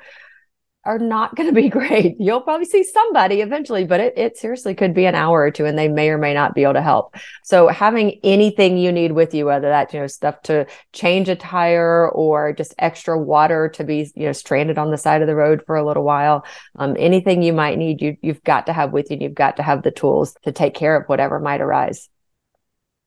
are 0.85 0.99
not 0.99 1.35
going 1.35 1.49
to 1.49 1.53
be 1.53 1.69
great. 1.69 2.15
You'll 2.19 2.41
probably 2.41 2.65
see 2.65 2.83
somebody 2.83 3.41
eventually, 3.41 3.85
but 3.85 3.99
it, 3.99 4.17
it 4.17 4.37
seriously 4.37 4.75
could 4.75 4.93
be 4.93 5.05
an 5.05 5.15
hour 5.15 5.41
or 5.41 5.51
two 5.51 5.65
and 5.65 5.77
they 5.77 5.87
may 5.87 6.09
or 6.09 6.17
may 6.17 6.33
not 6.33 6.53
be 6.53 6.63
able 6.63 6.73
to 6.73 6.81
help. 6.81 7.15
So 7.43 7.67
having 7.67 8.19
anything 8.23 8.77
you 8.77 8.91
need 8.91 9.11
with 9.11 9.33
you, 9.33 9.45
whether 9.45 9.69
that's, 9.69 9.93
you 9.93 9.99
know, 9.99 10.07
stuff 10.07 10.41
to 10.43 10.67
change 10.93 11.29
a 11.29 11.35
tire 11.35 12.09
or 12.09 12.53
just 12.53 12.75
extra 12.77 13.19
water 13.19 13.69
to 13.69 13.83
be, 13.83 14.11
you 14.15 14.27
know, 14.27 14.33
stranded 14.33 14.77
on 14.77 14.91
the 14.91 14.97
side 14.97 15.21
of 15.21 15.27
the 15.27 15.35
road 15.35 15.63
for 15.65 15.75
a 15.75 15.85
little 15.85 16.03
while, 16.03 16.45
um, 16.77 16.95
anything 16.99 17.41
you 17.41 17.53
might 17.53 17.77
need, 17.77 18.01
you, 18.01 18.17
you've 18.21 18.43
got 18.43 18.67
to 18.67 18.73
have 18.73 18.91
with 18.91 19.09
you. 19.09 19.17
You've 19.19 19.33
got 19.33 19.57
to 19.57 19.63
have 19.63 19.83
the 19.83 19.91
tools 19.91 20.35
to 20.43 20.51
take 20.51 20.75
care 20.75 20.95
of 20.95 21.07
whatever 21.07 21.39
might 21.39 21.61
arise. 21.61 22.09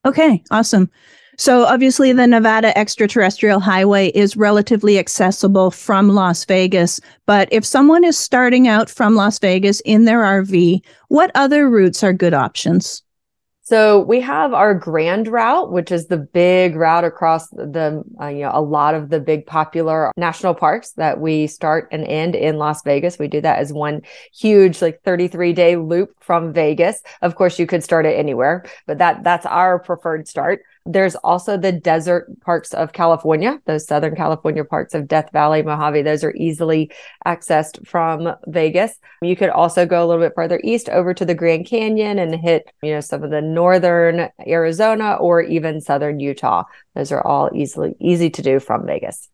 Okay, 0.04 0.42
awesome. 0.50 0.90
So 1.40 1.64
obviously 1.64 2.12
the 2.12 2.26
Nevada 2.26 2.76
extraterrestrial 2.76 3.60
highway 3.60 4.08
is 4.08 4.36
relatively 4.36 4.98
accessible 4.98 5.70
from 5.70 6.08
Las 6.08 6.44
Vegas, 6.44 7.00
but 7.26 7.48
if 7.52 7.64
someone 7.64 8.02
is 8.02 8.18
starting 8.18 8.66
out 8.66 8.90
from 8.90 9.14
Las 9.14 9.38
Vegas 9.38 9.80
in 9.82 10.04
their 10.04 10.22
RV, 10.22 10.80
what 11.06 11.30
other 11.36 11.70
routes 11.70 12.02
are 12.02 12.12
good 12.12 12.34
options? 12.34 13.04
So 13.68 14.00
we 14.00 14.22
have 14.22 14.54
our 14.54 14.72
grand 14.72 15.28
route, 15.28 15.70
which 15.70 15.92
is 15.92 16.06
the 16.06 16.16
big 16.16 16.74
route 16.74 17.04
across 17.04 17.50
the, 17.50 18.02
uh, 18.18 18.28
you 18.28 18.40
know, 18.40 18.50
a 18.54 18.62
lot 18.62 18.94
of 18.94 19.10
the 19.10 19.20
big 19.20 19.44
popular 19.44 20.10
national 20.16 20.54
parks 20.54 20.92
that 20.92 21.20
we 21.20 21.46
start 21.46 21.86
and 21.92 22.02
end 22.06 22.34
in 22.34 22.56
Las 22.56 22.82
Vegas. 22.82 23.18
We 23.18 23.28
do 23.28 23.42
that 23.42 23.58
as 23.58 23.70
one 23.70 24.00
huge, 24.32 24.80
like 24.80 25.02
33 25.04 25.52
day 25.52 25.76
loop 25.76 26.14
from 26.18 26.54
Vegas. 26.54 27.02
Of 27.20 27.34
course, 27.34 27.58
you 27.58 27.66
could 27.66 27.84
start 27.84 28.06
it 28.06 28.18
anywhere, 28.18 28.64
but 28.86 28.96
that, 28.98 29.22
that's 29.22 29.44
our 29.44 29.78
preferred 29.78 30.26
start. 30.26 30.62
There's 30.86 31.16
also 31.16 31.56
the 31.56 31.72
desert 31.72 32.28
parks 32.40 32.72
of 32.72 32.92
California, 32.92 33.60
those 33.66 33.86
Southern 33.86 34.16
California 34.16 34.64
parks 34.64 34.94
of 34.94 35.08
Death 35.08 35.30
Valley, 35.32 35.62
Mojave. 35.62 36.02
Those 36.02 36.24
are 36.24 36.34
easily 36.34 36.90
accessed 37.26 37.86
from 37.86 38.34
Vegas. 38.46 38.98
You 39.22 39.36
could 39.36 39.50
also 39.50 39.86
go 39.86 40.04
a 40.04 40.06
little 40.06 40.22
bit 40.22 40.34
further 40.34 40.60
east 40.64 40.88
over 40.88 41.12
to 41.14 41.24
the 41.24 41.34
Grand 41.34 41.66
Canyon 41.66 42.18
and 42.18 42.34
hit, 42.34 42.72
you 42.82 42.92
know, 42.92 43.00
some 43.00 43.22
of 43.22 43.30
the 43.30 43.42
northern 43.42 44.28
Arizona 44.46 45.14
or 45.14 45.42
even 45.42 45.80
southern 45.80 46.20
Utah. 46.20 46.64
Those 46.94 47.12
are 47.12 47.26
all 47.26 47.50
easily 47.54 47.94
easy 48.00 48.30
to 48.30 48.42
do 48.42 48.60
from 48.60 48.86
Vegas. 48.86 49.28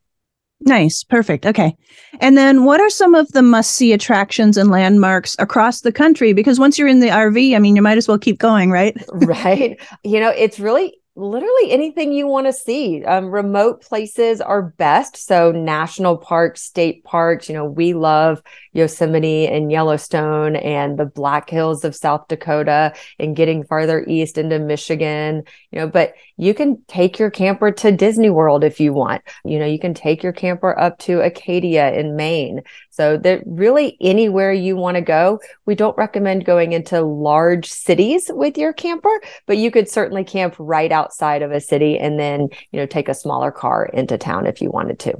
Nice. 0.61 1.05
Perfect. 1.05 1.45
Okay. 1.45 1.77
And 2.21 2.39
then 2.39 2.65
what 2.65 2.81
are 2.81 2.89
some 2.89 3.15
of 3.15 3.29
the 3.33 3.43
must 3.43 3.73
see 3.73 3.93
attractions 3.93 4.57
and 4.57 4.71
landmarks 4.71 5.37
across 5.39 5.83
the 5.83 5.93
country? 5.93 6.33
Because 6.33 6.59
once 6.59 6.79
you're 6.79 6.89
in 6.89 7.01
the 7.01 7.09
RV, 7.09 7.55
I 7.55 7.59
mean, 7.59 7.77
you 7.77 7.83
might 7.83 7.99
as 7.99 8.09
well 8.09 8.19
keep 8.19 8.39
going, 8.39 8.71
right? 8.71 8.97
right. 9.13 9.79
You 10.05 10.21
know, 10.21 10.31
it's 10.31 10.59
really 10.59 10.97
literally 11.17 11.71
anything 11.71 12.13
you 12.13 12.27
want 12.27 12.47
to 12.47 12.53
see. 12.53 13.05
Um, 13.05 13.31
remote 13.31 13.83
places 13.83 14.41
are 14.41 14.63
best. 14.63 15.17
So 15.17 15.53
national 15.53 16.19
parks, 16.19 16.63
state 16.63 17.05
parks, 17.05 17.49
you 17.49 17.55
know, 17.55 17.65
we 17.65 17.95
love 17.95 18.43
Yosemite 18.75 19.47
and 19.47 19.73
Yellowstone 19.73 20.57
and 20.57 20.99
the 20.99 21.07
Black 21.07 21.49
Hills 21.49 21.85
of 21.85 21.97
South 21.97 22.29
Dakota 22.29 22.93
and 23.19 23.37
getting 23.37 23.65
farther 23.65 24.05
east 24.07 24.37
into 24.37 24.59
Michigan, 24.59 25.45
you 25.71 25.79
know, 25.79 25.89
but 25.89 26.15
you 26.37 26.53
can 26.53 26.83
take 26.89 27.19
your 27.19 27.31
camper 27.31 27.71
to 27.71 27.93
Disney 27.93 28.31
World 28.31 28.65
if 28.65 28.81
you 28.81 28.93
want. 28.93 29.23
You 29.45 29.59
know, 29.59 29.67
you 29.67 29.79
can 29.79 29.95
take 29.95 30.23
your 30.23 30.33
camper 30.33 30.79
up 30.79 30.99
to 31.01 31.21
Acadia 31.21 31.93
in 31.93 32.17
Maine. 32.17 32.63
So 32.91 33.17
that 33.19 33.43
really 33.47 33.97
anywhere 34.01 34.53
you 34.53 34.77
want 34.77 34.97
to 34.97 35.01
go, 35.01 35.41
we 35.67 35.75
don't 35.75 35.97
recommend 35.97 36.45
going 36.45 36.73
into 36.73 37.01
large 37.03 37.71
cities 37.71 38.31
with 38.33 38.59
your 38.59 38.73
camper, 38.73 39.21
but 39.47 39.57
you 39.57 39.71
could 39.71 39.89
certainly 39.89 40.25
camp 40.25 40.57
right 40.59 40.91
outside 40.91 41.43
of 41.43 41.53
a 41.53 41.61
city 41.61 41.99
and 41.99 42.19
then, 42.19 42.49
you 42.73 42.81
know, 42.81 42.87
take 42.87 43.09
a 43.09 43.15
smaller 43.15 43.53
car 43.53 43.87
into 43.87 44.19
town 44.19 44.47
if 44.47 44.61
you 44.61 44.71
wanted 44.71 44.99
to. 45.01 45.15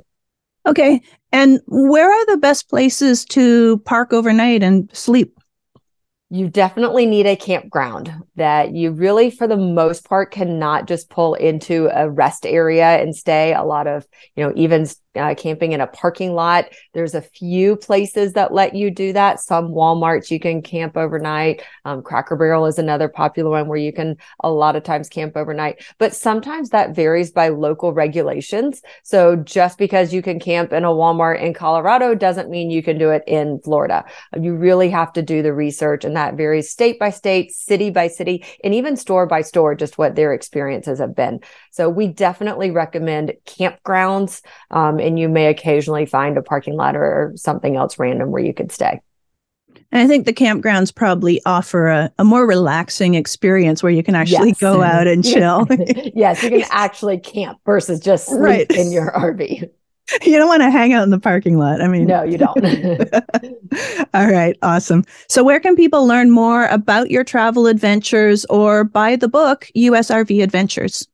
Okay. 0.67 1.03
And 1.35 1.61
where 1.67 2.09
are 2.09 2.27
the 2.27 2.37
best 2.37 2.71
places 2.71 3.25
to 3.25 3.79
park 3.79 4.13
overnight 4.13 4.63
and 4.63 4.89
sleep? 4.95 5.37
You 6.31 6.49
definitely 6.49 7.07
need 7.07 7.27
a 7.27 7.35
campground 7.35 8.13
that 8.37 8.73
you 8.73 8.93
really, 8.93 9.33
for 9.33 9.49
the 9.49 9.57
most 9.57 10.09
part, 10.09 10.31
cannot 10.31 10.87
just 10.87 11.11
pull 11.11 11.35
into 11.35 11.91
a 11.93 12.09
rest 12.09 12.47
area 12.47 13.03
and 13.03 13.17
stay. 13.17 13.53
A 13.53 13.65
lot 13.65 13.89
of, 13.89 14.07
you 14.37 14.45
know, 14.45 14.53
even 14.55 14.87
uh, 15.17 15.35
camping 15.35 15.73
in 15.73 15.81
a 15.81 15.87
parking 15.87 16.35
lot. 16.35 16.67
There's 16.93 17.15
a 17.15 17.23
few 17.23 17.77
places 17.77 18.33
that 18.35 18.53
let 18.53 18.75
you 18.75 18.91
do 18.91 19.13
that. 19.13 19.41
Some 19.41 19.69
Walmarts 19.69 20.31
you 20.31 20.41
can 20.41 20.63
camp 20.63 20.97
overnight. 20.97 21.63
Um, 21.85 22.03
Cracker 22.03 22.37
Barrel 22.37 22.67
is 22.67 22.79
another 22.79 23.09
popular 23.09 23.51
one 23.51 23.69
where 23.69 23.79
you 23.79 23.93
can 23.93 24.17
a 24.41 24.51
lot 24.51 24.77
of 24.77 24.83
times 24.83 25.09
camp 25.09 25.37
overnight, 25.37 25.85
but 25.99 26.15
sometimes 26.15 26.71
that 26.71 26.95
varies 26.95 27.31
by 27.31 27.49
local 27.49 27.93
regulations. 27.93 28.83
So 29.03 29.37
just 29.37 29.79
because 29.79 30.13
you 30.13 30.23
can 30.23 30.39
camp 30.39 30.73
in 30.73 30.85
a 30.85 30.89
Walmart 30.89 31.41
in 31.41 31.55
Colorado 31.55 32.15
doesn't 32.15 32.51
mean 32.51 32.71
you 32.71 32.83
can 32.83 32.99
do 32.99 33.11
it 33.11 33.23
in 33.27 33.61
Florida. 33.61 34.05
You 34.39 34.55
really 34.57 34.91
have 34.91 35.13
to 35.15 35.23
do 35.23 35.43
the 35.43 35.53
research 35.53 36.05
and 36.05 36.17
that 36.17 36.35
varies 36.35 36.71
state 36.71 36.99
by 36.99 37.11
state, 37.11 37.53
city 37.53 37.91
by 37.91 38.09
city, 38.09 38.45
and 38.63 38.75
even 38.75 38.97
store 38.97 39.27
by 39.27 39.43
store, 39.43 39.75
just 39.75 39.99
what 39.99 40.15
their 40.15 40.33
experiences 40.33 40.99
have 40.99 41.15
been. 41.15 41.41
So 41.71 41.89
we 41.89 42.09
definitely 42.09 42.71
recommend 42.71 43.33
campgrounds. 43.47 44.43
Um, 44.71 45.01
and 45.05 45.19
you 45.19 45.29
may 45.29 45.47
occasionally 45.47 46.07
find 46.07 46.37
a 46.37 46.43
parking 46.43 46.75
lot 46.75 46.97
or 46.97 47.33
something 47.37 47.77
else 47.77 47.99
random 47.99 48.31
where 48.31 48.43
you 48.43 48.55
could 48.55 48.73
stay. 48.73 49.01
And 49.93 50.03
I 50.03 50.09
think 50.09 50.27
the 50.27 50.33
campgrounds 50.33 50.93
probably 50.93 51.41
offer 51.47 51.87
a, 51.87 52.13
a 52.19 52.25
more 52.25 52.47
relaxing 52.47 53.15
experience 53.15 53.81
where 53.81 53.93
you 53.93 54.03
can 54.03 54.17
actually 54.17 54.49
yes. 54.49 54.59
go 54.59 54.83
out 54.83 55.07
and 55.07 55.25
chill. 55.25 55.67
yes, 56.15 56.43
you 56.43 56.51
can 56.51 56.65
actually 56.71 57.19
camp 57.19 57.61
versus 57.65 58.01
just 58.01 58.27
sleep 58.27 58.41
right. 58.41 58.71
in 58.71 58.91
your 58.91 59.13
RV. 59.13 59.71
You 60.23 60.37
don't 60.37 60.49
want 60.49 60.61
to 60.61 60.71
hang 60.71 60.93
out 60.93 61.05
in 61.05 61.09
the 61.09 61.19
parking 61.19 61.57
lot. 61.57 61.81
I 61.81 61.89
mean, 61.89 62.07
no, 62.07 62.23
you 62.25 62.37
don't. 62.37 62.59
All 64.13 64.31
right, 64.31 64.55
awesome. 64.61 65.03
So, 65.31 65.43
where 65.43 65.59
can 65.59 65.77
people 65.77 66.07
learn 66.07 66.31
more 66.31 66.67
about 66.67 67.11
your 67.11 67.25
travel 67.25 67.67
adventures 67.67 68.45
or 68.51 68.85
buy 68.85 69.17
the 69.17 69.29
book, 69.29 69.71
USRV 69.75 70.43
Adventures? 70.43 71.09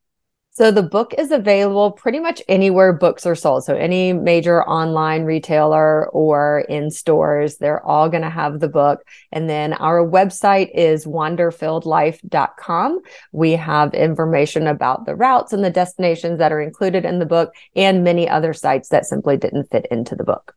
So 0.53 0.73
the 0.73 0.83
book 0.83 1.15
is 1.17 1.31
available 1.31 1.93
pretty 1.93 2.19
much 2.19 2.43
anywhere 2.49 2.93
books 2.93 3.25
are 3.25 3.37
sold. 3.37 3.65
So 3.65 3.77
any 3.77 4.13
major 4.13 4.65
online 4.65 5.23
retailer 5.23 6.09
or 6.09 6.65
in 6.69 6.91
stores, 6.91 7.59
they're 7.59 7.85
all 7.87 8.09
going 8.09 8.25
to 8.25 8.31
have 8.31 8.59
the 8.59 8.69
book. 8.69 9.07
And 9.31 9.49
then 9.49 9.75
our 9.75 10.05
website 10.05 10.71
is 10.75 11.07
wanderfilledlife.com. 11.07 13.01
We 13.33 13.53
have 13.53 13.95
information 13.95 14.67
about 14.67 15.07
the 15.07 15.15
routes 15.15 15.53
and 15.53 15.63
the 15.63 15.71
destinations 15.71 16.39
that 16.41 16.53
are 16.53 16.61
included 16.61 17.05
in 17.05 17.21
the 17.21 17.27
book 17.27 17.55
and 17.77 18.03
many 18.03 18.29
other 18.29 18.53
sites 18.53 18.89
that 18.89 19.07
simply 19.07 19.37
didn't 19.37 19.71
fit 19.71 19.87
into 19.91 20.17
the 20.17 20.25
book. 20.25 20.57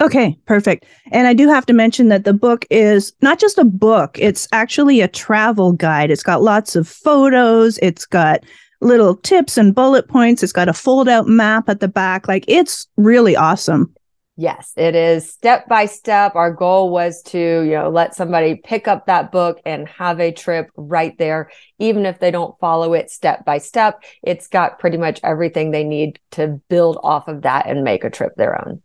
Okay, 0.00 0.38
perfect. 0.46 0.86
And 1.12 1.26
I 1.26 1.34
do 1.34 1.46
have 1.46 1.66
to 1.66 1.74
mention 1.74 2.08
that 2.08 2.24
the 2.24 2.32
book 2.32 2.64
is 2.70 3.12
not 3.20 3.38
just 3.38 3.58
a 3.58 3.64
book, 3.64 4.18
it's 4.18 4.48
actually 4.50 5.02
a 5.02 5.08
travel 5.08 5.72
guide. 5.72 6.10
It's 6.10 6.22
got 6.22 6.40
lots 6.40 6.74
of 6.74 6.88
photos, 6.88 7.78
it's 7.82 8.06
got 8.06 8.40
little 8.80 9.16
tips 9.16 9.56
and 9.56 9.74
bullet 9.74 10.08
points. 10.08 10.42
It's 10.42 10.52
got 10.52 10.68
a 10.68 10.72
fold 10.72 11.08
out 11.08 11.26
map 11.26 11.68
at 11.68 11.80
the 11.80 11.88
back. 11.88 12.28
Like 12.28 12.44
it's 12.48 12.86
really 12.96 13.36
awesome. 13.36 13.94
Yes, 14.36 14.72
it 14.76 14.94
is 14.94 15.30
step 15.30 15.68
by 15.68 15.84
step. 15.84 16.34
Our 16.34 16.50
goal 16.50 16.90
was 16.90 17.20
to, 17.24 17.38
you 17.38 17.72
know, 17.72 17.90
let 17.90 18.14
somebody 18.14 18.54
pick 18.54 18.88
up 18.88 19.04
that 19.04 19.30
book 19.30 19.60
and 19.66 19.86
have 19.86 20.18
a 20.18 20.32
trip 20.32 20.70
right 20.76 21.16
there, 21.18 21.50
even 21.78 22.06
if 22.06 22.20
they 22.20 22.30
don't 22.30 22.58
follow 22.58 22.94
it 22.94 23.10
step 23.10 23.44
by 23.44 23.58
step. 23.58 24.02
It's 24.22 24.46
got 24.46 24.78
pretty 24.78 24.96
much 24.96 25.20
everything 25.22 25.72
they 25.72 25.84
need 25.84 26.18
to 26.30 26.58
build 26.70 26.98
off 27.02 27.28
of 27.28 27.42
that 27.42 27.66
and 27.66 27.84
make 27.84 28.02
a 28.02 28.08
trip 28.08 28.34
their 28.36 28.66
own. 28.66 28.80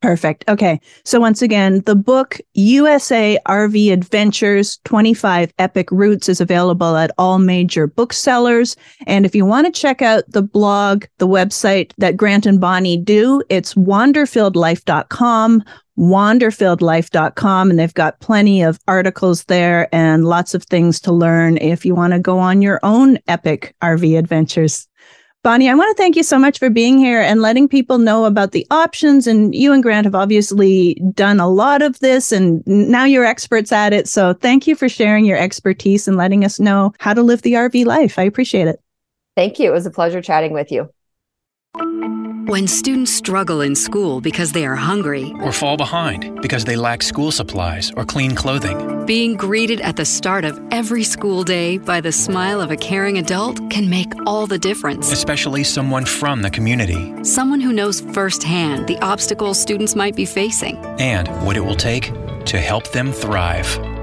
Perfect. 0.00 0.44
Okay. 0.46 0.80
So 1.04 1.18
once 1.18 1.42
again, 1.42 1.80
the 1.80 1.96
book 1.96 2.38
USA 2.54 3.36
RV 3.48 3.92
Adventures 3.92 4.78
25 4.84 5.52
Epic 5.58 5.90
Routes 5.90 6.28
is 6.28 6.40
available 6.40 6.96
at 6.96 7.10
all 7.18 7.40
major 7.40 7.88
booksellers. 7.88 8.76
And 9.08 9.26
if 9.26 9.34
you 9.34 9.44
want 9.44 9.66
to 9.66 9.72
check 9.72 10.00
out 10.00 10.22
the 10.28 10.42
blog, 10.42 11.06
the 11.18 11.26
website 11.26 11.92
that 11.98 12.16
Grant 12.16 12.46
and 12.46 12.60
Bonnie 12.60 12.96
do, 12.96 13.42
it's 13.48 13.74
wanderfilledlife.com, 13.74 15.64
wanderfilledlife.com. 15.98 17.70
And 17.70 17.78
they've 17.78 17.94
got 17.94 18.20
plenty 18.20 18.62
of 18.62 18.78
articles 18.86 19.44
there 19.44 19.92
and 19.92 20.24
lots 20.24 20.54
of 20.54 20.62
things 20.62 21.00
to 21.00 21.12
learn 21.12 21.56
if 21.56 21.84
you 21.84 21.96
want 21.96 22.12
to 22.12 22.20
go 22.20 22.38
on 22.38 22.62
your 22.62 22.78
own 22.84 23.18
epic 23.26 23.74
RV 23.82 24.16
adventures. 24.16 24.87
Bonnie, 25.48 25.70
I 25.70 25.74
want 25.74 25.96
to 25.96 26.02
thank 26.02 26.14
you 26.14 26.22
so 26.22 26.38
much 26.38 26.58
for 26.58 26.68
being 26.68 26.98
here 26.98 27.22
and 27.22 27.40
letting 27.40 27.68
people 27.68 27.96
know 27.96 28.26
about 28.26 28.52
the 28.52 28.66
options. 28.70 29.26
And 29.26 29.54
you 29.54 29.72
and 29.72 29.82
Grant 29.82 30.04
have 30.04 30.14
obviously 30.14 30.96
done 31.14 31.40
a 31.40 31.48
lot 31.48 31.80
of 31.80 31.98
this 32.00 32.32
and 32.32 32.62
now 32.66 33.06
you're 33.06 33.24
experts 33.24 33.72
at 33.72 33.94
it. 33.94 34.08
So 34.08 34.34
thank 34.34 34.66
you 34.66 34.76
for 34.76 34.90
sharing 34.90 35.24
your 35.24 35.38
expertise 35.38 36.06
and 36.06 36.18
letting 36.18 36.44
us 36.44 36.60
know 36.60 36.92
how 36.98 37.14
to 37.14 37.22
live 37.22 37.40
the 37.40 37.54
RV 37.54 37.86
life. 37.86 38.18
I 38.18 38.24
appreciate 38.24 38.68
it. 38.68 38.78
Thank 39.36 39.58
you. 39.58 39.70
It 39.70 39.72
was 39.72 39.86
a 39.86 39.90
pleasure 39.90 40.20
chatting 40.20 40.52
with 40.52 40.70
you. 40.70 40.90
When 42.48 42.66
students 42.66 43.12
struggle 43.12 43.60
in 43.60 43.76
school 43.76 44.22
because 44.22 44.52
they 44.52 44.64
are 44.64 44.74
hungry, 44.74 45.34
or 45.42 45.52
fall 45.52 45.76
behind 45.76 46.40
because 46.40 46.64
they 46.64 46.76
lack 46.76 47.02
school 47.02 47.30
supplies 47.30 47.92
or 47.94 48.06
clean 48.06 48.34
clothing. 48.34 49.04
being 49.04 49.36
greeted 49.36 49.82
at 49.82 49.96
the 49.96 50.06
start 50.06 50.46
of 50.46 50.58
every 50.70 51.02
school 51.02 51.44
day 51.44 51.76
by 51.76 52.00
the 52.00 52.10
smile 52.10 52.62
of 52.62 52.70
a 52.70 52.76
caring 52.76 53.18
adult 53.18 53.58
can 53.68 53.90
make 53.90 54.10
all 54.24 54.46
the 54.46 54.58
difference. 54.58 55.12
Especially 55.12 55.62
someone 55.62 56.06
from 56.06 56.40
the 56.40 56.48
community. 56.48 57.12
Someone 57.22 57.60
who 57.60 57.70
knows 57.70 58.00
firsthand 58.14 58.86
the 58.86 58.98
obstacles 59.00 59.60
students 59.60 59.94
might 59.94 60.16
be 60.16 60.24
facing. 60.24 60.76
And 60.98 61.28
what 61.44 61.54
it 61.54 61.64
will 61.66 61.76
take 61.76 62.14
to 62.46 62.58
help 62.58 62.92
them 62.92 63.12
thrive. 63.12 63.97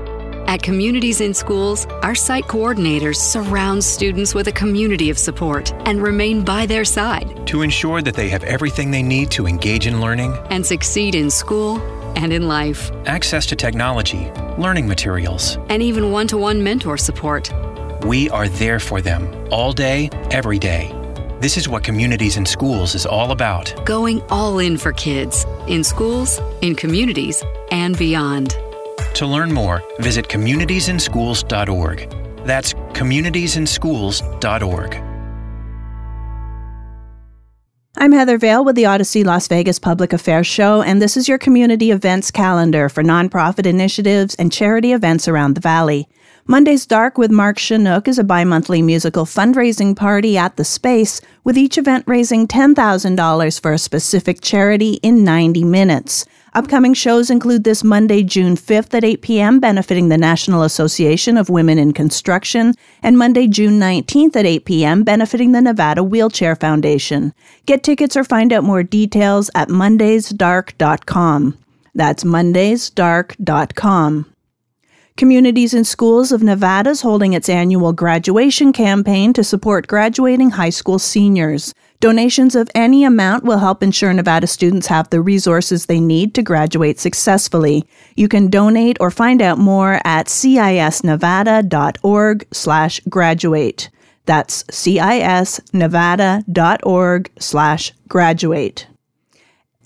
At 0.47 0.61
Communities 0.61 1.21
in 1.21 1.33
Schools, 1.33 1.85
our 2.03 2.13
site 2.15 2.45
coordinators 2.45 3.15
surround 3.15 3.83
students 3.83 4.35
with 4.35 4.47
a 4.47 4.51
community 4.51 5.09
of 5.09 5.17
support 5.17 5.73
and 5.87 6.01
remain 6.01 6.43
by 6.45 6.65
their 6.67 6.85
side 6.85 7.47
To 7.47 7.61
ensure 7.63 8.01
that 8.03 8.13
they 8.13 8.29
have 8.29 8.43
everything 8.43 8.91
they 8.91 9.01
need 9.03 9.31
to 9.31 9.47
engage 9.47 9.87
in 9.87 9.99
learning, 10.01 10.37
and 10.51 10.65
succeed 10.65 11.15
in 11.15 11.31
school 11.31 11.79
and 12.15 12.31
in 12.31 12.47
life, 12.47 12.91
access 13.07 13.45
to 13.47 13.55
technology, 13.55 14.31
learning 14.57 14.87
materials. 14.87 15.57
and 15.69 15.81
even 15.81 16.11
one 16.11 16.27
to 16.27 16.37
one 16.37 16.63
mentor 16.63 16.97
support. 16.97 17.51
We 18.05 18.29
are 18.29 18.47
there 18.47 18.79
for 18.79 19.01
them 19.01 19.27
all 19.51 19.73
day, 19.73 20.09
every 20.29 20.59
day. 20.59 20.91
This 21.41 21.57
is 21.57 21.67
what 21.67 21.83
Communities 21.83 22.37
in 22.37 22.45
Schools 22.45 22.95
is 22.95 23.05
all 23.05 23.31
about. 23.31 23.73
Going 23.85 24.21
all 24.29 24.59
in 24.59 24.77
for 24.77 24.93
kids, 24.93 25.45
in 25.67 25.83
schools, 25.83 26.39
in 26.61 26.75
communities, 26.75 27.43
and 27.71 27.97
beyond. 27.97 28.55
To 29.15 29.25
learn 29.25 29.51
more, 29.53 29.81
visit 29.99 30.27
communitiesinschools.org. 30.27 32.45
That's 32.45 32.73
communitiesinschools.org. 32.73 34.95
I'm 37.97 38.11
Heather 38.11 38.37
Vale 38.37 38.65
with 38.65 38.75
the 38.75 38.83
Audacy 38.83 39.23
Las 39.23 39.47
Vegas 39.47 39.79
Public 39.79 40.11
Affairs 40.11 40.45
Show, 40.45 40.81
and 40.81 41.01
this 41.01 41.15
is 41.15 41.29
your 41.29 41.37
community 41.37 41.91
events 41.91 42.29
calendar 42.29 42.89
for 42.89 43.03
nonprofit 43.03 43.65
initiatives 43.65 44.35
and 44.35 44.51
charity 44.51 44.91
events 44.91 45.29
around 45.29 45.55
the 45.55 45.61
Valley. 45.61 46.09
Monday's 46.45 46.85
Dark 46.85 47.17
with 47.17 47.31
Mark 47.31 47.57
Shunock 47.57 48.09
is 48.09 48.19
a 48.19 48.25
bi 48.25 48.43
monthly 48.43 48.81
musical 48.81 49.23
fundraising 49.23 49.95
party 49.95 50.37
at 50.37 50.57
the 50.57 50.65
space, 50.65 51.21
with 51.45 51.57
each 51.57 51.77
event 51.77 52.03
raising 52.05 52.49
$10,000 52.49 53.61
for 53.61 53.71
a 53.71 53.79
specific 53.79 54.41
charity 54.41 54.95
in 54.95 55.23
90 55.23 55.63
minutes. 55.63 56.25
Upcoming 56.55 56.93
shows 56.93 57.29
include 57.29 57.65
this 57.65 57.83
Monday, 57.83 58.23
June 58.23 58.55
5th 58.55 58.93
at 58.93 59.03
8 59.03 59.21
p.m., 59.21 59.59
benefiting 59.59 60.07
the 60.07 60.17
National 60.17 60.63
Association 60.63 61.35
of 61.35 61.49
Women 61.49 61.77
in 61.77 61.91
Construction, 61.91 62.73
and 63.03 63.17
Monday, 63.17 63.45
June 63.45 63.77
19th 63.77 64.37
at 64.37 64.45
8 64.45 64.63
p.m., 64.63 65.03
benefiting 65.03 65.51
the 65.51 65.61
Nevada 65.61 66.01
Wheelchair 66.01 66.55
Foundation. 66.55 67.33
Get 67.65 67.83
tickets 67.83 68.15
or 68.15 68.23
find 68.23 68.53
out 68.53 68.63
more 68.63 68.83
details 68.83 69.49
at 69.53 69.67
mondaysdark.com. 69.67 71.57
That's 71.93 72.23
mondaysdark.com. 72.23 74.25
Communities 75.17 75.73
and 75.73 75.85
Schools 75.85 76.31
of 76.31 76.41
Nevada 76.41 76.91
is 76.91 77.01
holding 77.01 77.33
its 77.33 77.49
annual 77.49 77.91
graduation 77.91 78.71
campaign 78.71 79.33
to 79.33 79.43
support 79.43 79.87
graduating 79.87 80.51
high 80.51 80.69
school 80.69 80.99
seniors. 80.99 81.73
Donations 82.05 82.53
of 82.53 82.69
any 82.75 83.03
amount 83.03 83.45
will 83.45 83.57
help 83.57 83.81
ensure 83.81 84.13
Nevada 84.13 84.45
students 84.45 84.85
have 84.85 85.09
the 85.09 85.21
resources 85.21 85.87
they 85.87 85.99
need 85.99 86.35
to 86.35 86.43
graduate 86.43 86.99
successfully. 86.99 87.83
You 88.15 88.27
can 88.27 88.51
donate 88.51 88.97
or 88.99 89.09
find 89.09 89.41
out 89.41 89.57
more 89.57 89.99
at 90.05 90.27
cisnevada.org 90.27 92.47
slash 92.51 93.01
graduate. 93.09 93.89
That's 94.27 94.61
cisnevada.org 94.65 97.31
slash 97.39 97.93
graduate. 98.07 98.87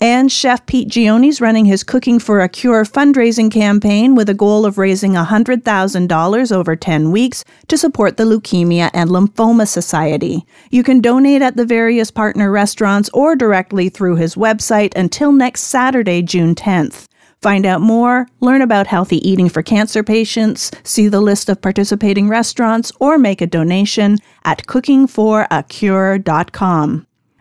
And 0.02 0.32
Chef 0.32 0.64
Pete 0.64 0.88
Gioni's 0.88 1.42
running 1.42 1.66
his 1.66 1.84
Cooking 1.84 2.18
for 2.18 2.40
a 2.40 2.48
Cure 2.48 2.84
fundraising 2.84 3.50
campaign 3.50 4.14
with 4.14 4.30
a 4.30 4.34
goal 4.34 4.64
of 4.64 4.78
raising 4.78 5.12
$100,000 5.12 6.52
over 6.52 6.74
10 6.74 7.10
weeks 7.10 7.44
to 7.68 7.76
support 7.76 8.16
the 8.16 8.24
Leukemia 8.24 8.88
and 8.94 9.10
Lymphoma 9.10 9.68
Society. 9.68 10.46
You 10.70 10.82
can 10.82 11.02
donate 11.02 11.42
at 11.42 11.56
the 11.56 11.66
various 11.66 12.10
partner 12.10 12.50
restaurants 12.50 13.10
or 13.12 13.36
directly 13.36 13.90
through 13.90 14.16
his 14.16 14.36
website 14.36 14.96
until 14.96 15.32
next 15.32 15.64
Saturday, 15.64 16.22
June 16.22 16.54
10th. 16.54 17.06
Find 17.42 17.66
out 17.66 17.82
more, 17.82 18.26
learn 18.40 18.62
about 18.62 18.86
healthy 18.86 19.18
eating 19.28 19.50
for 19.50 19.62
cancer 19.62 20.02
patients, 20.02 20.70
see 20.82 21.08
the 21.08 21.20
list 21.20 21.50
of 21.50 21.60
participating 21.60 22.26
restaurants, 22.28 22.90
or 23.00 23.18
make 23.18 23.42
a 23.42 23.46
donation 23.46 24.16
at 24.44 24.66
cookingforacure.com. 24.66 27.06